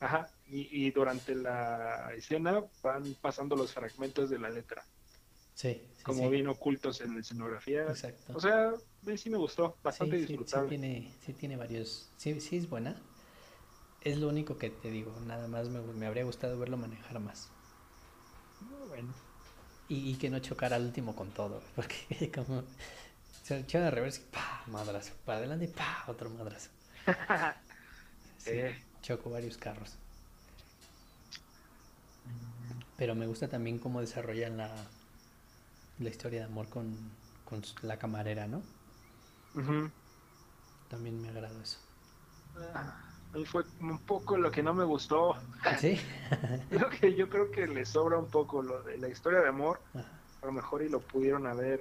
Ajá. 0.00 0.26
Y, 0.46 0.86
y 0.86 0.90
durante 0.90 1.34
la 1.34 2.12
escena 2.14 2.64
van 2.82 3.14
pasando 3.20 3.56
los 3.56 3.72
fragmentos 3.74 4.30
de 4.30 4.38
la 4.38 4.50
letra, 4.50 4.82
Sí, 5.54 5.80
sí, 5.96 6.04
como 6.04 6.20
sí. 6.22 6.28
bien 6.28 6.48
ocultos 6.48 7.00
en 7.00 7.14
la 7.14 7.20
escenografía. 7.20 7.82
Exacto. 7.88 8.32
O 8.34 8.40
sea, 8.40 8.72
sí 9.04 9.18
sí 9.18 9.30
me 9.30 9.38
gustó, 9.38 9.78
bastante 9.82 10.16
sí, 10.16 10.26
sí, 10.26 10.26
sí 10.26 10.32
disfrutable. 10.36 10.68
tiene, 10.68 11.12
sí 11.20 11.32
tiene 11.34 11.56
varios, 11.56 12.10
sí, 12.16 12.40
sí 12.40 12.56
es 12.56 12.68
buena. 12.68 12.96
Es 14.00 14.16
lo 14.18 14.28
único 14.28 14.56
que 14.56 14.70
te 14.70 14.90
digo, 14.90 15.20
nada 15.26 15.48
más 15.48 15.68
me, 15.68 15.80
me 15.82 16.06
habría 16.06 16.24
gustado 16.24 16.58
verlo 16.58 16.76
manejar 16.78 17.20
más. 17.20 17.50
Bueno, 18.60 19.14
Y, 19.88 20.10
y 20.10 20.16
que 20.18 20.30
no 20.30 20.38
chocara 20.40 20.76
al 20.76 20.84
último 20.86 21.14
con 21.14 21.32
todo, 21.32 21.62
porque 21.76 22.30
como 22.32 22.64
se 23.42 23.60
echó 23.60 23.80
de 23.80 23.90
reversa 23.90 24.22
y 24.22 24.24
pa, 24.32 24.64
madrazo, 24.68 25.14
para 25.24 25.38
adelante 25.38 25.66
y 25.66 25.68
pa, 25.68 26.04
otro 26.08 26.30
madrazo. 26.30 26.70
Sí, 28.38 28.56
Eh. 28.56 28.76
chocó 29.02 29.30
varios 29.30 29.58
carros. 29.58 29.98
Pero 32.96 33.14
me 33.14 33.26
gusta 33.26 33.48
también 33.48 33.78
cómo 33.78 34.00
desarrollan 34.00 34.56
la, 34.56 34.90
la 35.98 36.08
historia 36.08 36.40
de 36.40 36.46
amor 36.46 36.68
con, 36.70 37.18
con 37.44 37.62
la 37.82 37.98
camarera, 37.98 38.46
¿no? 38.48 38.62
También 40.88 41.20
me 41.20 41.28
agradó 41.28 41.60
eso. 41.60 41.78
Ah, 42.74 43.05
ahí 43.34 43.44
fue 43.44 43.64
un 43.80 43.98
poco 43.98 44.36
lo 44.36 44.50
que 44.50 44.62
no 44.62 44.74
me 44.74 44.84
gustó. 44.84 45.36
¿Sí? 45.78 45.98
Lo 46.70 46.88
que 46.88 47.14
yo 47.14 47.28
creo 47.28 47.50
que 47.50 47.66
le 47.66 47.84
sobra 47.84 48.18
un 48.18 48.30
poco 48.30 48.62
lo 48.62 48.82
de 48.82 48.98
la 48.98 49.08
historia 49.08 49.40
de 49.40 49.48
amor. 49.48 49.80
A 49.94 50.46
lo 50.46 50.52
mejor 50.52 50.82
y 50.82 50.88
lo 50.88 51.00
pudieron 51.00 51.46
haber 51.46 51.80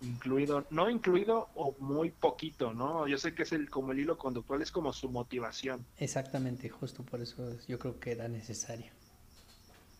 incluido, 0.00 0.66
no 0.70 0.90
incluido 0.90 1.48
o 1.54 1.74
muy 1.78 2.10
poquito, 2.10 2.72
¿no? 2.72 3.06
Yo 3.08 3.18
sé 3.18 3.34
que 3.34 3.42
es 3.44 3.52
el 3.52 3.70
como 3.70 3.92
el 3.92 4.00
hilo 4.00 4.18
conductual, 4.18 4.62
es 4.62 4.70
como 4.70 4.92
su 4.92 5.10
motivación. 5.10 5.84
Exactamente, 5.98 6.68
justo 6.68 7.02
por 7.02 7.20
eso 7.20 7.56
yo 7.66 7.78
creo 7.78 7.98
que 7.98 8.12
era 8.12 8.28
necesario. 8.28 8.92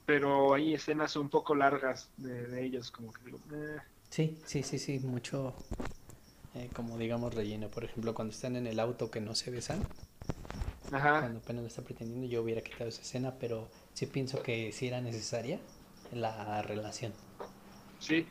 Pero 0.04 0.54
hay 0.54 0.74
escenas 0.74 1.16
un 1.16 1.28
poco 1.28 1.54
largas 1.54 2.10
de, 2.16 2.46
de 2.46 2.64
ellos, 2.64 2.90
como 2.90 3.12
que 3.12 3.24
digo, 3.24 3.38
eh, 3.52 3.78
Sí, 4.10 4.38
sí, 4.44 4.62
sí, 4.62 4.78
sí, 4.78 4.98
mucho, 5.00 5.54
eh, 6.56 6.70
como 6.74 6.98
digamos, 6.98 7.34
relleno. 7.34 7.68
Por 7.70 7.84
ejemplo, 7.84 8.14
cuando 8.14 8.32
están 8.34 8.56
en 8.56 8.66
el 8.66 8.80
auto 8.80 9.10
que 9.10 9.20
no 9.20 9.34
se 9.34 9.50
besan, 9.50 9.86
ajá, 10.92 11.16
cuando 11.18 11.40
apenas 11.40 11.62
lo 11.62 11.68
está 11.68 11.82
pretendiendo, 11.82 12.26
yo 12.26 12.42
hubiera 12.42 12.60
quitado 12.62 12.88
esa 12.88 13.02
escena, 13.02 13.34
pero 13.40 13.68
sí 13.94 14.06
pienso 14.06 14.42
que 14.42 14.72
sí 14.72 14.86
era 14.88 15.00
necesaria 15.00 15.60
la 16.12 16.62
relación. 16.62 17.12
sí. 17.98 18.28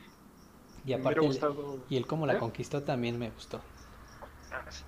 Y 0.86 0.94
aparte, 0.94 1.18
hubiera 1.18 1.20
el- 1.26 1.44
gustado. 1.44 1.86
y 1.90 1.96
el 1.98 2.06
cómo 2.06 2.26
la 2.26 2.36
¿Eh? 2.36 2.38
conquistó 2.38 2.82
también 2.82 3.18
me 3.18 3.28
gustó, 3.30 3.60
Ah, 4.50 4.64
sí, 4.70 4.84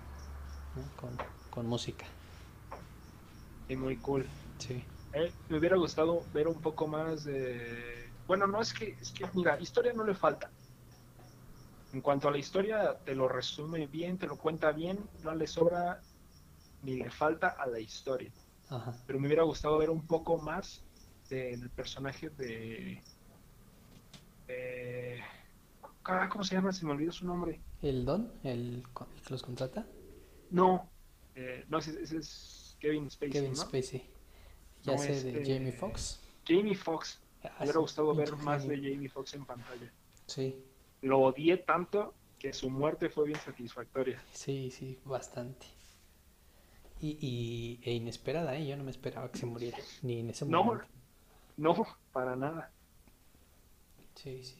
¿no? 0.74 0.82
con, 0.96 1.16
con 1.50 1.66
música. 1.66 2.06
sí, 3.66 3.76
muy 3.76 4.00
cool. 4.00 4.28
Sí, 4.58 4.84
Eh, 5.12 5.34
me 5.48 5.58
hubiera 5.58 5.76
gustado 5.76 6.28
ver 6.32 6.48
un 6.48 6.60
poco 6.62 6.86
más 6.88 7.24
de... 7.24 8.14
Bueno, 8.26 8.46
no 8.46 8.60
es 8.62 8.74
que, 8.74 8.96
es 9.00 9.12
que, 9.12 9.26
mira, 9.34 9.60
historia 9.60 9.92
no 9.94 10.04
le 10.04 10.14
falta. 10.14 10.52
En 11.92 12.00
cuanto 12.02 12.28
a 12.28 12.30
la 12.30 12.38
historia, 12.38 12.98
te 13.04 13.14
lo 13.14 13.28
resume 13.28 13.86
bien, 13.86 14.18
te 14.18 14.26
lo 14.26 14.36
cuenta 14.36 14.72
bien, 14.72 14.98
no 15.24 15.34
le 15.34 15.46
sobra 15.46 16.00
ni 16.82 16.96
le 16.96 17.10
falta 17.10 17.48
a 17.48 17.66
la 17.66 17.80
historia. 17.80 18.30
Ajá. 18.68 18.94
Pero 19.06 19.18
me 19.18 19.26
hubiera 19.26 19.42
gustado 19.44 19.78
ver 19.78 19.88
un 19.90 20.06
poco 20.06 20.36
más 20.38 20.82
del 21.30 21.70
personaje 21.70 22.28
de... 22.30 23.02
de- 24.46 25.20
ah, 26.04 26.28
¿Cómo 26.30 26.44
se 26.44 26.54
llama? 26.54 26.72
Se 26.72 26.84
me 26.84 26.92
olvidó 26.92 27.12
su 27.12 27.26
nombre. 27.26 27.60
¿El 27.82 28.04
Don? 28.04 28.32
¿El, 28.44 28.84
que 29.24 29.30
los 29.30 29.42
contrata? 29.42 29.86
No, 30.50 30.90
eh, 31.34 31.64
no, 31.68 31.78
ese, 31.78 32.00
ese 32.02 32.18
es 32.18 32.76
Kevin 32.80 33.10
Spacey, 33.10 33.30
Kevin 33.32 33.50
¿no? 33.52 33.56
Spacey. 33.56 34.10
Ya 34.82 34.92
No, 34.92 34.98
sé 34.98 35.22
de 35.22 35.40
este- 35.40 35.54
Jamie 35.54 35.72
Foxx. 35.72 36.20
Jamie 36.46 36.74
Foxx. 36.74 37.18
Ah, 37.44 37.50
Me 37.60 37.64
hubiera 37.66 37.78
gustado 37.80 38.14
ver 38.14 38.36
más 38.36 38.66
de. 38.66 38.76
Jamie 38.76 39.08
Foxx 39.08 39.34
en 39.34 39.44
pantalla. 39.44 39.92
Sí, 40.26 40.56
Lo 41.00 41.18
odié 41.20 41.56
tanto 41.56 42.14
que 42.38 42.52
su 42.52 42.70
muerte 42.70 43.10
fue 43.10 43.26
bien 43.26 43.40
satisfactoria. 43.40 44.24
sí, 44.32 44.70
sí, 44.70 44.98
bastante. 45.04 45.66
Y, 47.00 47.16
y 47.20 47.80
e 47.82 47.92
inesperada, 47.94 48.56
¿eh? 48.56 48.66
Yo 48.66 48.76
no 48.76 48.84
me 48.84 48.90
esperaba 48.90 49.30
que 49.32 49.38
se 49.38 49.46
muriera, 49.46 49.78
ni 50.02 50.20
en 50.20 50.30
ese 50.30 50.44
No, 50.46 50.64
momento. 50.64 50.86
no, 51.56 51.74
para 52.12 52.36
nada. 52.36 52.72
Sí, 54.14 54.42
sí. 54.44 54.54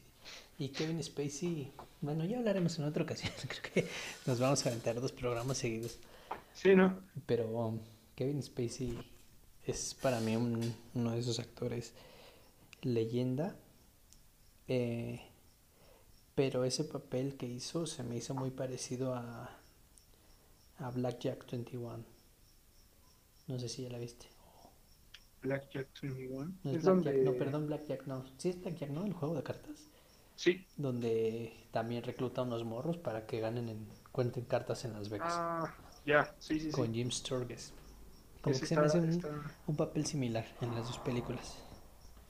Y 0.58 0.70
Kevin 0.70 1.02
Spacey, 1.02 1.72
bueno, 2.00 2.24
ya 2.24 2.38
hablaremos 2.38 2.78
en 2.78 2.84
otra 2.84 3.02
ocasión. 3.04 3.32
Creo 3.48 3.62
que 3.74 3.88
nos 4.26 4.40
vamos 4.40 4.64
a 4.64 4.68
aventar 4.70 5.00
dos 5.00 5.12
programas 5.12 5.58
seguidos. 5.58 5.98
Sí, 6.52 6.74
¿no? 6.74 7.02
Pero 7.26 7.46
um, 7.48 7.78
Kevin 8.16 8.42
Spacey 8.42 8.98
es 9.66 9.94
para 9.94 10.20
mí 10.20 10.36
un- 10.36 10.74
uno 10.94 11.12
de 11.12 11.20
esos 11.20 11.38
actores 11.38 11.94
leyenda. 12.82 13.56
eh, 14.68 15.20
pero 16.38 16.64
ese 16.64 16.84
papel 16.84 17.36
que 17.36 17.46
hizo 17.46 17.84
se 17.86 18.04
me 18.04 18.16
hizo 18.16 18.32
muy 18.34 18.50
parecido 18.52 19.14
a, 19.14 19.50
a 20.78 20.90
Blackjack 20.90 21.44
21. 21.50 22.04
No 23.48 23.58
sé 23.58 23.68
si 23.68 23.82
ya 23.82 23.90
la 23.90 23.98
viste. 23.98 24.28
Blackjack 25.42 25.88
21. 26.00 26.52
No, 26.62 26.70
es 26.70 26.76
es 26.76 26.82
Blackjack, 26.84 26.84
donde... 26.84 27.24
no, 27.24 27.36
perdón, 27.36 27.66
Blackjack 27.66 28.06
no. 28.06 28.24
Sí 28.36 28.50
es 28.50 28.60
Blackjack, 28.60 28.90
¿no? 28.90 29.04
El 29.04 29.12
juego 29.14 29.34
de 29.34 29.42
cartas. 29.42 29.88
Sí. 30.36 30.66
Donde 30.76 31.52
también 31.72 32.02
recluta 32.04 32.42
unos 32.42 32.64
morros 32.64 32.96
para 32.98 33.26
que 33.26 33.40
ganen 33.40 33.68
en, 33.68 33.88
cuenten 34.12 34.44
cartas 34.44 34.84
en 34.84 34.92
Las 34.94 35.08
Vegas. 35.10 35.34
Ah, 35.36 35.74
ya, 36.04 36.34
sí, 36.38 36.60
sí, 36.60 36.72
sí. 36.72 36.72
con 36.72 36.92
Jim 36.94 37.10
Sturgess. 37.10 37.72
Como 38.42 38.54
Ese 38.54 38.60
que 38.60 38.66
se 38.66 38.76
me 38.76 38.86
hace 38.86 38.98
un, 39.00 39.08
está- 39.10 39.56
un 39.66 39.76
papel 39.76 40.06
similar 40.06 40.46
en 40.60 40.74
las 40.74 40.86
dos 40.86 40.98
películas. 40.98 41.56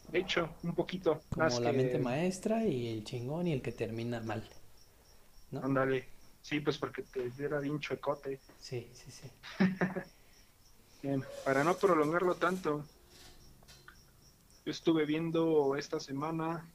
De 0.09 0.21
hecho, 0.21 0.49
un 0.63 0.75
poquito. 0.75 1.21
Como 1.31 1.45
más 1.45 1.61
la 1.61 1.71
que- 1.71 1.77
mente 1.77 1.99
maestra 1.99 2.65
y 2.65 2.89
el 2.89 3.05
chingón 3.05 3.47
y 3.47 3.53
el 3.53 3.63
que 3.63 3.73
termina 3.73 4.21
mal. 4.21 4.49
¿no? 5.51 5.61
Ándale. 5.63 6.09
Sí, 6.43 6.61
pues 6.61 6.79
porque 6.79 7.03
te 7.03 7.31
era 7.39 7.59
bien 7.61 7.79
chuecote. 7.79 8.41
Sí, 8.59 8.91
sí, 8.95 9.11
sí. 9.11 9.31
Bien, 11.03 11.23
para 11.45 11.63
no 11.63 11.77
prolongarlo 11.77 12.35
tanto, 12.35 12.85
yo 14.65 14.71
estuve 14.73 15.05
viendo 15.07 15.77
esta 15.77 16.01
semana. 16.01 16.67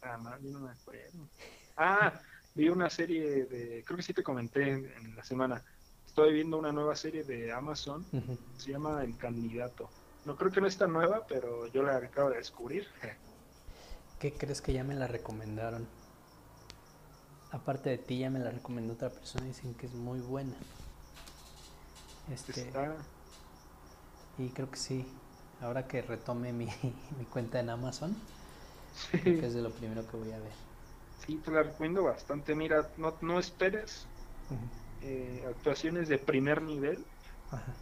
Ah, 0.00 0.16
no, 0.22 0.38
yo 0.40 0.50
no 0.52 0.60
me 0.60 0.70
acuerdo. 0.70 1.28
Ah, 1.76 2.20
vi 2.54 2.68
una 2.68 2.88
serie 2.88 3.44
de. 3.44 3.82
Creo 3.84 3.96
que 3.96 4.02
sí 4.02 4.14
te 4.14 4.22
comenté 4.22 4.70
en, 4.70 4.86
en 4.86 5.16
la 5.16 5.24
semana. 5.24 5.62
Estoy 6.06 6.32
viendo 6.32 6.56
una 6.58 6.72
nueva 6.72 6.94
serie 6.96 7.24
de 7.24 7.52
Amazon. 7.52 8.06
Ujú. 8.12 8.38
Se 8.56 8.70
llama 8.70 9.02
El 9.02 9.16
Candidato. 9.18 9.90
No 10.24 10.36
creo 10.36 10.50
que 10.50 10.60
no 10.60 10.66
es 10.66 10.78
tan 10.78 10.92
nueva, 10.92 11.26
pero 11.26 11.66
yo 11.66 11.82
la 11.82 11.96
acabo 11.96 12.30
de 12.30 12.36
descubrir. 12.36 12.86
¿Qué 14.18 14.32
crees 14.32 14.62
que 14.62 14.72
ya 14.72 14.84
me 14.84 14.94
la 14.94 15.06
recomendaron? 15.06 15.86
Aparte 17.50 17.90
de 17.90 17.98
ti, 17.98 18.18
ya 18.18 18.30
me 18.30 18.38
la 18.38 18.50
recomendó 18.50 18.94
otra 18.94 19.10
persona 19.10 19.44
y 19.44 19.48
dicen 19.48 19.74
que 19.74 19.86
es 19.86 19.94
muy 19.94 20.20
buena. 20.20 20.54
Este, 22.32 22.52
Está. 22.62 22.96
y 24.38 24.48
creo 24.48 24.70
que 24.70 24.78
sí. 24.78 25.06
Ahora 25.60 25.86
que 25.86 26.02
retome 26.02 26.52
mi, 26.52 26.66
mi 27.18 27.24
cuenta 27.26 27.60
en 27.60 27.70
Amazon, 27.70 28.16
creo 29.10 29.40
que 29.40 29.46
es 29.46 29.54
de 29.54 29.62
lo 29.62 29.70
primero 29.70 30.06
que 30.08 30.16
voy 30.16 30.32
a 30.32 30.38
ver. 30.38 30.52
Sí, 31.24 31.36
te 31.36 31.50
la 31.50 31.62
recomiendo 31.62 32.02
bastante. 32.02 32.54
Mira, 32.54 32.88
no, 32.96 33.14
no 33.20 33.38
esperes 33.38 34.06
eh, 35.02 35.44
actuaciones 35.48 36.08
de 36.08 36.18
primer 36.18 36.62
nivel, 36.62 37.04
Ajá. 37.50 37.72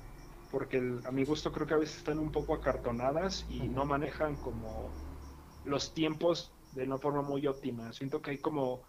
Porque 0.52 0.76
el- 0.76 1.00
a 1.06 1.10
mi 1.10 1.24
gusto 1.24 1.50
creo 1.50 1.66
que 1.66 1.74
a 1.74 1.78
veces 1.78 1.96
están 1.96 2.18
un 2.18 2.30
poco 2.30 2.54
acartonadas 2.54 3.44
y 3.48 3.68
no 3.68 3.86
manejan 3.86 4.36
como 4.36 4.92
los 5.64 5.94
tiempos 5.94 6.52
de 6.70 6.84
una 6.84 6.98
forma 6.98 7.22
muy 7.22 7.46
óptima. 7.46 7.92
Siento 7.92 8.20
que 8.20 8.32
hay 8.32 8.38
como 8.38 8.82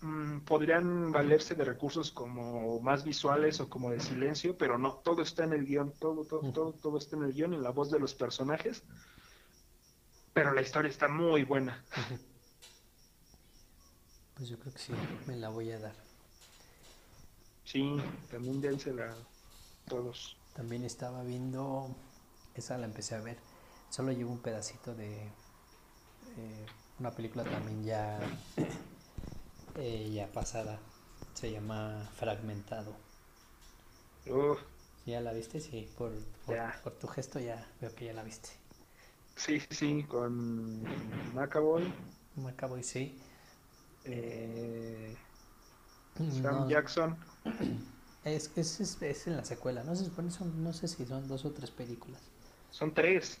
mm, 0.00 0.40
podrían 0.40 1.12
valerse 1.12 1.54
de 1.54 1.64
recursos 1.64 2.10
como 2.10 2.80
más 2.80 3.04
visuales 3.04 3.60
o 3.60 3.70
como 3.70 3.90
de 3.90 4.00
silencio, 4.00 4.58
pero 4.58 4.76
no, 4.76 4.94
todo 5.04 5.22
está 5.22 5.44
en 5.44 5.52
el 5.52 5.64
guion, 5.64 5.92
todo, 5.98 6.24
todo, 6.24 6.52
todo, 6.52 6.72
todo 6.74 6.98
está 6.98 7.16
en 7.16 7.22
el 7.22 7.32
guion, 7.32 7.54
en 7.54 7.62
la 7.62 7.70
voz 7.70 7.90
de 7.90 8.00
los 8.00 8.12
personajes, 8.14 8.82
pero 10.32 10.52
la 10.52 10.60
historia 10.60 10.90
está 10.90 11.06
muy 11.08 11.44
buena. 11.44 11.84
Pues 14.36 14.48
yo 14.48 14.58
creo 14.58 14.72
que 14.72 14.80
sí, 14.80 14.92
me 15.28 15.36
la 15.36 15.48
voy 15.48 15.70
a 15.70 15.78
dar. 15.78 15.94
Sí, 17.64 17.96
también 18.30 18.60
dénsela 18.60 19.14
todos. 19.88 20.36
También 20.54 20.84
estaba 20.84 21.22
viendo, 21.24 21.96
esa 22.54 22.78
la 22.78 22.86
empecé 22.86 23.14
a 23.16 23.20
ver, 23.20 23.38
solo 23.90 24.12
llevo 24.12 24.30
un 24.32 24.40
pedacito 24.40 24.94
de 24.94 25.32
eh, 26.36 26.66
una 26.98 27.10
película 27.10 27.44
también 27.44 27.84
ya, 27.84 28.18
eh, 29.76 30.10
ya 30.12 30.30
pasada, 30.32 30.78
se 31.34 31.50
llama 31.50 32.08
Fragmentado. 32.16 32.94
¿Ya 35.06 35.20
la 35.20 35.32
viste? 35.32 35.60
Sí, 35.60 35.88
por, 35.98 36.12
por, 36.46 36.92
tu 36.98 37.08
gesto 37.08 37.38
ya 37.38 37.68
veo 37.80 37.94
que 37.94 38.06
ya 38.06 38.12
la 38.14 38.22
viste. 38.22 38.50
sí, 39.36 39.60
sí, 39.60 39.66
sí, 39.70 40.02
con 40.04 40.82
McAvoy, 41.34 41.92
Macaboy, 42.36 42.82
sí. 42.82 43.18
eh, 44.04 45.16
Sam 46.30 46.64
no, 46.64 46.68
Jackson. 46.68 47.16
es, 48.24 48.50
es, 48.56 48.80
es, 48.80 49.02
es 49.02 49.26
en 49.26 49.36
la 49.36 49.44
secuela, 49.44 49.84
no 49.84 49.94
se 49.94 50.04
supone 50.04 50.30
son, 50.30 50.62
no 50.62 50.72
sé 50.72 50.88
si 50.88 51.04
son 51.06 51.28
dos 51.28 51.44
o 51.44 51.52
tres 51.52 51.70
películas. 51.70 52.20
Son 52.70 52.92
tres. 52.94 53.38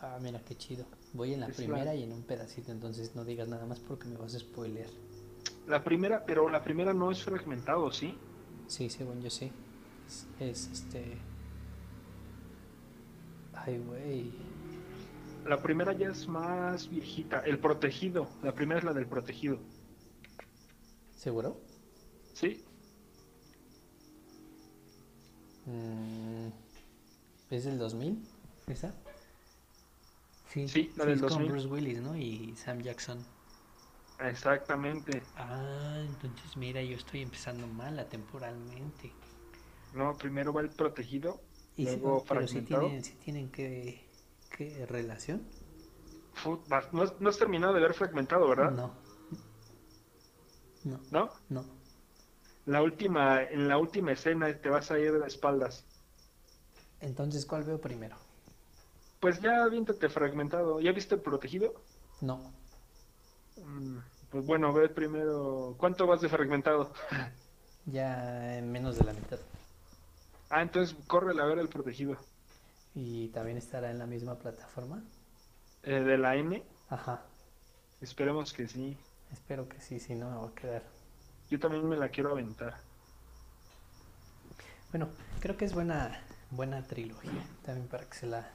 Ah, 0.00 0.18
mira 0.20 0.40
qué 0.44 0.56
chido. 0.56 0.86
Voy 1.12 1.32
en 1.34 1.40
la 1.40 1.46
Es 1.46 1.58
la- 1.58 1.64
primera 1.64 1.94
y 1.94 2.02
en 2.02 2.12
un 2.12 2.22
pedacito, 2.22 2.72
entonces 2.72 3.14
no 3.14 3.24
digas 3.24 3.48
nada 3.48 3.66
más 3.66 3.80
porque 3.80 4.06
me 4.08 4.16
vas 4.16 4.34
a 4.34 4.38
spoilear. 4.38 4.90
La 5.66 5.82
primera, 5.82 6.24
pero 6.26 6.48
la 6.48 6.62
primera 6.62 6.92
no 6.92 7.10
es 7.10 7.22
fragmentado, 7.22 7.90
¿sí? 7.90 8.18
Sí, 8.66 8.90
según 8.90 9.22
yo 9.22 9.30
sí. 9.30 9.50
Es, 10.06 10.26
es, 10.40 10.68
este. 10.70 11.18
Ay, 13.54 13.78
güey. 13.78 14.32
La 15.46 15.62
primera 15.62 15.92
ya 15.92 16.08
es 16.10 16.26
más 16.28 16.88
viejita. 16.90 17.40
El 17.40 17.58
protegido. 17.58 18.28
La 18.42 18.54
primera 18.54 18.78
es 18.78 18.84
la 18.84 18.92
del 18.92 19.06
protegido. 19.06 19.58
¿Seguro? 21.16 21.56
¿Sí? 22.34 22.62
Mm, 24.26 25.53
¿Es 27.50 27.64
del 27.64 27.78
2000? 27.78 28.18
¿Esa? 28.68 28.94
Sí, 30.48 30.68
Sí, 30.68 30.92
la 30.96 31.04
del 31.04 31.14
es 31.14 31.20
con 31.20 31.28
2000. 31.30 31.50
Bruce 31.52 31.66
Willis, 31.68 32.00
¿no? 32.00 32.16
Y 32.16 32.54
Sam 32.56 32.80
Jackson. 32.82 33.24
Exactamente. 34.20 35.22
Ah, 35.36 36.00
entonces 36.04 36.56
mira, 36.56 36.82
yo 36.82 36.96
estoy 36.96 37.22
empezando 37.22 37.66
mal 37.66 38.06
temporalmente. 38.08 39.12
No, 39.94 40.16
primero 40.16 40.52
va 40.52 40.60
el 40.60 40.70
protegido, 40.70 41.40
Y 41.76 41.84
luego 41.84 42.24
pero 42.28 42.46
sí 42.46 42.54
fragmentado. 42.54 42.82
tienen, 42.86 43.04
sí 43.04 43.14
tienen 43.24 43.48
que, 43.50 44.00
¿qué 44.56 44.86
relación? 44.86 45.42
No, 46.92 47.02
has- 47.02 47.20
no 47.20 47.28
has 47.28 47.38
terminado 47.38 47.72
de 47.74 47.80
ver 47.80 47.94
fragmentado, 47.94 48.48
¿verdad? 48.48 48.70
No. 48.72 48.90
No, 50.84 51.00
¿No? 51.10 51.30
no. 51.48 51.64
La 52.66 52.82
última, 52.82 53.42
en 53.42 53.68
la 53.68 53.78
última 53.78 54.12
escena 54.12 54.52
te 54.60 54.68
vas 54.68 54.90
a 54.90 54.98
ir 54.98 55.12
de 55.12 55.26
espaldas. 55.26 55.84
Entonces, 57.00 57.46
¿cuál 57.46 57.64
veo 57.64 57.80
primero? 57.80 58.16
Pues 59.20 59.40
ya 59.40 59.66
viéntate 59.68 60.08
fragmentado. 60.08 60.80
¿Ya 60.80 60.92
viste 60.92 61.14
el 61.14 61.20
protegido? 61.22 61.74
No. 62.20 62.52
Mm, 63.56 63.98
Pues 64.30 64.44
bueno, 64.46 64.72
ve 64.72 64.88
primero. 64.88 65.74
¿Cuánto 65.78 66.06
vas 66.06 66.20
de 66.20 66.28
fragmentado? 66.28 66.92
Ya 67.86 68.56
en 68.56 68.72
menos 68.72 68.96
de 68.96 69.04
la 69.04 69.12
mitad. 69.12 69.38
Ah, 70.48 70.62
entonces 70.62 70.96
corre 71.06 71.38
a 71.40 71.44
ver 71.44 71.58
el 71.58 71.68
protegido. 71.68 72.16
Y 72.94 73.28
también 73.28 73.58
estará 73.58 73.90
en 73.90 73.98
la 73.98 74.06
misma 74.06 74.38
plataforma. 74.38 75.02
Eh, 75.82 76.00
de 76.00 76.16
la 76.16 76.36
N. 76.36 76.62
Ajá. 76.88 77.22
Esperemos 78.00 78.52
que 78.54 78.66
sí. 78.68 78.96
Espero 79.32 79.68
que 79.68 79.80
sí, 79.80 80.00
si 80.00 80.14
no 80.14 80.30
me 80.30 80.36
va 80.36 80.48
a 80.48 80.54
quedar. 80.54 80.82
Yo 81.50 81.58
también 81.58 81.88
me 81.88 81.96
la 81.96 82.08
quiero 82.08 82.30
aventar. 82.30 82.76
Bueno, 84.90 85.08
creo 85.40 85.56
que 85.56 85.64
es 85.64 85.74
buena, 85.74 86.20
buena 86.50 86.82
trilogía. 86.82 87.44
También 87.64 87.88
para 87.88 88.04
que 88.04 88.14
se 88.14 88.26
la, 88.26 88.48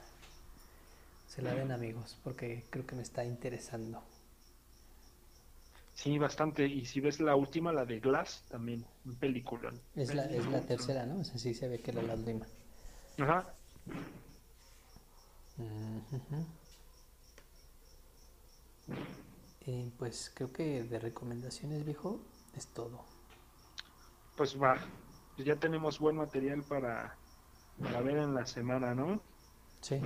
se 1.28 1.42
la 1.42 1.54
den 1.54 1.72
amigos, 1.72 2.18
porque 2.24 2.64
creo 2.70 2.86
que 2.86 2.96
me 2.96 3.02
está 3.02 3.24
interesando. 3.24 4.02
Sí, 5.94 6.16
bastante. 6.18 6.66
Y 6.66 6.86
si 6.86 7.00
ves 7.00 7.20
la 7.20 7.36
última, 7.36 7.72
la 7.72 7.84
de 7.84 8.00
Glass, 8.00 8.44
también, 8.48 8.86
un 9.04 9.16
película. 9.16 9.72
Es 9.94 10.14
la, 10.14 10.24
es 10.24 10.46
la 10.46 10.62
tercera, 10.62 11.04
¿no? 11.04 11.20
O 11.20 11.24
sea, 11.24 11.36
sí 11.36 11.52
se 11.52 11.68
ve 11.68 11.80
que 11.80 11.90
era 11.90 12.02
la 12.02 12.14
última. 12.14 12.46
Ajá. 13.18 13.54
Eh, 19.66 19.90
pues 19.98 20.32
creo 20.34 20.52
que 20.52 20.82
de 20.84 20.98
recomendaciones, 20.98 21.84
viejo, 21.84 22.18
es 22.56 22.66
todo. 22.68 23.04
Pues 24.36 24.60
va. 24.60 24.78
Pues 25.36 25.46
ya 25.46 25.56
tenemos 25.56 25.98
buen 25.98 26.16
material 26.16 26.62
para, 26.62 27.16
para 27.82 28.00
ver 28.00 28.18
en 28.18 28.34
la 28.34 28.46
semana, 28.46 28.94
¿no? 28.94 29.20
Sí, 29.80 30.00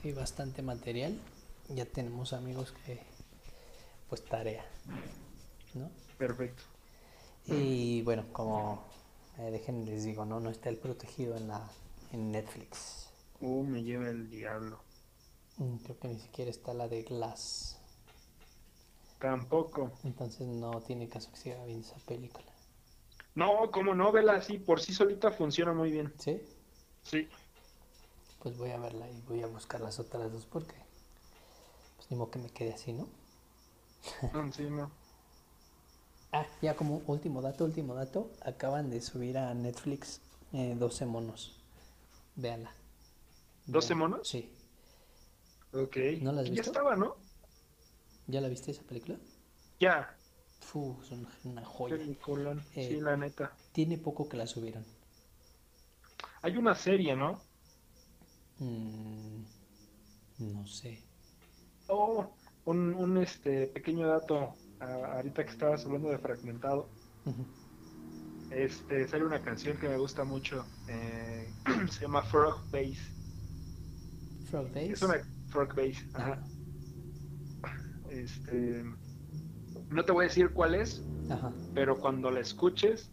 sí, 0.00 0.12
bastante 0.12 0.62
material. 0.62 1.20
Ya 1.68 1.84
tenemos 1.84 2.32
amigos 2.32 2.72
que, 2.84 3.00
pues 4.08 4.24
tarea, 4.24 4.64
¿no? 5.74 5.90
Perfecto. 6.18 6.62
Y 7.46 8.02
bueno, 8.02 8.24
como 8.32 8.84
eh, 9.38 9.50
dejen 9.50 9.84
les 9.84 10.04
digo, 10.04 10.24
no, 10.24 10.40
no 10.40 10.50
está 10.50 10.68
el 10.68 10.76
protegido 10.78 11.36
en 11.36 11.48
la 11.48 11.68
en 12.12 12.30
Netflix. 12.30 13.08
Uh, 13.40 13.64
me 13.64 13.82
lleva 13.82 14.08
el 14.08 14.30
diablo. 14.30 14.80
Mm, 15.56 15.76
Creo 15.78 15.98
que 15.98 16.08
ni 16.08 16.18
siquiera 16.20 16.50
está 16.50 16.74
la 16.74 16.88
de 16.88 17.02
Glass. 17.02 17.78
Tampoco. 19.22 19.92
Entonces 20.04 20.46
no 20.48 20.80
tiene 20.82 21.08
caso 21.08 21.30
que 21.30 21.38
siga 21.38 21.64
viendo 21.64 21.86
esa 21.86 21.96
película. 22.06 22.46
No, 23.34 23.70
como 23.70 23.94
no, 23.94 24.12
vela 24.12 24.34
así, 24.34 24.58
por 24.58 24.80
sí 24.80 24.92
solita 24.92 25.30
funciona 25.30 25.72
muy 25.72 25.90
bien. 25.90 26.12
¿Sí? 26.18 26.42
Sí. 27.04 27.28
Pues 28.40 28.58
voy 28.58 28.70
a 28.72 28.78
verla 28.78 29.08
y 29.08 29.20
voy 29.22 29.42
a 29.42 29.46
buscar 29.46 29.80
las 29.80 29.98
otras 30.00 30.30
dos 30.32 30.44
porque 30.46 30.74
pues 31.96 32.10
ni 32.10 32.16
modo 32.16 32.30
que 32.30 32.40
me 32.40 32.50
quede 32.50 32.74
así, 32.74 32.92
¿no? 32.92 33.08
No, 34.32 34.52
sí, 34.52 34.64
no. 34.64 34.90
Ah, 36.32 36.46
ya 36.60 36.74
como 36.76 37.02
último 37.06 37.42
dato, 37.42 37.64
último 37.64 37.94
dato, 37.94 38.30
acaban 38.44 38.90
de 38.90 39.00
subir 39.00 39.38
a 39.38 39.54
Netflix 39.54 40.20
eh, 40.52 40.74
12 40.78 41.06
monos. 41.06 41.54
Véanla. 42.36 42.72
¿12 43.68 43.88
Vean- 43.88 43.98
monos? 43.98 44.28
Sí. 44.28 44.50
Ok. 45.72 45.96
¿No 46.20 46.32
la 46.32 46.40
has 46.40 46.48
Ya 46.48 46.52
visto? 46.54 46.70
estaba, 46.70 46.96
¿no? 46.96 47.16
¿Ya 48.26 48.40
la 48.40 48.48
viste 48.48 48.70
esa 48.70 48.82
película? 48.82 49.18
Ya. 49.80 50.16
Fu, 50.60 50.96
es 51.02 51.10
una, 51.44 51.64
joya. 51.64 51.96
Peliculón. 51.96 52.60
Eh, 52.74 52.88
Sí, 52.88 53.00
la 53.00 53.16
neta. 53.16 53.52
Tiene 53.72 53.98
poco 53.98 54.28
que 54.28 54.36
la 54.36 54.46
subieron. 54.46 54.84
Hay 56.42 56.56
una 56.56 56.74
serie, 56.74 57.16
¿no? 57.16 57.40
Mm, 58.58 59.42
no 60.38 60.66
sé. 60.66 61.02
Oh, 61.88 62.30
un, 62.64 62.94
un 62.94 63.16
este 63.18 63.66
pequeño 63.66 64.06
dato. 64.06 64.54
ah, 64.80 65.14
ahorita 65.16 65.44
que 65.44 65.50
estabas 65.50 65.84
hablando 65.84 66.10
de 66.10 66.18
fragmentado. 66.18 66.88
Este, 68.50 69.08
sale 69.08 69.24
una 69.24 69.42
canción 69.42 69.76
que 69.78 69.88
me 69.88 69.96
gusta 69.96 70.24
mucho. 70.24 70.64
eh, 70.88 71.48
se 71.90 72.02
llama 72.02 72.22
Frog 72.22 72.60
Bass. 72.70 72.98
Frog 74.50 74.70
Days. 74.72 74.92
Es 74.92 75.02
una 75.02 75.16
Frog 75.48 75.74
Bass. 75.74 75.96
Ajá. 76.14 76.42
Este, 78.12 78.84
no 79.88 80.04
te 80.04 80.12
voy 80.12 80.26
a 80.26 80.28
decir 80.28 80.52
cuál 80.52 80.74
es, 80.74 81.02
Ajá, 81.30 81.50
pero 81.74 81.98
cuando 81.98 82.30
la 82.30 82.40
escuches 82.40 83.10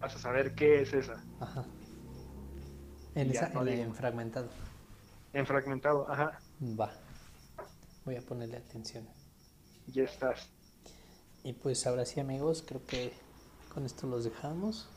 vas 0.00 0.14
a 0.16 0.18
saber 0.18 0.54
qué 0.54 0.80
es 0.80 0.94
esa. 0.94 1.22
ajá. 1.40 1.66
En, 3.14 3.30
esa, 3.30 3.50
no 3.50 3.66
en 3.66 3.94
fragmentado. 3.94 4.48
En 5.34 5.46
fragmentado, 5.46 6.10
ajá. 6.10 6.40
Va. 6.62 6.92
Voy 8.04 8.16
a 8.16 8.22
ponerle 8.22 8.56
atención. 8.56 9.06
Ya 9.86 10.04
estás. 10.04 10.48
Y 11.44 11.52
pues 11.52 11.86
ahora 11.86 12.06
sí 12.06 12.18
amigos, 12.18 12.64
creo 12.66 12.84
que 12.86 13.12
con 13.72 13.84
esto 13.84 14.06
los 14.06 14.24
dejamos. 14.24 14.88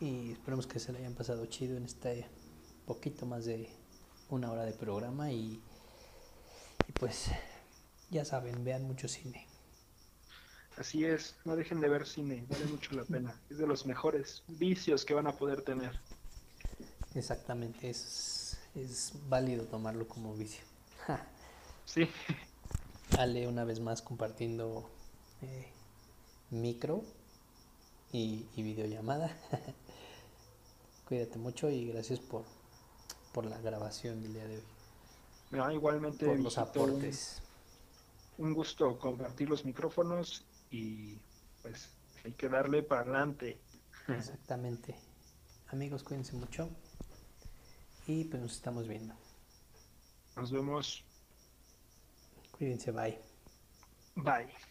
Y 0.00 0.32
esperemos 0.32 0.66
que 0.66 0.78
se 0.78 0.92
le 0.92 1.00
hayan 1.00 1.14
pasado 1.14 1.44
chido 1.46 1.76
en 1.76 1.84
este 1.84 2.26
poquito 2.86 3.26
más 3.26 3.44
de 3.44 3.68
una 4.30 4.50
hora 4.50 4.64
de 4.64 4.72
programa. 4.72 5.30
Y, 5.30 5.60
y 6.88 6.92
pues 6.92 7.30
ya 8.10 8.24
saben, 8.24 8.64
vean 8.64 8.82
mucho 8.84 9.08
cine. 9.08 9.46
Así 10.76 11.04
es, 11.04 11.34
no 11.44 11.56
dejen 11.56 11.80
de 11.80 11.88
ver 11.88 12.06
cine, 12.06 12.44
vale 12.48 12.64
mucho 12.66 12.94
la 12.94 13.04
pena. 13.04 13.38
Es 13.50 13.58
de 13.58 13.66
los 13.66 13.84
mejores 13.86 14.42
vicios 14.48 15.04
que 15.04 15.14
van 15.14 15.26
a 15.26 15.32
poder 15.32 15.62
tener. 15.62 15.98
Exactamente, 17.14 17.90
es, 17.90 18.58
es 18.74 19.12
válido 19.28 19.64
tomarlo 19.64 20.06
como 20.08 20.34
vicio. 20.34 20.62
Sí, 21.84 22.08
Ale 23.18 23.48
una 23.48 23.64
vez 23.64 23.80
más 23.80 24.00
compartiendo 24.00 24.88
eh, 25.42 25.66
micro 26.50 27.02
y, 28.12 28.46
y 28.56 28.62
videollamada. 28.62 29.36
Cuídate 31.08 31.38
mucho 31.38 31.68
y 31.68 31.86
gracias 31.88 32.20
por, 32.20 32.44
por 33.32 33.44
la 33.44 33.58
grabación 33.58 34.22
del 34.22 34.32
día 34.34 34.44
de 34.46 34.56
hoy. 34.58 34.62
no, 35.50 35.70
igualmente 35.72 36.24
Por 36.26 36.38
los 36.38 36.56
un- 36.56 36.62
aportes. 36.62 37.42
Un 38.40 38.54
gusto 38.54 38.98
compartir 38.98 39.50
los 39.50 39.64
micrófonos 39.66 40.46
y 40.70 41.18
pues 41.62 41.90
hay 42.24 42.32
que 42.32 42.48
darle 42.48 42.82
para 42.82 43.02
adelante. 43.02 43.60
Exactamente. 44.08 44.96
Amigos, 45.68 46.02
cuídense 46.02 46.34
mucho. 46.34 46.70
Y 48.06 48.24
pues 48.24 48.42
nos 48.42 48.52
estamos 48.52 48.88
viendo. 48.88 49.14
Nos 50.36 50.50
vemos. 50.50 51.04
Cuídense, 52.50 52.90
bye. 52.92 53.20
Bye. 54.16 54.69